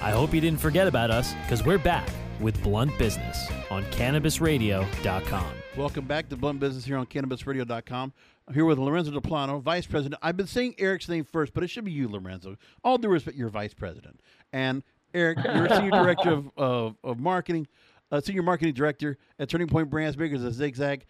I 0.00 0.10
hope 0.10 0.34
you 0.34 0.40
didn't 0.40 0.60
forget 0.60 0.86
about 0.86 1.10
us 1.10 1.32
because 1.42 1.64
we're 1.64 1.78
back 1.78 2.08
with 2.38 2.62
Blunt 2.62 2.96
Business 2.98 3.48
on 3.70 3.84
CannabisRadio.com. 3.84 5.52
Welcome 5.76 6.04
back 6.04 6.28
to 6.28 6.36
Blunt 6.36 6.60
Business 6.60 6.84
here 6.84 6.98
on 6.98 7.06
CannabisRadio.com. 7.06 8.12
I'm 8.46 8.54
here 8.54 8.64
with 8.66 8.78
Lorenzo 8.78 9.10
Deplano, 9.10 9.60
Vice 9.62 9.86
President. 9.86 10.20
I've 10.22 10.36
been 10.36 10.46
saying 10.46 10.74
Eric's 10.78 11.08
name 11.08 11.24
first, 11.24 11.54
but 11.54 11.64
it 11.64 11.68
should 11.68 11.84
be 11.84 11.92
you, 11.92 12.08
Lorenzo. 12.08 12.56
All 12.82 12.98
due 12.98 13.08
respect, 13.08 13.36
you're 13.36 13.48
Vice 13.48 13.72
President. 13.72 14.20
And 14.52 14.82
Eric, 15.14 15.38
you're 15.42 15.68
Senior 15.68 15.90
Director 16.02 16.30
of, 16.30 16.50
of, 16.56 16.96
of 17.02 17.18
Marketing, 17.18 17.66
uh, 18.12 18.20
Senior 18.20 18.42
Marketing 18.42 18.74
Director 18.74 19.16
at 19.38 19.48
Turning 19.48 19.66
Point 19.68 19.88
Brands, 19.88 20.14
bigger 20.16 20.36
as 20.36 20.44
a 20.44 20.52
Zigzag. 20.52 21.06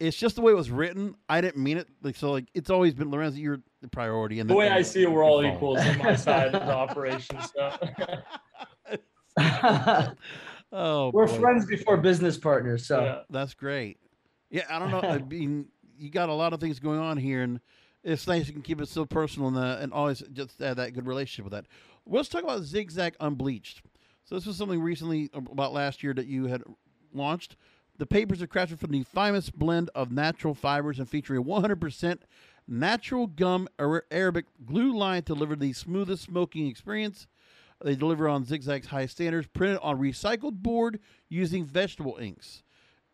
it's 0.00 0.16
just 0.16 0.36
the 0.36 0.40
way 0.42 0.52
it 0.52 0.56
was 0.56 0.70
written. 0.70 1.14
I 1.28 1.42
didn't 1.42 1.62
mean 1.62 1.76
it. 1.76 1.88
Like 2.02 2.16
so, 2.16 2.30
like 2.30 2.46
it's 2.54 2.70
always 2.70 2.94
been 2.94 3.10
Lorenzo. 3.10 3.38
You're 3.38 3.60
the 3.82 3.88
priority, 3.88 4.40
and 4.40 4.48
the 4.48 4.54
way 4.54 4.70
I 4.70 4.80
see 4.82 5.02
it, 5.02 5.10
we're 5.10 5.24
all 5.24 5.42
phone. 5.42 5.54
equals 5.54 5.80
on 5.80 5.98
my 5.98 6.14
side 6.16 6.54
of 6.54 6.66
the 6.66 6.74
operation. 6.74 7.36
So 7.54 7.72
Oh, 10.70 11.10
We're 11.14 11.26
boy. 11.26 11.38
friends 11.38 11.64
before 11.64 11.96
business 11.96 12.36
partners. 12.36 12.86
So 12.86 13.00
yeah. 13.02 13.18
That's 13.30 13.54
great. 13.54 13.98
Yeah, 14.50 14.64
I 14.70 14.78
don't 14.78 14.90
know. 14.90 15.00
I 15.00 15.18
mean, 15.18 15.66
you 15.98 16.10
got 16.10 16.28
a 16.28 16.34
lot 16.34 16.52
of 16.52 16.60
things 16.60 16.78
going 16.78 17.00
on 17.00 17.16
here, 17.16 17.42
and 17.42 17.60
it's 18.04 18.26
nice 18.26 18.46
you 18.46 18.52
can 18.52 18.62
keep 18.62 18.80
it 18.80 18.88
so 18.88 19.04
personal 19.04 19.48
and, 19.48 19.56
uh, 19.56 19.78
and 19.80 19.92
always 19.92 20.22
just 20.32 20.58
have 20.60 20.76
that 20.76 20.94
good 20.94 21.06
relationship 21.06 21.44
with 21.44 21.52
that. 21.52 21.66
Let's 22.06 22.28
talk 22.28 22.42
about 22.42 22.62
Zigzag 22.62 23.16
Unbleached. 23.20 23.82
So 24.24 24.34
this 24.34 24.46
was 24.46 24.56
something 24.56 24.80
recently 24.80 25.30
uh, 25.34 25.38
about 25.38 25.72
last 25.72 26.02
year 26.02 26.14
that 26.14 26.26
you 26.26 26.46
had 26.46 26.62
launched. 27.12 27.56
The 27.98 28.06
papers 28.06 28.40
are 28.40 28.46
crafted 28.46 28.78
from 28.78 28.92
the 28.92 29.02
finest 29.02 29.58
blend 29.58 29.90
of 29.94 30.12
natural 30.12 30.54
fibers 30.54 30.98
and 30.98 31.08
featuring 31.08 31.40
a 31.40 31.44
100% 31.44 32.18
natural 32.68 33.26
gum 33.26 33.68
Arabic 33.78 34.46
glue 34.64 34.96
line 34.96 35.22
to 35.22 35.34
deliver 35.34 35.56
the 35.56 35.72
smoothest 35.72 36.22
smoking 36.22 36.66
experience. 36.66 37.26
They 37.82 37.96
deliver 37.96 38.28
on 38.28 38.44
Zigzag's 38.44 38.88
high 38.88 39.06
standards, 39.06 39.48
printed 39.52 39.78
on 39.82 39.98
recycled 39.98 40.54
board 40.54 41.00
using 41.28 41.64
vegetable 41.64 42.18
inks. 42.20 42.62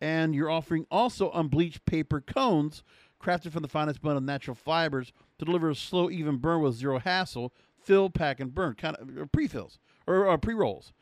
And 0.01 0.35
you're 0.35 0.49
offering 0.49 0.85
also 0.91 1.31
unbleached 1.31 1.85
paper 1.85 2.21
cones 2.21 2.83
crafted 3.21 3.51
from 3.51 3.61
the 3.61 3.67
finest 3.67 4.01
blend 4.01 4.17
of 4.17 4.23
natural 4.23 4.55
fibers 4.55 5.11
to 5.39 5.45
deliver 5.45 5.69
a 5.69 5.75
slow, 5.75 6.09
even 6.09 6.37
burn 6.37 6.61
with 6.61 6.75
zero 6.75 6.99
hassle, 6.99 7.53
fill, 7.77 8.09
pack, 8.09 8.39
and 8.39 8.53
burn, 8.53 8.75
kind 8.75 8.95
of 8.97 9.17
or 9.17 9.25
pre-fills 9.25 9.79
or 10.07 10.29
uh, 10.29 10.37
pre-rolls. 10.37 10.93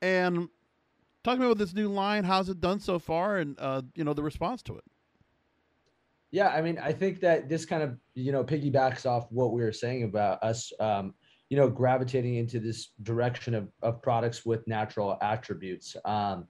And 0.00 0.48
talk 1.22 1.36
to 1.36 1.40
me 1.40 1.46
about 1.46 1.58
this 1.58 1.74
new 1.74 1.88
line. 1.88 2.24
How's 2.24 2.48
it 2.48 2.60
done 2.60 2.80
so 2.80 2.98
far, 2.98 3.38
and 3.38 3.56
uh, 3.58 3.82
you 3.94 4.04
know 4.04 4.14
the 4.14 4.22
response 4.22 4.62
to 4.64 4.76
it. 4.76 4.84
Yeah, 6.30 6.48
I 6.48 6.62
mean, 6.62 6.78
I 6.78 6.92
think 6.92 7.20
that 7.20 7.48
this 7.48 7.64
kind 7.64 7.82
of 7.82 7.96
you 8.14 8.32
know 8.32 8.44
piggybacks 8.44 9.06
off 9.06 9.26
what 9.30 9.52
we 9.52 9.62
were 9.62 9.72
saying 9.72 10.04
about 10.04 10.42
us, 10.42 10.72
um, 10.80 11.14
you 11.48 11.56
know, 11.56 11.68
gravitating 11.68 12.36
into 12.36 12.58
this 12.58 12.90
direction 13.02 13.54
of 13.54 13.68
of 13.82 14.02
products 14.02 14.44
with 14.44 14.66
natural 14.66 15.16
attributes. 15.22 15.96
Um, 16.04 16.46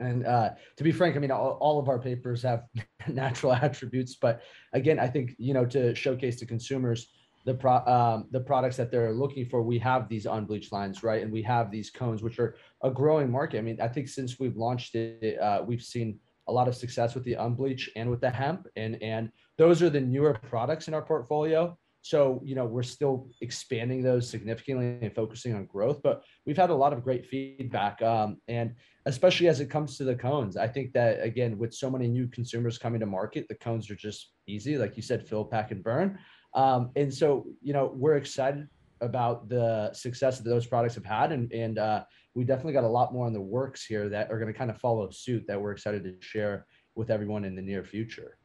and 0.00 0.26
uh, 0.26 0.50
to 0.76 0.84
be 0.84 0.92
frank, 0.92 1.16
I 1.16 1.18
mean, 1.20 1.30
all, 1.30 1.56
all 1.60 1.78
of 1.78 1.88
our 1.88 1.98
papers 1.98 2.42
have 2.42 2.64
natural 3.08 3.52
attributes, 3.52 4.16
but 4.20 4.42
again, 4.72 4.98
I 4.98 5.06
think 5.06 5.34
you 5.38 5.54
know 5.54 5.64
to 5.66 5.94
showcase 5.94 6.36
to 6.40 6.46
consumers 6.46 7.08
the 7.44 7.54
pro 7.54 7.76
um, 7.86 8.26
the 8.30 8.40
products 8.40 8.76
that 8.76 8.90
they're 8.90 9.12
looking 9.12 9.46
for, 9.46 9.62
we 9.62 9.78
have 9.78 10.08
these 10.08 10.26
unbleached 10.26 10.72
lines, 10.72 11.02
right? 11.02 11.22
And 11.22 11.32
we 11.32 11.42
have 11.42 11.70
these 11.70 11.90
cones, 11.90 12.22
which 12.22 12.38
are 12.38 12.56
a 12.82 12.90
growing 12.90 13.30
market. 13.30 13.58
I 13.58 13.62
mean, 13.62 13.80
I 13.80 13.88
think 13.88 14.08
since 14.08 14.38
we've 14.40 14.56
launched 14.56 14.94
it, 14.94 15.38
uh, 15.38 15.62
we've 15.64 15.82
seen 15.82 16.18
a 16.48 16.52
lot 16.52 16.68
of 16.68 16.74
success 16.74 17.14
with 17.14 17.24
the 17.24 17.34
unbleach 17.34 17.88
and 17.96 18.10
with 18.10 18.20
the 18.20 18.30
hemp, 18.30 18.66
and 18.76 19.00
and 19.02 19.30
those 19.58 19.82
are 19.82 19.90
the 19.90 20.00
newer 20.00 20.34
products 20.48 20.88
in 20.88 20.94
our 20.94 21.02
portfolio. 21.02 21.76
So 22.04 22.42
you 22.44 22.54
know 22.54 22.66
we're 22.66 22.82
still 22.82 23.30
expanding 23.40 24.02
those 24.02 24.28
significantly 24.28 24.98
and 25.00 25.14
focusing 25.14 25.54
on 25.54 25.64
growth, 25.64 26.02
but 26.02 26.22
we've 26.44 26.54
had 26.54 26.68
a 26.68 26.74
lot 26.74 26.92
of 26.92 27.02
great 27.02 27.24
feedback, 27.24 28.02
um, 28.02 28.36
and 28.46 28.74
especially 29.06 29.48
as 29.48 29.60
it 29.60 29.70
comes 29.70 29.96
to 29.96 30.04
the 30.04 30.14
cones, 30.14 30.58
I 30.58 30.68
think 30.68 30.92
that 30.92 31.22
again 31.22 31.56
with 31.56 31.72
so 31.72 31.90
many 31.90 32.06
new 32.06 32.28
consumers 32.28 32.76
coming 32.76 33.00
to 33.00 33.06
market, 33.06 33.48
the 33.48 33.54
cones 33.54 33.90
are 33.90 33.96
just 33.96 34.32
easy, 34.46 34.76
like 34.76 34.96
you 34.96 35.02
said, 35.02 35.26
fill, 35.26 35.46
pack, 35.46 35.70
and 35.70 35.82
burn. 35.82 36.18
Um, 36.52 36.90
and 36.94 37.12
so 37.12 37.46
you 37.62 37.72
know 37.72 37.90
we're 37.94 38.16
excited 38.16 38.68
about 39.00 39.48
the 39.48 39.90
success 39.94 40.36
that 40.36 40.44
those 40.44 40.66
products 40.66 40.96
have 40.96 41.06
had, 41.06 41.32
and 41.32 41.50
and 41.54 41.78
uh, 41.78 42.04
we 42.34 42.44
definitely 42.44 42.74
got 42.74 42.84
a 42.84 42.86
lot 42.86 43.14
more 43.14 43.26
in 43.26 43.32
the 43.32 43.40
works 43.40 43.82
here 43.82 44.10
that 44.10 44.30
are 44.30 44.38
going 44.38 44.52
to 44.52 44.58
kind 44.58 44.70
of 44.70 44.76
follow 44.78 45.08
suit 45.08 45.46
that 45.48 45.58
we're 45.58 45.72
excited 45.72 46.04
to 46.04 46.14
share 46.20 46.66
with 46.96 47.10
everyone 47.10 47.46
in 47.46 47.56
the 47.56 47.62
near 47.62 47.82
future. 47.82 48.36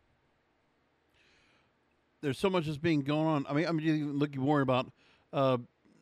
There's 2.22 2.38
so 2.38 2.50
much 2.50 2.66
that's 2.66 2.78
being 2.78 3.02
going 3.02 3.28
on. 3.28 3.46
I 3.50 3.54
mean, 3.54 3.66
I'm 3.66 3.80
just 3.80 4.02
looking 4.02 4.42
more 4.42 4.62
about. 4.62 4.92
Uh, 5.32 5.58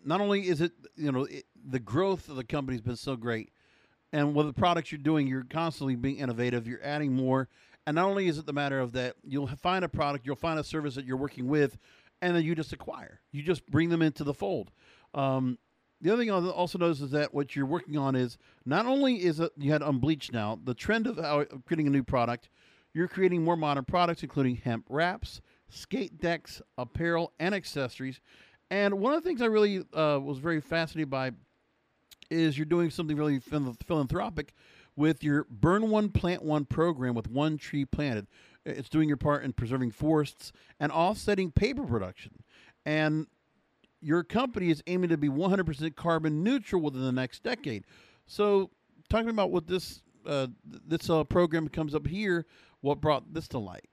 not 0.05 0.21
only 0.21 0.47
is 0.47 0.61
it 0.61 0.71
you 0.95 1.11
know 1.11 1.25
it, 1.25 1.45
the 1.69 1.79
growth 1.79 2.29
of 2.29 2.35
the 2.35 2.43
company's 2.43 2.81
been 2.81 2.95
so 2.95 3.15
great, 3.15 3.51
and 4.13 4.33
with 4.33 4.47
the 4.47 4.53
products 4.53 4.91
you're 4.91 4.99
doing, 4.99 5.27
you're 5.27 5.43
constantly 5.43 5.95
being 5.95 6.17
innovative. 6.17 6.67
You're 6.67 6.83
adding 6.83 7.13
more, 7.13 7.49
and 7.85 7.95
not 7.95 8.05
only 8.05 8.27
is 8.27 8.37
it 8.37 8.45
the 8.45 8.53
matter 8.53 8.79
of 8.79 8.93
that 8.93 9.15
you'll 9.23 9.47
find 9.47 9.83
a 9.83 9.89
product, 9.89 10.25
you'll 10.25 10.35
find 10.35 10.59
a 10.59 10.63
service 10.63 10.95
that 10.95 11.05
you're 11.05 11.17
working 11.17 11.47
with, 11.47 11.77
and 12.21 12.35
then 12.35 12.43
you 12.43 12.55
just 12.55 12.73
acquire. 12.73 13.21
You 13.31 13.43
just 13.43 13.65
bring 13.67 13.89
them 13.89 14.01
into 14.01 14.23
the 14.23 14.33
fold. 14.33 14.71
Um, 15.13 15.57
the 15.99 16.11
other 16.11 16.21
thing 16.21 16.31
I 16.31 16.47
also 16.49 16.77
notice 16.77 17.01
is 17.01 17.11
that 17.11 17.33
what 17.33 17.55
you're 17.55 17.65
working 17.65 17.97
on 17.97 18.15
is 18.15 18.37
not 18.65 18.85
only 18.85 19.23
is 19.23 19.39
it 19.39 19.51
you 19.57 19.71
had 19.71 19.81
unbleached 19.81 20.31
now, 20.31 20.59
the 20.63 20.75
trend 20.75 21.07
of 21.07 21.17
how 21.17 21.41
of 21.41 21.65
creating 21.65 21.87
a 21.87 21.91
new 21.91 22.03
product, 22.03 22.49
you're 22.93 23.07
creating 23.07 23.43
more 23.43 23.57
modern 23.57 23.85
products, 23.85 24.23
including 24.23 24.57
hemp 24.57 24.85
wraps, 24.89 25.41
skate 25.69 26.19
decks, 26.19 26.61
apparel, 26.77 27.33
and 27.39 27.53
accessories. 27.53 28.19
And 28.69 28.95
one 28.95 29.13
of 29.13 29.23
the 29.23 29.27
things 29.27 29.41
I 29.41 29.45
really 29.45 29.79
uh, 29.93 30.19
was 30.21 30.39
very 30.39 30.61
fascinated 30.61 31.09
by 31.09 31.31
is 32.29 32.57
you're 32.57 32.65
doing 32.65 32.89
something 32.89 33.15
really 33.15 33.39
philanthropic 33.39 34.53
with 34.95 35.23
your 35.23 35.45
Burn 35.49 35.89
One 35.89 36.09
Plant 36.09 36.43
One 36.43 36.65
program 36.65 37.15
with 37.15 37.29
one 37.29 37.57
tree 37.57 37.85
planted. 37.85 38.27
It's 38.65 38.89
doing 38.89 39.07
your 39.07 39.17
part 39.17 39.45
in 39.45 39.53
preserving 39.53 39.91
forests 39.91 40.51
and 40.79 40.91
offsetting 40.91 41.51
paper 41.51 41.85
production. 41.85 42.43
And 42.85 43.27
your 44.01 44.23
company 44.23 44.69
is 44.69 44.83
aiming 44.87 45.09
to 45.09 45.17
be 45.17 45.29
100% 45.29 45.95
carbon 45.95 46.43
neutral 46.43 46.81
within 46.81 47.01
the 47.01 47.11
next 47.11 47.43
decade. 47.43 47.85
So, 48.25 48.71
talking 49.09 49.29
about 49.29 49.51
what 49.51 49.67
this 49.67 50.01
uh, 50.25 50.47
this 50.65 51.09
uh, 51.09 51.23
program 51.23 51.69
comes 51.69 51.95
up 51.95 52.05
here, 52.05 52.45
what 52.81 52.99
brought 52.99 53.33
this 53.33 53.47
to 53.49 53.59
light? 53.59 53.87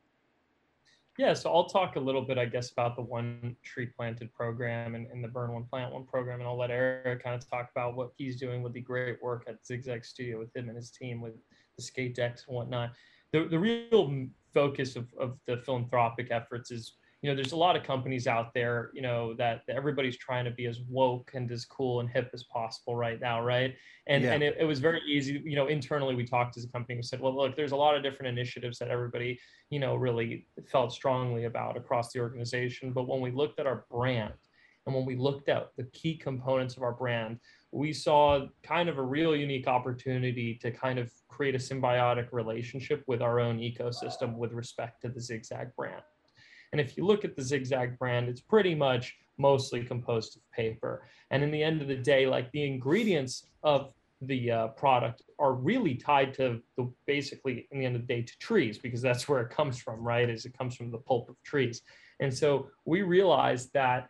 Yeah, 1.17 1.33
so 1.33 1.53
I'll 1.53 1.69
talk 1.69 1.95
a 1.95 2.01
little 2.01 2.23
bit, 2.23 2.39
I 2.39 2.45
guess, 2.45 2.73
about 2.73 2.97
the 2.97 3.03
One 3.03 3.55
Tree 3.63 3.87
Planted 3.87 4.33
program 4.33 4.97
and, 4.97 5.07
and 5.07 5.23
the 5.23 5.29
Burn 5.29 5.53
One 5.53 5.65
Plant 5.65 5.93
One 5.93 6.05
program, 6.05 6.41
and 6.41 6.49
I'll 6.49 6.59
let 6.59 6.73
Eric 6.73 7.23
kind 7.23 7.41
of 7.41 7.49
talk 7.49 7.71
about 7.71 7.95
what 7.95 8.11
he's 8.17 8.37
doing 8.37 8.63
with 8.63 8.73
the 8.73 8.81
great 8.81 9.23
work 9.23 9.45
at 9.47 9.65
Zigzag 9.65 10.05
Studio 10.05 10.41
with 10.41 10.55
him 10.57 10.69
and 10.69 10.77
his 10.77 10.91
team 10.91 11.21
with 11.21 11.35
the 11.77 11.83
skate 11.83 12.17
decks 12.17 12.45
and 12.49 12.57
whatnot. 12.57 12.93
The, 13.33 13.47
the 13.47 13.59
real 13.59 14.27
focus 14.53 14.97
of, 14.97 15.07
of 15.19 15.39
the 15.47 15.59
philanthropic 15.59 16.29
efforts 16.33 16.73
is, 16.73 16.95
you 17.25 17.31
know, 17.31 17.35
there's 17.35 17.53
a 17.53 17.57
lot 17.57 17.75
of 17.75 17.83
companies 17.83 18.27
out 18.27 18.53
there, 18.53 18.91
you 18.93 19.01
know, 19.01 19.33
that, 19.33 19.63
that 19.67 19.77
everybody's 19.77 20.19
trying 20.19 20.45
to 20.45 20.51
be 20.51 20.67
as 20.67 20.81
woke 20.91 21.31
and 21.33 21.51
as 21.51 21.65
cool 21.65 22.01
and 22.01 22.11
hip 22.11 22.29
as 22.35 22.45
possible 22.45 22.97
right 22.97 23.19
now, 23.19 23.43
right? 23.43 23.75
And 24.07 24.25
Yeah. 24.25 24.35
and 24.35 24.43
it, 24.43 24.57
it 24.61 24.65
was 24.67 24.79
very 24.79 25.01
easy, 25.09 25.41
you 25.43 25.57
know, 25.57 25.69
internally 25.69 26.15
we 26.15 26.27
talked 26.27 26.59
as 26.59 26.67
a 26.67 26.69
company, 26.69 26.97
we 26.97 27.03
said, 27.03 27.23
well, 27.23 27.35
look, 27.35 27.57
there's 27.57 27.73
a 27.73 27.77
lot 27.77 27.97
of 27.97 28.03
different 28.03 28.29
initiatives 28.29 28.79
that 28.79 28.89
everybody 28.89 29.41
you 29.71 29.81
know, 29.81 29.95
really 29.95 30.47
felt 30.71 30.93
strongly 30.93 31.45
about 31.45 31.79
across 31.79 32.13
the 32.13 32.21
organization. 32.21 32.93
But 32.93 33.09
when 33.09 33.23
we 33.23 33.31
looked 33.31 33.59
at 33.59 33.67
our 33.67 33.87
brand 33.91 34.35
and 34.85 34.95
when 34.95 35.07
we 35.07 35.17
looked 35.17 35.49
at 35.49 35.71
the 35.79 35.85
key 35.95 36.19
components 36.19 36.77
of 36.77 36.83
our 36.83 36.93
brand, 36.93 37.39
we 37.73 37.95
saw 37.95 38.47
kind 38.63 38.91
of 38.91 38.99
a 38.99 39.03
real 39.03 39.35
unique 39.35 39.67
opportunity 39.67 40.59
to 40.61 40.71
kind 40.71 40.99
of 40.99 41.11
create 41.29 41.55
a 41.55 41.59
symbiotic 41.59 42.29
relationship 42.33 43.03
with 43.07 43.23
our 43.23 43.41
own 43.41 43.61
ecosystem 43.61 44.37
with 44.37 44.53
respect 44.53 45.01
to 45.01 45.09
the 45.09 45.21
Zigzag 45.21 45.75
brand. 45.75 46.03
And 46.75 46.81
if 46.81 46.97
you 46.97 47.07
look 47.07 47.25
at 47.25 47.37
the 47.37 47.43
Zigzag 47.43 48.01
brand, 48.01 48.29
it's 48.29 48.41
pretty 48.41 48.75
much 48.75 49.15
mostly 49.39 49.85
composed 49.85 50.37
of 50.37 50.43
paper. 50.51 51.07
And 51.31 51.41
in 51.45 51.53
the 51.53 51.63
end 51.63 51.81
of 51.81 51.87
the 51.87 51.95
day, 51.95 52.27
like 52.27 52.51
the 52.51 52.65
ingredients 52.65 53.47
of 53.63 53.93
the 54.21 54.51
uh, 54.51 54.69
product 54.69 55.23
are 55.39 55.53
really 55.53 55.95
tied 55.95 56.35
to 56.35 56.61
the 56.77 56.93
basically 57.07 57.69
in 57.71 57.79
the 57.79 57.87
end 57.87 57.95
of 57.95 58.03
the 58.03 58.09
day 58.09 58.23
to 58.23 58.39
trees 58.39 58.77
because 58.77 59.01
that's 59.01 59.29
where 59.29 59.41
it 59.41 59.51
comes 59.51 59.79
from 59.79 60.01
right 60.01 60.29
is 60.29 60.47
it 60.47 60.59
comes 60.59 60.75
from 60.75 60.91
the 60.91 60.99
pulp 60.99 61.29
of 61.29 61.37
trees 61.43 61.83
and 62.21 62.33
so 62.33 62.69
we 62.87 63.03
realized 63.03 63.71
that 63.75 64.09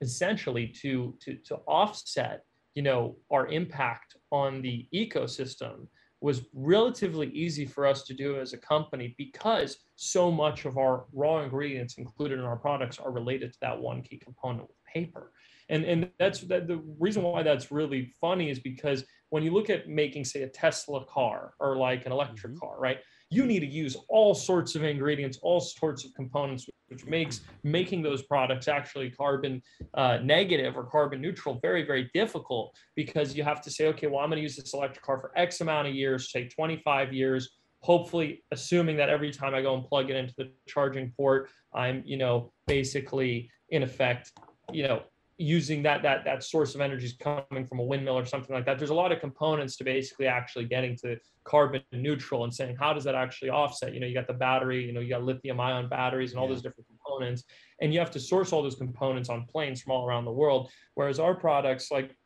essentially 0.00 0.66
to 0.66 1.14
to 1.20 1.36
to 1.44 1.56
offset 1.68 2.44
you 2.74 2.82
know 2.82 3.14
our 3.30 3.46
impact 3.48 4.16
on 4.32 4.62
the 4.62 4.88
ecosystem 4.92 5.86
was 6.20 6.42
relatively 6.54 7.28
easy 7.28 7.66
for 7.66 7.86
us 7.86 8.02
to 8.04 8.14
do 8.14 8.40
as 8.40 8.52
a 8.52 8.58
company 8.58 9.14
because 9.18 9.78
so 9.96 10.30
much 10.30 10.64
of 10.64 10.78
our 10.78 11.04
raw 11.12 11.42
ingredients 11.42 11.98
included 11.98 12.38
in 12.38 12.44
our 12.44 12.56
products 12.56 12.98
are 12.98 13.12
related 13.12 13.52
to 13.52 13.58
that 13.60 13.78
one 13.78 14.02
key 14.02 14.18
component 14.18 14.66
with 14.68 14.76
paper. 14.92 15.32
And 15.68 15.84
and 15.84 16.10
that's 16.18 16.40
that 16.42 16.68
the 16.68 16.80
reason 16.98 17.22
why 17.22 17.42
that's 17.42 17.70
really 17.70 18.14
funny 18.20 18.50
is 18.50 18.58
because 18.58 19.04
when 19.30 19.42
you 19.42 19.52
look 19.52 19.70
at 19.70 19.88
making 19.88 20.24
say 20.24 20.42
a 20.42 20.48
tesla 20.48 21.04
car 21.06 21.54
or 21.58 21.76
like 21.76 22.06
an 22.06 22.12
electric 22.12 22.52
mm-hmm. 22.52 22.60
car 22.60 22.78
right 22.78 22.98
you 23.30 23.44
need 23.44 23.60
to 23.60 23.66
use 23.66 23.96
all 24.08 24.34
sorts 24.34 24.74
of 24.74 24.84
ingredients 24.84 25.38
all 25.42 25.60
sorts 25.60 26.04
of 26.04 26.14
components 26.14 26.68
which 26.88 27.04
makes 27.06 27.40
making 27.62 28.02
those 28.02 28.22
products 28.22 28.68
actually 28.68 29.10
carbon 29.10 29.62
uh, 29.94 30.18
negative 30.22 30.76
or 30.76 30.84
carbon 30.84 31.20
neutral 31.20 31.58
very 31.60 31.84
very 31.84 32.10
difficult 32.14 32.76
because 32.94 33.36
you 33.36 33.42
have 33.42 33.60
to 33.60 33.70
say 33.70 33.86
okay 33.86 34.06
well 34.06 34.20
i'm 34.20 34.30
going 34.30 34.38
to 34.38 34.42
use 34.42 34.56
this 34.56 34.74
electric 34.74 35.04
car 35.04 35.18
for 35.18 35.32
x 35.36 35.60
amount 35.60 35.88
of 35.88 35.94
years 35.94 36.30
say 36.30 36.48
25 36.48 37.12
years 37.12 37.50
hopefully 37.80 38.42
assuming 38.52 38.96
that 38.96 39.08
every 39.08 39.30
time 39.30 39.54
i 39.54 39.62
go 39.62 39.74
and 39.74 39.84
plug 39.84 40.10
it 40.10 40.16
into 40.16 40.34
the 40.38 40.50
charging 40.66 41.12
port 41.16 41.48
i'm 41.74 42.02
you 42.04 42.16
know 42.16 42.52
basically 42.66 43.50
in 43.70 43.82
effect 43.82 44.32
you 44.72 44.82
know 44.82 45.02
using 45.38 45.82
that 45.82 46.02
that 46.02 46.24
that 46.24 46.42
source 46.42 46.74
of 46.74 46.80
energy 46.80 47.04
is 47.04 47.12
coming 47.12 47.66
from 47.66 47.78
a 47.78 47.82
windmill 47.82 48.18
or 48.18 48.24
something 48.24 48.54
like 48.54 48.64
that. 48.64 48.78
There's 48.78 48.90
a 48.90 48.94
lot 48.94 49.12
of 49.12 49.20
components 49.20 49.76
to 49.76 49.84
basically 49.84 50.26
actually 50.26 50.64
getting 50.64 50.96
to 50.98 51.18
carbon 51.44 51.82
neutral 51.92 52.44
and 52.44 52.52
saying 52.52 52.76
how 52.80 52.94
does 52.94 53.04
that 53.04 53.14
actually 53.14 53.50
offset? 53.50 53.92
You 53.92 54.00
know 54.00 54.06
you 54.06 54.14
got 54.14 54.26
the 54.26 54.32
battery 54.32 54.84
you 54.84 54.92
know 54.92 55.00
you 55.00 55.10
got 55.10 55.24
lithium 55.24 55.60
ion 55.60 55.88
batteries 55.88 56.30
and 56.30 56.40
all 56.40 56.46
yeah. 56.46 56.54
those 56.54 56.62
different 56.62 56.86
components 56.88 57.44
and 57.82 57.92
you 57.92 57.98
have 57.98 58.10
to 58.12 58.20
source 58.20 58.52
all 58.52 58.62
those 58.62 58.76
components 58.76 59.28
on 59.28 59.44
planes 59.44 59.82
from 59.82 59.92
all 59.92 60.06
around 60.06 60.24
the 60.24 60.32
world. 60.32 60.70
Whereas 60.94 61.20
our 61.20 61.34
products 61.34 61.90
like 61.90 62.16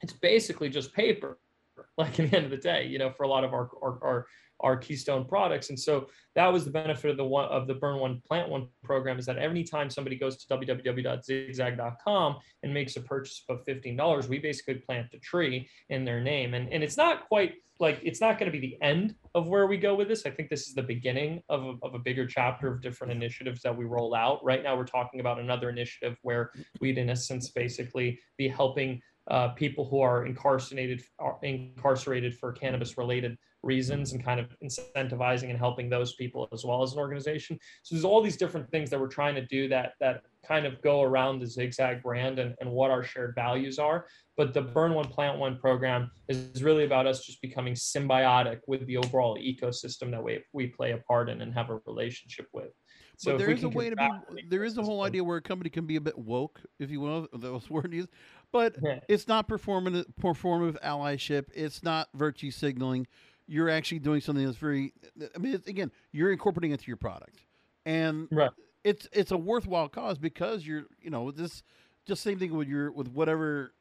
it's 0.00 0.12
basically 0.12 0.70
just 0.70 0.92
paper 0.92 1.38
like 1.98 2.18
in 2.18 2.28
the 2.28 2.36
end 2.36 2.46
of 2.46 2.50
the 2.50 2.56
day 2.56 2.86
you 2.86 2.98
know 2.98 3.10
for 3.10 3.22
a 3.22 3.28
lot 3.28 3.44
of 3.44 3.52
our 3.54 3.70
our, 3.80 3.98
our 4.02 4.26
our 4.60 4.76
keystone 4.76 5.24
products. 5.24 5.70
And 5.70 5.78
so 5.78 6.08
that 6.34 6.52
was 6.52 6.64
the 6.64 6.70
benefit 6.70 7.10
of 7.10 7.16
the 7.16 7.24
one 7.24 7.46
of 7.46 7.66
the 7.66 7.74
burn 7.74 7.98
one 7.98 8.22
plant 8.26 8.48
one 8.48 8.68
program 8.84 9.18
is 9.18 9.26
that 9.26 9.38
anytime 9.38 9.90
somebody 9.90 10.16
goes 10.16 10.36
to 10.36 10.56
www.zigzag.com 10.56 12.36
and 12.62 12.74
makes 12.74 12.96
a 12.96 13.00
purchase 13.00 13.44
of 13.48 13.64
$15, 13.64 14.28
we 14.28 14.38
basically 14.38 14.74
plant 14.74 15.08
a 15.12 15.18
tree 15.18 15.68
in 15.88 16.04
their 16.04 16.20
name. 16.20 16.54
And, 16.54 16.72
and 16.72 16.82
it's 16.82 16.96
not 16.96 17.28
quite 17.28 17.54
like 17.80 17.98
it's 18.02 18.20
not 18.20 18.38
going 18.38 18.52
to 18.52 18.56
be 18.56 18.64
the 18.64 18.76
end 18.82 19.14
of 19.34 19.48
where 19.48 19.66
we 19.66 19.78
go 19.78 19.94
with 19.94 20.06
this. 20.06 20.26
I 20.26 20.30
think 20.30 20.50
this 20.50 20.68
is 20.68 20.74
the 20.74 20.82
beginning 20.82 21.42
of 21.48 21.64
a, 21.64 21.74
of 21.82 21.94
a 21.94 21.98
bigger 21.98 22.26
chapter 22.26 22.68
of 22.68 22.82
different 22.82 23.12
initiatives 23.12 23.62
that 23.62 23.76
we 23.76 23.86
roll 23.86 24.14
out. 24.14 24.44
Right 24.44 24.62
now, 24.62 24.76
we're 24.76 24.84
talking 24.84 25.20
about 25.20 25.40
another 25.40 25.70
initiative 25.70 26.18
where 26.22 26.52
we'd, 26.80 26.98
in 26.98 27.08
essence, 27.08 27.48
basically 27.48 28.20
be 28.36 28.48
helping 28.48 29.00
uh, 29.30 29.48
people 29.48 29.88
who 29.88 30.00
are 30.00 30.26
incarcerated 30.26 31.02
are 31.18 31.38
incarcerated 31.42 32.36
for 32.36 32.52
cannabis 32.52 32.98
related 32.98 33.38
reasons 33.62 34.12
and 34.12 34.24
kind 34.24 34.40
of 34.40 34.56
incentivizing 34.64 35.50
and 35.50 35.58
helping 35.58 35.88
those 35.88 36.14
people 36.14 36.48
as 36.52 36.64
well 36.64 36.82
as 36.82 36.94
an 36.94 36.98
organization. 36.98 37.58
So 37.82 37.94
there's 37.94 38.04
all 38.04 38.22
these 38.22 38.36
different 38.36 38.70
things 38.70 38.90
that 38.90 38.98
we're 38.98 39.08
trying 39.08 39.34
to 39.36 39.46
do 39.46 39.68
that 39.68 39.92
that 40.00 40.22
kind 40.46 40.66
of 40.66 40.80
go 40.82 41.02
around 41.02 41.38
the 41.38 41.46
zigzag 41.46 42.02
brand 42.02 42.38
and, 42.38 42.54
and 42.60 42.70
what 42.70 42.90
our 42.90 43.04
shared 43.04 43.34
values 43.34 43.78
are. 43.78 44.06
But 44.36 44.54
the 44.54 44.62
Burn 44.62 44.94
One 44.94 45.08
Plant 45.08 45.38
One 45.38 45.58
program 45.58 46.10
is 46.28 46.62
really 46.62 46.84
about 46.84 47.06
us 47.06 47.24
just 47.24 47.40
becoming 47.42 47.74
symbiotic 47.74 48.60
with 48.66 48.86
the 48.86 48.96
overall 48.96 49.36
ecosystem 49.38 50.10
that 50.10 50.22
we, 50.22 50.42
we 50.52 50.68
play 50.68 50.92
a 50.92 50.98
part 50.98 51.28
in 51.28 51.42
and 51.42 51.52
have 51.54 51.70
a 51.70 51.80
relationship 51.86 52.46
with. 52.52 52.72
So 53.20 53.36
there 53.36 53.50
is 53.50 53.64
a 53.64 53.68
way 53.68 53.90
to 53.90 53.96
be. 53.96 54.08
There 54.48 54.64
is 54.64 54.78
a 54.78 54.82
whole 54.82 55.02
idea 55.02 55.22
where 55.22 55.36
a 55.36 55.42
company 55.42 55.68
can 55.68 55.86
be 55.86 55.96
a 55.96 56.00
bit 56.00 56.16
woke, 56.16 56.58
if 56.78 56.90
you 56.90 57.00
will, 57.00 57.28
those 57.34 57.68
word 57.68 57.92
use, 57.92 58.08
but 58.52 58.76
yeah. 58.82 59.00
it's 59.08 59.28
not 59.28 59.48
performative 59.48 60.06
performative 60.20 60.80
allyship. 60.82 61.46
It's 61.54 61.82
not 61.82 62.08
virtue 62.14 62.50
signaling 62.50 63.06
you're 63.50 63.68
actually 63.68 63.98
doing 63.98 64.20
something 64.20 64.44
that's 64.44 64.56
very. 64.56 64.94
I 65.34 65.38
mean, 65.38 65.60
again, 65.66 65.90
you're 66.12 66.30
incorporating 66.30 66.70
it 66.70 66.80
to 66.80 66.86
your 66.86 66.96
product, 66.96 67.40
and 67.84 68.28
right. 68.30 68.50
it's 68.84 69.08
it's 69.12 69.32
a 69.32 69.36
worthwhile 69.36 69.88
cause 69.88 70.18
because 70.18 70.64
you're 70.64 70.84
you 71.02 71.10
know 71.10 71.32
this 71.32 71.64
just 72.06 72.22
same 72.22 72.38
thing 72.38 72.54
with 72.56 72.68
your 72.68 72.92
with 72.92 73.08
whatever 73.08 73.72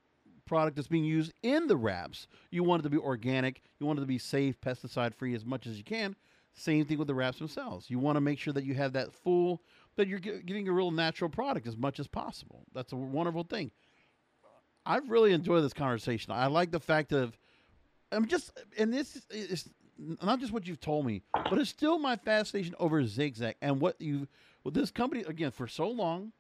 product 0.47 0.76
that's 0.76 0.88
being 0.88 1.05
used 1.05 1.34
in 1.43 1.67
the 1.67 1.78
wraps. 1.78 2.26
You 2.49 2.63
want 2.63 2.82
it 2.82 2.84
to 2.84 2.89
be 2.89 2.97
organic. 2.97 3.61
You 3.80 3.86
want 3.86 3.99
it 3.99 4.01
to 4.01 4.07
be 4.07 4.17
safe, 4.17 4.59
pesticide 4.59 5.13
free 5.13 5.36
as 5.36 5.45
much 5.45 5.67
as 5.67 5.78
you 5.78 5.84
can. 5.84 6.15
Same 6.55 6.84
thing 6.86 6.97
with 6.97 7.07
the 7.07 7.13
wraps 7.13 7.38
themselves. 7.38 7.91
You 7.91 7.99
want 7.99 8.15
to 8.15 8.22
make 8.22 8.39
sure 8.39 8.53
that 8.53 8.63
you 8.63 8.74
have 8.74 8.93
that 8.93 9.13
full 9.13 9.61
that 9.97 10.07
you're 10.07 10.17
giving 10.17 10.67
a 10.67 10.72
real 10.72 10.89
natural 10.89 11.30
product 11.30 11.67
as 11.67 11.78
much 11.78 11.99
as 11.99 12.07
possible. 12.07 12.63
That's 12.74 12.91
a 12.91 12.95
wonderful 12.95 13.43
thing. 13.43 13.70
I've 14.86 15.09
really 15.09 15.34
enjoyed 15.34 15.63
this 15.63 15.73
conversation. 15.73 16.32
I 16.32 16.47
like 16.47 16.71
the 16.71 16.80
fact 16.80 17.11
of 17.11 17.38
I'm 18.11 18.25
just, 18.25 18.51
and 18.77 18.91
this 18.93 19.21
is 19.30 19.69
not 20.21 20.39
just 20.39 20.51
what 20.51 20.65
you've 20.65 20.80
told 20.80 21.05
me, 21.05 21.21
but 21.34 21.59
it's 21.59 21.69
still 21.69 21.99
my 21.99 22.15
fascination 22.15 22.73
over 22.80 23.05
Zigzag 23.05 23.55
and 23.61 23.80
what 23.80 24.01
you, 24.01 24.27
with 24.63 24.73
this 24.73 24.91
company 24.91 25.23
again 25.27 25.51
for 25.51 25.67
so 25.67 25.89
long, 25.89 26.32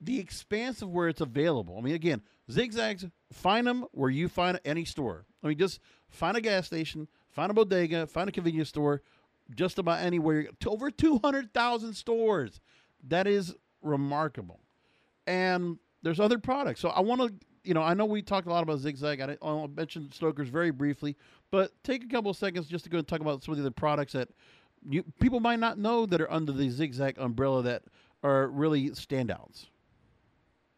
the 0.00 0.20
expanse 0.20 0.82
of 0.82 0.90
where 0.90 1.08
it's 1.08 1.20
available. 1.20 1.76
I 1.78 1.80
mean, 1.80 1.94
again, 1.94 2.22
Zigzags, 2.50 3.06
find 3.32 3.66
them 3.66 3.86
where 3.92 4.10
you 4.10 4.28
find 4.28 4.60
any 4.64 4.84
store. 4.84 5.24
I 5.42 5.48
mean, 5.48 5.58
just 5.58 5.80
find 6.08 6.36
a 6.36 6.40
gas 6.40 6.66
station, 6.66 7.08
find 7.30 7.50
a 7.50 7.54
bodega, 7.54 8.06
find 8.06 8.28
a 8.28 8.32
convenience 8.32 8.68
store, 8.68 9.02
just 9.54 9.78
about 9.78 10.00
anywhere. 10.00 10.48
Over 10.66 10.90
two 10.90 11.18
hundred 11.18 11.52
thousand 11.52 11.94
stores. 11.94 12.60
That 13.08 13.26
is 13.26 13.54
remarkable, 13.82 14.60
and 15.26 15.78
there's 16.02 16.20
other 16.20 16.38
products. 16.38 16.80
So 16.80 16.88
I 16.90 17.00
want 17.00 17.20
to 17.20 17.34
you 17.64 17.74
know, 17.74 17.82
I 17.82 17.94
know 17.94 18.04
we 18.04 18.22
talked 18.22 18.46
a 18.46 18.50
lot 18.50 18.62
about 18.62 18.78
Zigzag. 18.78 19.20
I, 19.20 19.36
I 19.42 19.66
mentioned 19.68 20.12
Stoker's 20.12 20.48
very 20.48 20.70
briefly, 20.70 21.16
but 21.50 21.72
take 21.84 22.04
a 22.04 22.08
couple 22.08 22.30
of 22.30 22.36
seconds 22.36 22.66
just 22.66 22.84
to 22.84 22.90
go 22.90 22.98
and 22.98 23.06
talk 23.06 23.20
about 23.20 23.42
some 23.42 23.52
of 23.52 23.58
the 23.58 23.62
other 23.64 23.70
products 23.70 24.12
that 24.14 24.28
you 24.88 25.04
people 25.20 25.40
might 25.40 25.60
not 25.60 25.78
know 25.78 26.06
that 26.06 26.20
are 26.20 26.30
under 26.30 26.52
the 26.52 26.68
Zigzag 26.68 27.18
umbrella 27.18 27.62
that 27.62 27.82
are 28.22 28.48
really 28.48 28.90
standouts. 28.90 29.66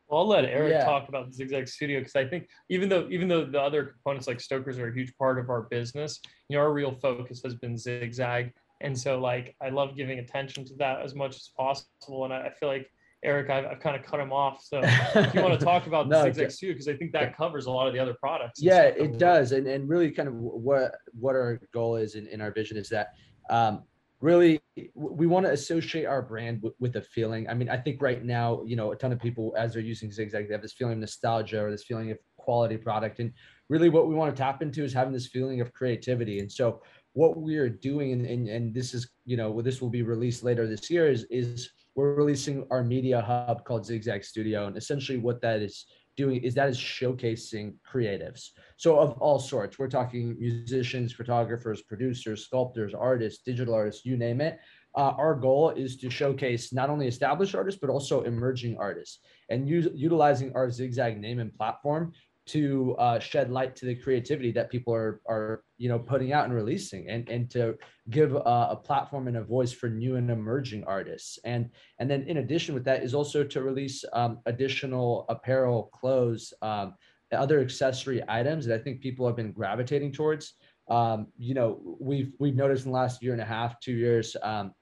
Well, 0.08 0.20
I'll 0.20 0.28
let 0.28 0.44
Eric 0.44 0.72
yeah. 0.72 0.84
talk 0.84 1.08
about 1.08 1.28
the 1.28 1.32
Zigzag 1.32 1.66
Studio 1.66 2.00
because 2.00 2.14
I 2.14 2.26
think 2.26 2.48
even 2.68 2.88
though 2.88 3.08
even 3.10 3.28
though 3.28 3.44
the 3.44 3.60
other 3.60 3.84
components 3.84 4.26
like 4.26 4.40
Stoker's 4.40 4.78
are 4.78 4.88
a 4.88 4.94
huge 4.94 5.16
part 5.16 5.38
of 5.38 5.48
our 5.48 5.62
business, 5.62 6.20
you 6.48 6.56
know, 6.56 6.62
our 6.62 6.72
real 6.72 6.92
focus 6.92 7.40
has 7.42 7.54
been 7.54 7.78
Zigzag, 7.78 8.52
and 8.82 8.98
so 8.98 9.18
like 9.18 9.56
I 9.62 9.70
love 9.70 9.96
giving 9.96 10.18
attention 10.18 10.64
to 10.66 10.74
that 10.74 11.00
as 11.00 11.14
much 11.14 11.36
as 11.36 11.50
possible, 11.56 12.24
and 12.24 12.34
I, 12.34 12.42
I 12.42 12.50
feel 12.50 12.68
like 12.68 12.90
Eric, 13.24 13.50
I've, 13.50 13.64
I've 13.66 13.80
kind 13.80 13.96
of 13.96 14.02
cut 14.02 14.20
him 14.20 14.32
off. 14.32 14.62
So 14.62 14.80
if 14.84 15.34
you 15.34 15.42
want 15.42 15.58
to 15.58 15.64
talk 15.64 15.86
about 15.86 16.08
no, 16.08 16.22
Zigzag 16.22 16.50
Studio, 16.50 16.74
because 16.74 16.88
I 16.88 16.96
think 16.96 17.12
that 17.12 17.36
covers 17.36 17.66
a 17.66 17.70
lot 17.70 17.86
of 17.86 17.94
the 17.94 17.98
other 17.98 18.14
products. 18.14 18.60
Yeah, 18.62 18.82
it 18.82 19.18
does. 19.18 19.52
And, 19.52 19.66
and 19.66 19.88
really 19.88 20.10
kind 20.10 20.28
of 20.28 20.34
what, 20.34 20.94
what 21.18 21.34
our 21.34 21.60
goal 21.72 21.96
is 21.96 22.14
in, 22.14 22.26
in 22.28 22.40
our 22.40 22.52
vision 22.52 22.76
is 22.76 22.88
that 22.90 23.14
um, 23.50 23.82
really 24.20 24.60
we 24.94 25.26
want 25.26 25.46
to 25.46 25.52
associate 25.52 26.06
our 26.06 26.22
brand 26.22 26.62
with, 26.62 26.74
with 26.78 26.96
a 26.96 27.02
feeling. 27.02 27.48
I 27.48 27.54
mean, 27.54 27.68
I 27.68 27.76
think 27.76 28.00
right 28.00 28.24
now, 28.24 28.62
you 28.64 28.76
know, 28.76 28.92
a 28.92 28.96
ton 28.96 29.12
of 29.12 29.20
people 29.20 29.54
as 29.58 29.74
they're 29.74 29.82
using 29.82 30.10
Zigzag, 30.10 30.48
they 30.48 30.54
have 30.54 30.62
this 30.62 30.72
feeling 30.72 30.94
of 30.94 31.00
nostalgia 31.00 31.62
or 31.62 31.70
this 31.70 31.84
feeling 31.84 32.10
of 32.10 32.18
quality 32.36 32.76
product. 32.76 33.20
And 33.20 33.32
really 33.68 33.88
what 33.88 34.08
we 34.08 34.14
want 34.14 34.34
to 34.34 34.42
tap 34.42 34.62
into 34.62 34.84
is 34.84 34.92
having 34.92 35.12
this 35.12 35.26
feeling 35.26 35.60
of 35.60 35.72
creativity. 35.72 36.40
And 36.40 36.50
so 36.50 36.82
what 37.12 37.36
we 37.36 37.56
are 37.56 37.68
doing, 37.68 38.12
and, 38.12 38.26
and, 38.26 38.48
and 38.48 38.74
this 38.74 38.94
is, 38.94 39.08
you 39.24 39.36
know, 39.36 39.60
this 39.62 39.80
will 39.80 39.90
be 39.90 40.02
released 40.02 40.42
later 40.42 40.66
this 40.66 40.90
year 40.90 41.10
is, 41.10 41.26
is 41.30 41.70
we're 41.94 42.14
releasing 42.14 42.66
our 42.70 42.82
media 42.82 43.20
hub 43.20 43.64
called 43.64 43.86
Zigzag 43.86 44.24
Studio. 44.24 44.66
And 44.66 44.76
essentially 44.76 45.18
what 45.18 45.40
that 45.42 45.60
is 45.60 45.86
doing 46.16 46.42
is 46.42 46.54
that 46.54 46.68
is 46.68 46.78
showcasing 46.78 47.74
creatives. 47.90 48.50
So 48.76 48.98
of 48.98 49.12
all 49.18 49.38
sorts, 49.38 49.78
we're 49.78 49.88
talking 49.88 50.36
musicians, 50.38 51.12
photographers, 51.12 51.82
producers, 51.82 52.44
sculptors, 52.44 52.94
artists, 52.94 53.42
digital 53.44 53.74
artists, 53.74 54.04
you 54.04 54.16
name 54.16 54.40
it. 54.40 54.58
Uh, 54.96 55.12
our 55.18 55.34
goal 55.34 55.70
is 55.70 55.96
to 55.96 56.10
showcase 56.10 56.72
not 56.72 56.88
only 56.88 57.08
established 57.08 57.54
artists, 57.54 57.80
but 57.80 57.90
also 57.90 58.22
emerging 58.22 58.76
artists 58.78 59.20
and 59.48 59.68
use, 59.68 59.88
utilizing 59.92 60.52
our 60.54 60.70
Zigzag 60.70 61.20
name 61.20 61.40
and 61.40 61.52
platform 61.54 62.12
to 62.46 62.94
uh, 62.98 63.18
shed 63.18 63.50
light 63.50 63.74
to 63.76 63.86
the 63.86 63.94
creativity 63.94 64.52
that 64.52 64.70
people 64.70 64.94
are 64.94 65.20
are 65.26 65.64
you 65.78 65.88
know 65.88 65.98
putting 65.98 66.32
out 66.32 66.44
and 66.44 66.54
releasing 66.54 67.08
and 67.08 67.28
and 67.28 67.50
to 67.50 67.76
give 68.10 68.34
a, 68.34 68.68
a, 68.70 68.76
platform 68.76 69.28
and 69.28 69.38
a 69.38 69.42
voice 69.42 69.72
for 69.72 69.88
new 69.88 70.16
and 70.16 70.30
emerging 70.30 70.84
artists. 70.84 71.38
And 71.44 71.70
and 71.98 72.10
then 72.10 72.22
in 72.24 72.38
addition 72.38 72.74
with 72.74 72.84
that 72.84 73.02
is 73.02 73.14
also 73.14 73.44
to 73.44 73.62
release 73.62 74.04
um, 74.12 74.40
additional 74.46 75.24
apparel 75.28 75.90
clothes 75.94 76.52
um, 76.60 76.94
other 77.32 77.60
accessory 77.60 78.22
items 78.28 78.64
that 78.64 78.78
i 78.78 78.82
think 78.82 79.00
people 79.00 79.26
have 79.26 79.36
been 79.36 79.52
gravitating 79.52 80.12
towards. 80.12 80.54
Um, 80.88 81.28
you 81.38 81.54
know 81.54 81.96
we've 81.98 82.32
we've 82.38 82.54
noticed 82.54 82.84
in 82.84 82.92
the 82.92 82.96
last 82.96 83.22
year 83.22 83.32
and 83.32 83.40
a 83.40 83.46
half 83.46 83.80
two 83.80 83.94
years 83.94 84.36
um, 84.42 84.72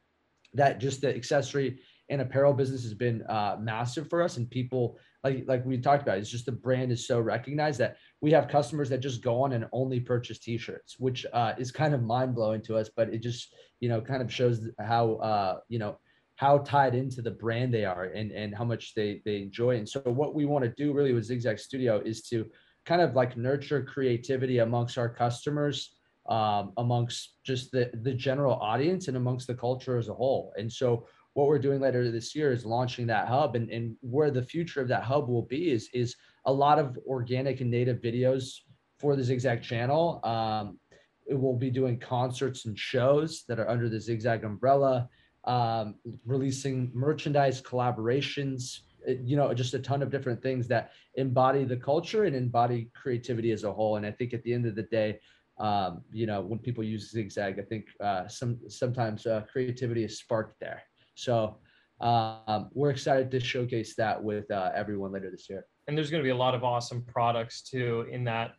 that 0.55 0.81
just 0.81 1.01
the 1.01 1.15
accessory 1.15 1.79
and 2.09 2.21
apparel 2.21 2.53
business 2.53 2.83
has 2.83 2.95
been 2.95 3.23
uh, 3.29 3.57
massive 3.61 4.11
for 4.11 4.21
us 4.21 4.37
and 4.37 4.51
people 4.51 4.99
like 5.25 5.45
like 5.47 5.65
we 5.65 5.79
talked 5.79 6.03
about 6.03 6.19
it's 6.19 6.31
just 6.31 6.47
the 6.47 6.53
brand 6.53 6.91
is 6.91 7.07
so 7.07 7.21
recognized 7.21 7.79
that 7.79 7.97
we 8.21 8.31
have 8.33 8.49
customers 8.49 8.89
that 8.89 8.99
just 8.99 9.23
go 9.23 9.43
on 9.43 9.53
and 9.53 9.67
only 9.73 10.01
purchase 10.01 10.39
t-shirts 10.39 10.97
which 10.99 11.25
uh, 11.33 11.53
is 11.59 11.71
kind 11.71 11.95
of 11.95 12.03
mind-blowing 12.03 12.63
to 12.63 12.77
us 12.77 12.91
but 12.97 13.09
it 13.15 13.19
just 13.19 13.55
you 13.81 13.89
know 13.89 14.01
kind 14.01 14.23
of 14.23 14.33
shows 14.33 14.69
how 14.81 15.15
uh, 15.17 15.59
you 15.69 15.79
know 15.79 15.97
how 16.43 16.59
tied 16.59 16.95
into 16.95 17.23
the 17.23 17.31
brand 17.31 17.73
they 17.73 17.85
are 17.85 18.05
and 18.05 18.33
and 18.33 18.53
how 18.53 18.65
much 18.65 18.95
they 18.95 19.23
they 19.25 19.43
enjoy. 19.43 19.77
And 19.77 19.89
so 19.89 20.01
what 20.01 20.35
we 20.35 20.45
want 20.45 20.65
to 20.65 20.71
do 20.71 20.93
really 20.93 21.13
with 21.13 21.25
zigzag 21.25 21.59
studio 21.61 22.03
is 22.05 22.23
to 22.31 22.47
kind 22.85 23.01
of 23.01 23.15
like 23.15 23.37
nurture 23.37 23.85
creativity 23.85 24.59
amongst 24.59 24.99
our 24.99 25.09
customers 25.09 25.95
um, 26.29 26.73
amongst 26.79 27.37
just 27.45 27.71
the 27.71 27.91
the 28.03 28.13
general 28.13 28.55
audience 28.55 29.07
and 29.09 29.17
amongst 29.17 29.47
the 29.47 29.55
culture 29.55 29.99
as 29.99 30.09
a 30.09 30.15
whole. 30.15 30.53
And 30.57 30.71
so 30.73 31.07
what 31.35 31.47
we're 31.47 31.59
doing 31.59 31.81
later 31.81 32.11
this 32.11 32.35
year 32.35 32.53
is 32.53 32.65
launching 32.65 33.07
that 33.07 33.27
hub 33.27 33.57
and, 33.57 33.71
and 33.71 33.97
where 34.01 34.31
the 34.31 34.43
future 34.43 34.81
of 34.81 34.89
that 34.89 35.03
hub 35.03 35.29
will 35.29 35.43
be 35.47 35.71
is 35.71 35.89
is 35.95 36.17
a 36.47 36.53
lot 36.53 36.79
of 36.79 36.99
organic 37.07 37.61
and 37.61 37.71
native 37.71 38.01
videos 38.01 38.59
for 38.99 39.17
the 39.17 39.25
zigzag 39.25 39.63
channel. 39.63 40.21
Um, 40.25 40.79
it 41.27 41.39
will 41.39 41.57
be 41.57 41.71
doing 41.71 41.99
concerts 41.99 42.67
and 42.67 42.79
shows 42.79 43.45
that 43.49 43.59
are 43.59 43.69
under 43.69 43.89
the 43.89 44.01
zigzag 44.01 44.45
umbrella 44.45 45.09
um, 45.45 45.97
releasing 46.25 46.91
merchandise 46.95 47.61
collaborations 47.61 48.81
you 49.25 49.37
know 49.37 49.53
just 49.53 49.75
a 49.75 49.79
ton 49.79 50.03
of 50.03 50.11
different 50.11 50.41
things 50.43 50.69
that 50.69 50.93
embody 51.15 51.65
the 51.65 51.77
culture 51.77 52.25
and 52.25 52.37
embody 52.37 52.89
creativity 52.95 53.51
as 53.51 53.65
a 53.65 53.73
whole. 53.73 53.97
And 53.97 54.07
i 54.07 54.11
think 54.11 54.33
at 54.35 54.43
the 54.45 54.53
end 54.53 54.67
of 54.67 54.75
the 54.75 54.85
day 54.85 55.19
um, 55.59 56.03
you 56.13 56.27
know 56.27 56.41
when 56.41 56.59
people 56.59 56.85
use 56.85 57.11
zigzag 57.11 57.59
i 57.59 57.63
think 57.63 57.87
uh, 58.01 58.29
some 58.29 58.59
sometimes 58.69 59.27
uh, 59.27 59.43
creativity 59.51 60.05
is 60.05 60.19
sparked 60.19 60.61
there 60.61 60.83
so 61.15 61.59
um, 62.01 62.69
we're 62.73 62.91
excited 62.91 63.31
to 63.31 63.41
showcase 63.41 63.95
that 63.97 64.23
with 64.23 64.51
uh, 64.51 64.71
everyone 64.75 65.13
later 65.13 65.31
this 65.31 65.49
year. 65.49 65.65
and 65.87 65.97
there's 65.97 66.11
going 66.11 66.23
to 66.23 66.27
be 66.27 66.31
a 66.31 66.37
lot 66.37 66.55
of 66.55 66.65
awesome 66.65 67.03
products 67.03 67.63
too 67.63 68.07
in 68.11 68.25
that 68.25 68.55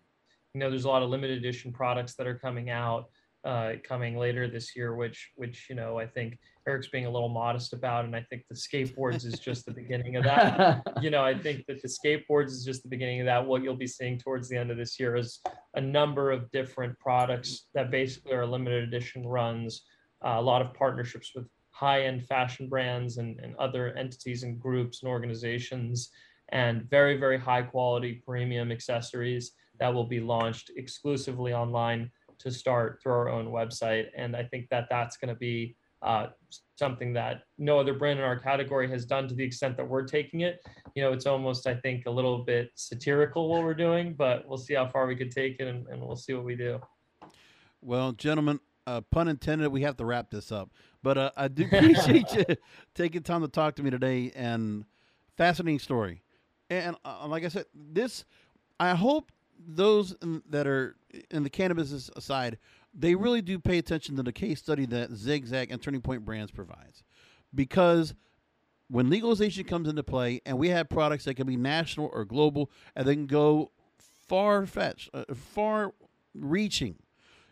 you 0.54 0.60
know 0.60 0.70
there's 0.70 0.86
a 0.86 0.88
lot 0.88 1.01
of 1.01 1.10
limited 1.10 1.38
edition 1.38 1.72
products 1.72 2.16
that 2.16 2.28
are 2.28 2.38
coming 2.38 2.70
out 2.70 3.10
uh, 3.43 3.74
coming 3.84 4.18
later 4.18 4.47
this 4.47 4.76
year 4.76 4.95
which 4.95 5.32
which 5.36 5.68
you 5.70 5.76
know 5.76 5.99
i 5.99 6.06
think 6.06 6.38
eric's 6.66 6.88
being 6.88 7.06
a 7.06 7.10
little 7.10 7.28
modest 7.28 7.74
about 7.74 8.06
and 8.06 8.16
i 8.16 8.26
think 8.30 8.43
the 8.49 8.56
skateboards 8.56 9.26
is 9.26 9.38
just 9.38 9.66
the 9.66 9.72
beginning 9.72 10.16
of 10.16 10.24
that 10.24 10.82
you 11.01 11.10
know 11.10 11.22
i 11.24 11.38
think 11.38 11.66
that 11.68 11.82
the 11.82 11.89
skateboards 11.89 12.47
is 12.47 12.64
just 12.64 12.84
the 12.84 12.89
beginning 12.89 13.20
of 13.20 13.26
that 13.26 13.45
what 13.45 13.62
you'll 13.62 13.76
be 13.76 13.88
seeing 13.88 14.18
towards 14.18 14.47
the 14.47 14.56
end 14.56 14.72
of 14.72 14.78
this 14.78 14.97
year 14.97 15.18
is 15.18 15.41
a 15.74 15.82
number 15.82 16.32
of 16.32 16.49
different 16.51 16.97
products 16.99 17.68
that 17.74 17.91
basically 17.91 18.32
are 18.32 18.45
limited 18.45 18.84
edition 18.84 19.28
runs 19.28 19.84
uh, 20.26 20.36
a 20.38 20.41
lot 20.41 20.62
of 20.62 20.74
partnerships 20.74 21.32
with 21.36 21.45
high-end 21.84 22.20
fashion 22.34 22.66
brands 22.74 23.12
and, 23.18 23.32
and 23.44 23.52
other 23.66 23.84
entities 24.04 24.44
and 24.44 24.54
groups 24.66 24.96
and 25.02 25.10
organizations 25.16 26.10
and 26.60 26.76
very 26.98 27.16
very 27.24 27.40
high 27.50 27.66
quality 27.74 28.12
premium 28.28 28.72
accessories 28.78 29.46
that 29.80 29.94
will 29.94 30.10
be 30.16 30.22
launched 30.34 30.68
exclusively 30.84 31.52
online 31.64 32.02
to 32.44 32.50
start 32.52 32.90
through 33.02 33.14
our 33.22 33.30
own 33.30 33.48
website. 33.60 34.06
And 34.16 34.36
I 34.42 34.44
think 34.44 34.64
that 34.70 34.88
that's 34.90 35.18
going 35.18 35.34
to 35.34 35.40
be 35.50 35.76
uh, 36.02 36.28
something 36.78 37.14
that 37.14 37.44
no 37.58 37.80
other 37.80 37.94
brand 37.94 38.20
in 38.20 38.26
our 38.26 38.38
category 38.38 38.88
has 38.90 39.06
done 39.06 39.28
to 39.28 39.36
the 39.36 39.44
extent 39.44 39.78
that 39.78 39.88
we're 39.88 40.08
taking 40.18 40.42
it. 40.42 40.60
You 40.96 41.04
know, 41.04 41.14
it's 41.14 41.26
almost, 41.26 41.66
I 41.66 41.76
think, 41.76 42.06
a 42.06 42.12
little 42.12 42.40
bit 42.44 42.72
satirical 42.76 43.50
what 43.50 43.64
we're 43.64 43.74
doing, 43.88 44.14
but 44.14 44.48
we'll 44.48 44.58
see 44.58 44.76
how 44.80 44.88
far 44.88 45.08
we 45.08 45.16
could 45.16 45.32
take 45.32 45.56
it 45.62 45.68
and, 45.68 45.88
and 45.88 46.02
we'll 46.02 46.22
see 46.26 46.34
what 46.34 46.44
we 46.44 46.56
do. 46.56 46.80
Well, 47.82 48.12
gentlemen, 48.12 48.60
uh, 48.86 49.02
pun 49.02 49.28
intended, 49.28 49.70
we 49.70 49.82
have 49.82 49.98
to 49.98 50.06
wrap 50.06 50.30
this 50.30 50.52
up. 50.52 50.70
But 51.04 51.18
uh, 51.18 51.32
I 51.36 51.49
do 51.49 51.66
appreciate 51.66 52.34
you 52.34 52.45
taking 52.95 53.22
time 53.22 53.41
to 53.41 53.49
talk 53.49 53.76
to 53.76 53.84
me 53.84 53.91
today 53.91 54.32
and 54.36 54.86
fascinating 55.38 55.80
story. 55.80 56.22
And 56.70 56.95
uh, 57.04 57.28
like 57.28 57.43
I 57.43 57.49
said, 57.49 57.66
this, 57.76 58.26
I 58.80 58.95
hope 58.95 59.32
those 59.68 60.16
that 60.49 60.66
are 60.66 60.95
in 61.30 61.43
the 61.43 61.49
cannabis 61.49 62.10
side, 62.20 62.58
they 62.93 63.16
really 63.16 63.41
do 63.41 63.60
pay 63.60 63.78
attention 63.78 64.16
to 64.16 64.24
the 64.24 64.32
case 64.32 64.60
study 64.60 64.86
that 64.88 65.12
Zigzag 65.12 65.72
and 65.72 65.82
Turning 65.82 66.01
Point 66.01 66.26
Brands 66.26 66.51
provides, 66.51 67.04
because 67.54 68.14
when 68.89 69.10
legalization 69.10 69.64
comes 69.66 69.89
into 69.89 70.04
play 70.04 70.41
and 70.45 70.58
we 70.58 70.70
have 70.70 70.89
products 70.89 71.26
that 71.26 71.36
can 71.36 71.47
be 71.47 71.58
national 71.58 72.10
or 72.14 72.26
global 72.26 72.70
and 72.95 73.08
they 73.08 73.16
can 73.16 73.28
go 73.28 73.72
far 74.28 74.66
fetched, 74.66 75.10
uh, 75.14 75.26
far 75.34 75.93
reaching, 76.34 76.95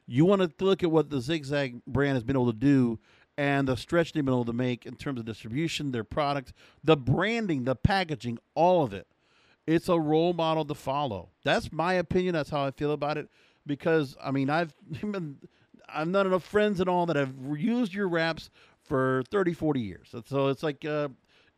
you 0.06 0.26
want 0.26 0.42
to 0.42 0.66
look 0.66 0.84
at 0.84 0.92
what 0.92 1.10
the 1.10 1.22
Zigzag 1.22 1.84
brand 1.86 2.14
has 2.14 2.24
been 2.24 2.36
able 2.36 2.52
to 2.52 2.58
do 2.58 3.00
and 3.42 3.68
the 3.68 3.76
stretch 3.76 4.14
they've 4.14 4.26
been 4.26 4.34
able 4.34 4.46
to 4.46 4.54
make 4.54 4.86
in 4.86 4.96
terms 4.96 5.20
of 5.20 5.26
distribution, 5.26 5.92
their 5.92 6.04
product, 6.04 6.54
the 6.84 6.98
branding, 6.98 7.64
the 7.64 7.76
packaging, 7.76 8.38
all 8.56 8.84
of 8.84 8.94
it 8.94 9.08
it's 9.68 9.90
a 9.90 10.00
role 10.00 10.34
model 10.34 10.66
to 10.66 10.76
follow. 10.76 11.30
That's 11.44 11.72
my 11.72 11.94
opinion. 11.94 12.34
That's 12.34 12.50
how 12.50 12.66
I 12.66 12.72
feel 12.72 12.92
about 12.92 13.18
it. 13.18 13.30
Because 13.66 14.18
I 14.22 14.32
mean, 14.32 14.50
I've 14.50 14.74
I've 15.94 16.08
not 16.08 16.26
enough 16.26 16.44
friends 16.44 16.80
and 16.80 16.90
all 16.90 17.06
that 17.08 17.16
have 17.16 17.34
used 17.58 17.94
your 17.94 18.08
wraps 18.08 18.50
for 18.84 19.24
30, 19.30 19.54
40 19.54 19.80
years. 19.80 20.16
So 20.26 20.48
it's 20.48 20.64
like, 20.64 20.86
uh, 20.86 21.10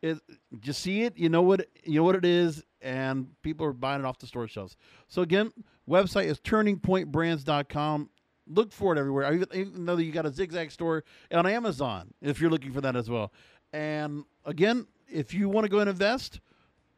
it, 0.02 0.20
you 0.64 0.74
see 0.74 1.04
it, 1.04 1.18
you 1.18 1.30
know 1.30 1.44
what, 1.44 1.68
you 1.84 2.00
know 2.00 2.04
what 2.04 2.16
it 2.16 2.26
is, 2.26 2.64
and 2.82 3.28
people 3.44 3.66
are 3.66 3.74
buying 3.74 4.02
it 4.02 4.06
off 4.06 4.18
the 4.18 4.28
store 4.28 4.48
shelves. 4.48 4.76
So 5.08 5.22
again, 5.22 5.52
website 5.88 6.26
is 6.26 6.40
turningpointbrands.com. 6.40 8.10
Look 8.48 8.72
for 8.72 8.94
it 8.96 9.00
everywhere. 9.00 9.34
Even, 9.34 9.48
even 9.54 9.86
though 9.86 9.98
you 9.98 10.12
got 10.12 10.26
a 10.26 10.32
zigzag 10.32 10.72
store 10.72 11.04
on 11.32 11.46
Amazon, 11.46 12.14
if 12.22 12.42
you're 12.42 12.50
looking 12.50 12.74
for 12.74 12.82
that 12.82 12.96
as 12.96 13.10
well. 13.10 13.32
And 13.72 14.26
again, 14.46 14.88
if 15.12 15.34
you 15.34 15.50
want 15.50 15.66
to 15.66 15.70
go 15.70 15.80
and 15.80 15.90
invest, 15.90 16.40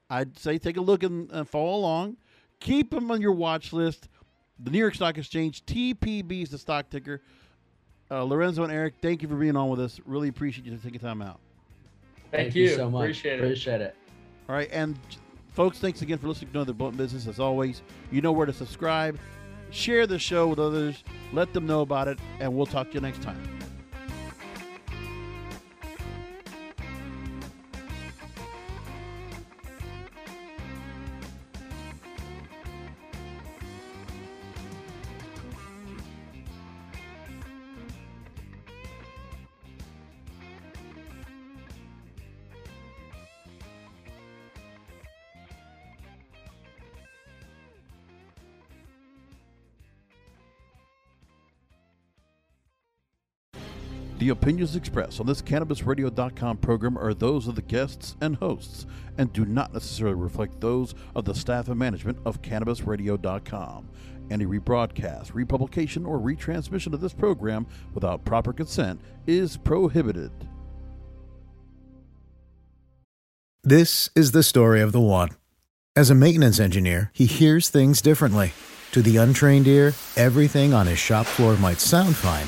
I'd 0.09 0.37
say 0.37 0.57
take 0.57 0.77
a 0.77 0.81
look 0.81 1.03
and 1.03 1.31
uh, 1.31 1.43
follow 1.43 1.75
along. 1.75 2.17
Keep 2.59 2.91
them 2.91 3.11
on 3.11 3.21
your 3.21 3.33
watch 3.33 3.73
list. 3.73 4.09
The 4.59 4.71
New 4.71 4.79
York 4.79 4.95
Stock 4.95 5.17
Exchange, 5.17 5.65
TPB 5.65 6.43
is 6.43 6.49
the 6.49 6.57
stock 6.57 6.89
ticker. 6.89 7.21
Uh, 8.09 8.23
Lorenzo 8.23 8.63
and 8.63 8.71
Eric, 8.71 8.95
thank 9.01 9.21
you 9.21 9.27
for 9.27 9.35
being 9.35 9.55
on 9.57 9.69
with 9.69 9.79
us. 9.79 9.99
Really 10.05 10.29
appreciate 10.29 10.65
you 10.65 10.77
taking 10.77 10.99
time 10.99 11.21
out. 11.21 11.39
Thank, 12.31 12.31
thank 12.31 12.55
you. 12.55 12.63
you. 12.65 12.75
so 12.75 12.89
much. 12.89 13.01
Appreciate 13.01 13.39
it. 13.39 13.43
Appreciate 13.43 13.81
it. 13.81 13.95
All 14.47 14.55
right, 14.55 14.69
and 14.71 14.97
folks, 15.49 15.79
thanks 15.79 16.01
again 16.03 16.19
for 16.19 16.27
listening 16.27 16.51
to 16.51 16.59
another 16.59 16.73
Blunt 16.73 16.95
Business. 16.97 17.27
As 17.27 17.39
always, 17.39 17.81
you 18.11 18.21
know 18.21 18.31
where 18.31 18.45
to 18.45 18.53
subscribe, 18.53 19.17
share 19.71 20.07
the 20.07 20.19
show 20.19 20.47
with 20.47 20.59
others, 20.59 21.03
let 21.33 21.53
them 21.53 21.65
know 21.65 21.81
about 21.81 22.07
it, 22.07 22.19
and 22.39 22.55
we'll 22.55 22.65
talk 22.65 22.89
to 22.89 22.93
you 22.95 23.01
next 23.01 23.21
time. 23.21 23.54
The 54.25 54.31
opinions 54.31 54.75
expressed 54.75 55.19
on 55.19 55.27
this 55.27 55.43
CannabisRadio.com 55.43 56.57
program 56.57 56.97
are 56.97 57.13
those 57.13 57.47
of 57.47 57.53
the 57.53 57.61
guests 57.61 58.15
and 58.21 58.35
hosts 58.37 58.87
and 59.19 59.31
do 59.31 59.45
not 59.45 59.71
necessarily 59.71 60.15
reflect 60.15 60.59
those 60.59 60.95
of 61.15 61.25
the 61.25 61.35
staff 61.35 61.67
and 61.67 61.77
management 61.77 62.17
of 62.25 62.41
CannabisRadio.com. 62.41 63.87
Any 64.31 64.47
rebroadcast, 64.47 65.35
republication, 65.35 66.07
or 66.07 66.17
retransmission 66.17 66.93
of 66.93 67.01
this 67.01 67.13
program 67.13 67.67
without 67.93 68.25
proper 68.25 68.51
consent 68.51 68.99
is 69.27 69.57
prohibited. 69.57 70.31
This 73.63 74.09
is 74.15 74.31
the 74.31 74.41
story 74.41 74.81
of 74.81 74.91
the 74.91 74.99
one. 74.99 75.29
As 75.95 76.09
a 76.09 76.15
maintenance 76.15 76.59
engineer, 76.59 77.11
he 77.13 77.27
hears 77.27 77.69
things 77.69 78.01
differently. 78.01 78.53
To 78.93 79.03
the 79.03 79.17
untrained 79.17 79.67
ear, 79.67 79.93
everything 80.17 80.73
on 80.73 80.87
his 80.87 80.97
shop 80.97 81.27
floor 81.27 81.57
might 81.57 81.79
sound 81.79 82.15
fine 82.15 82.47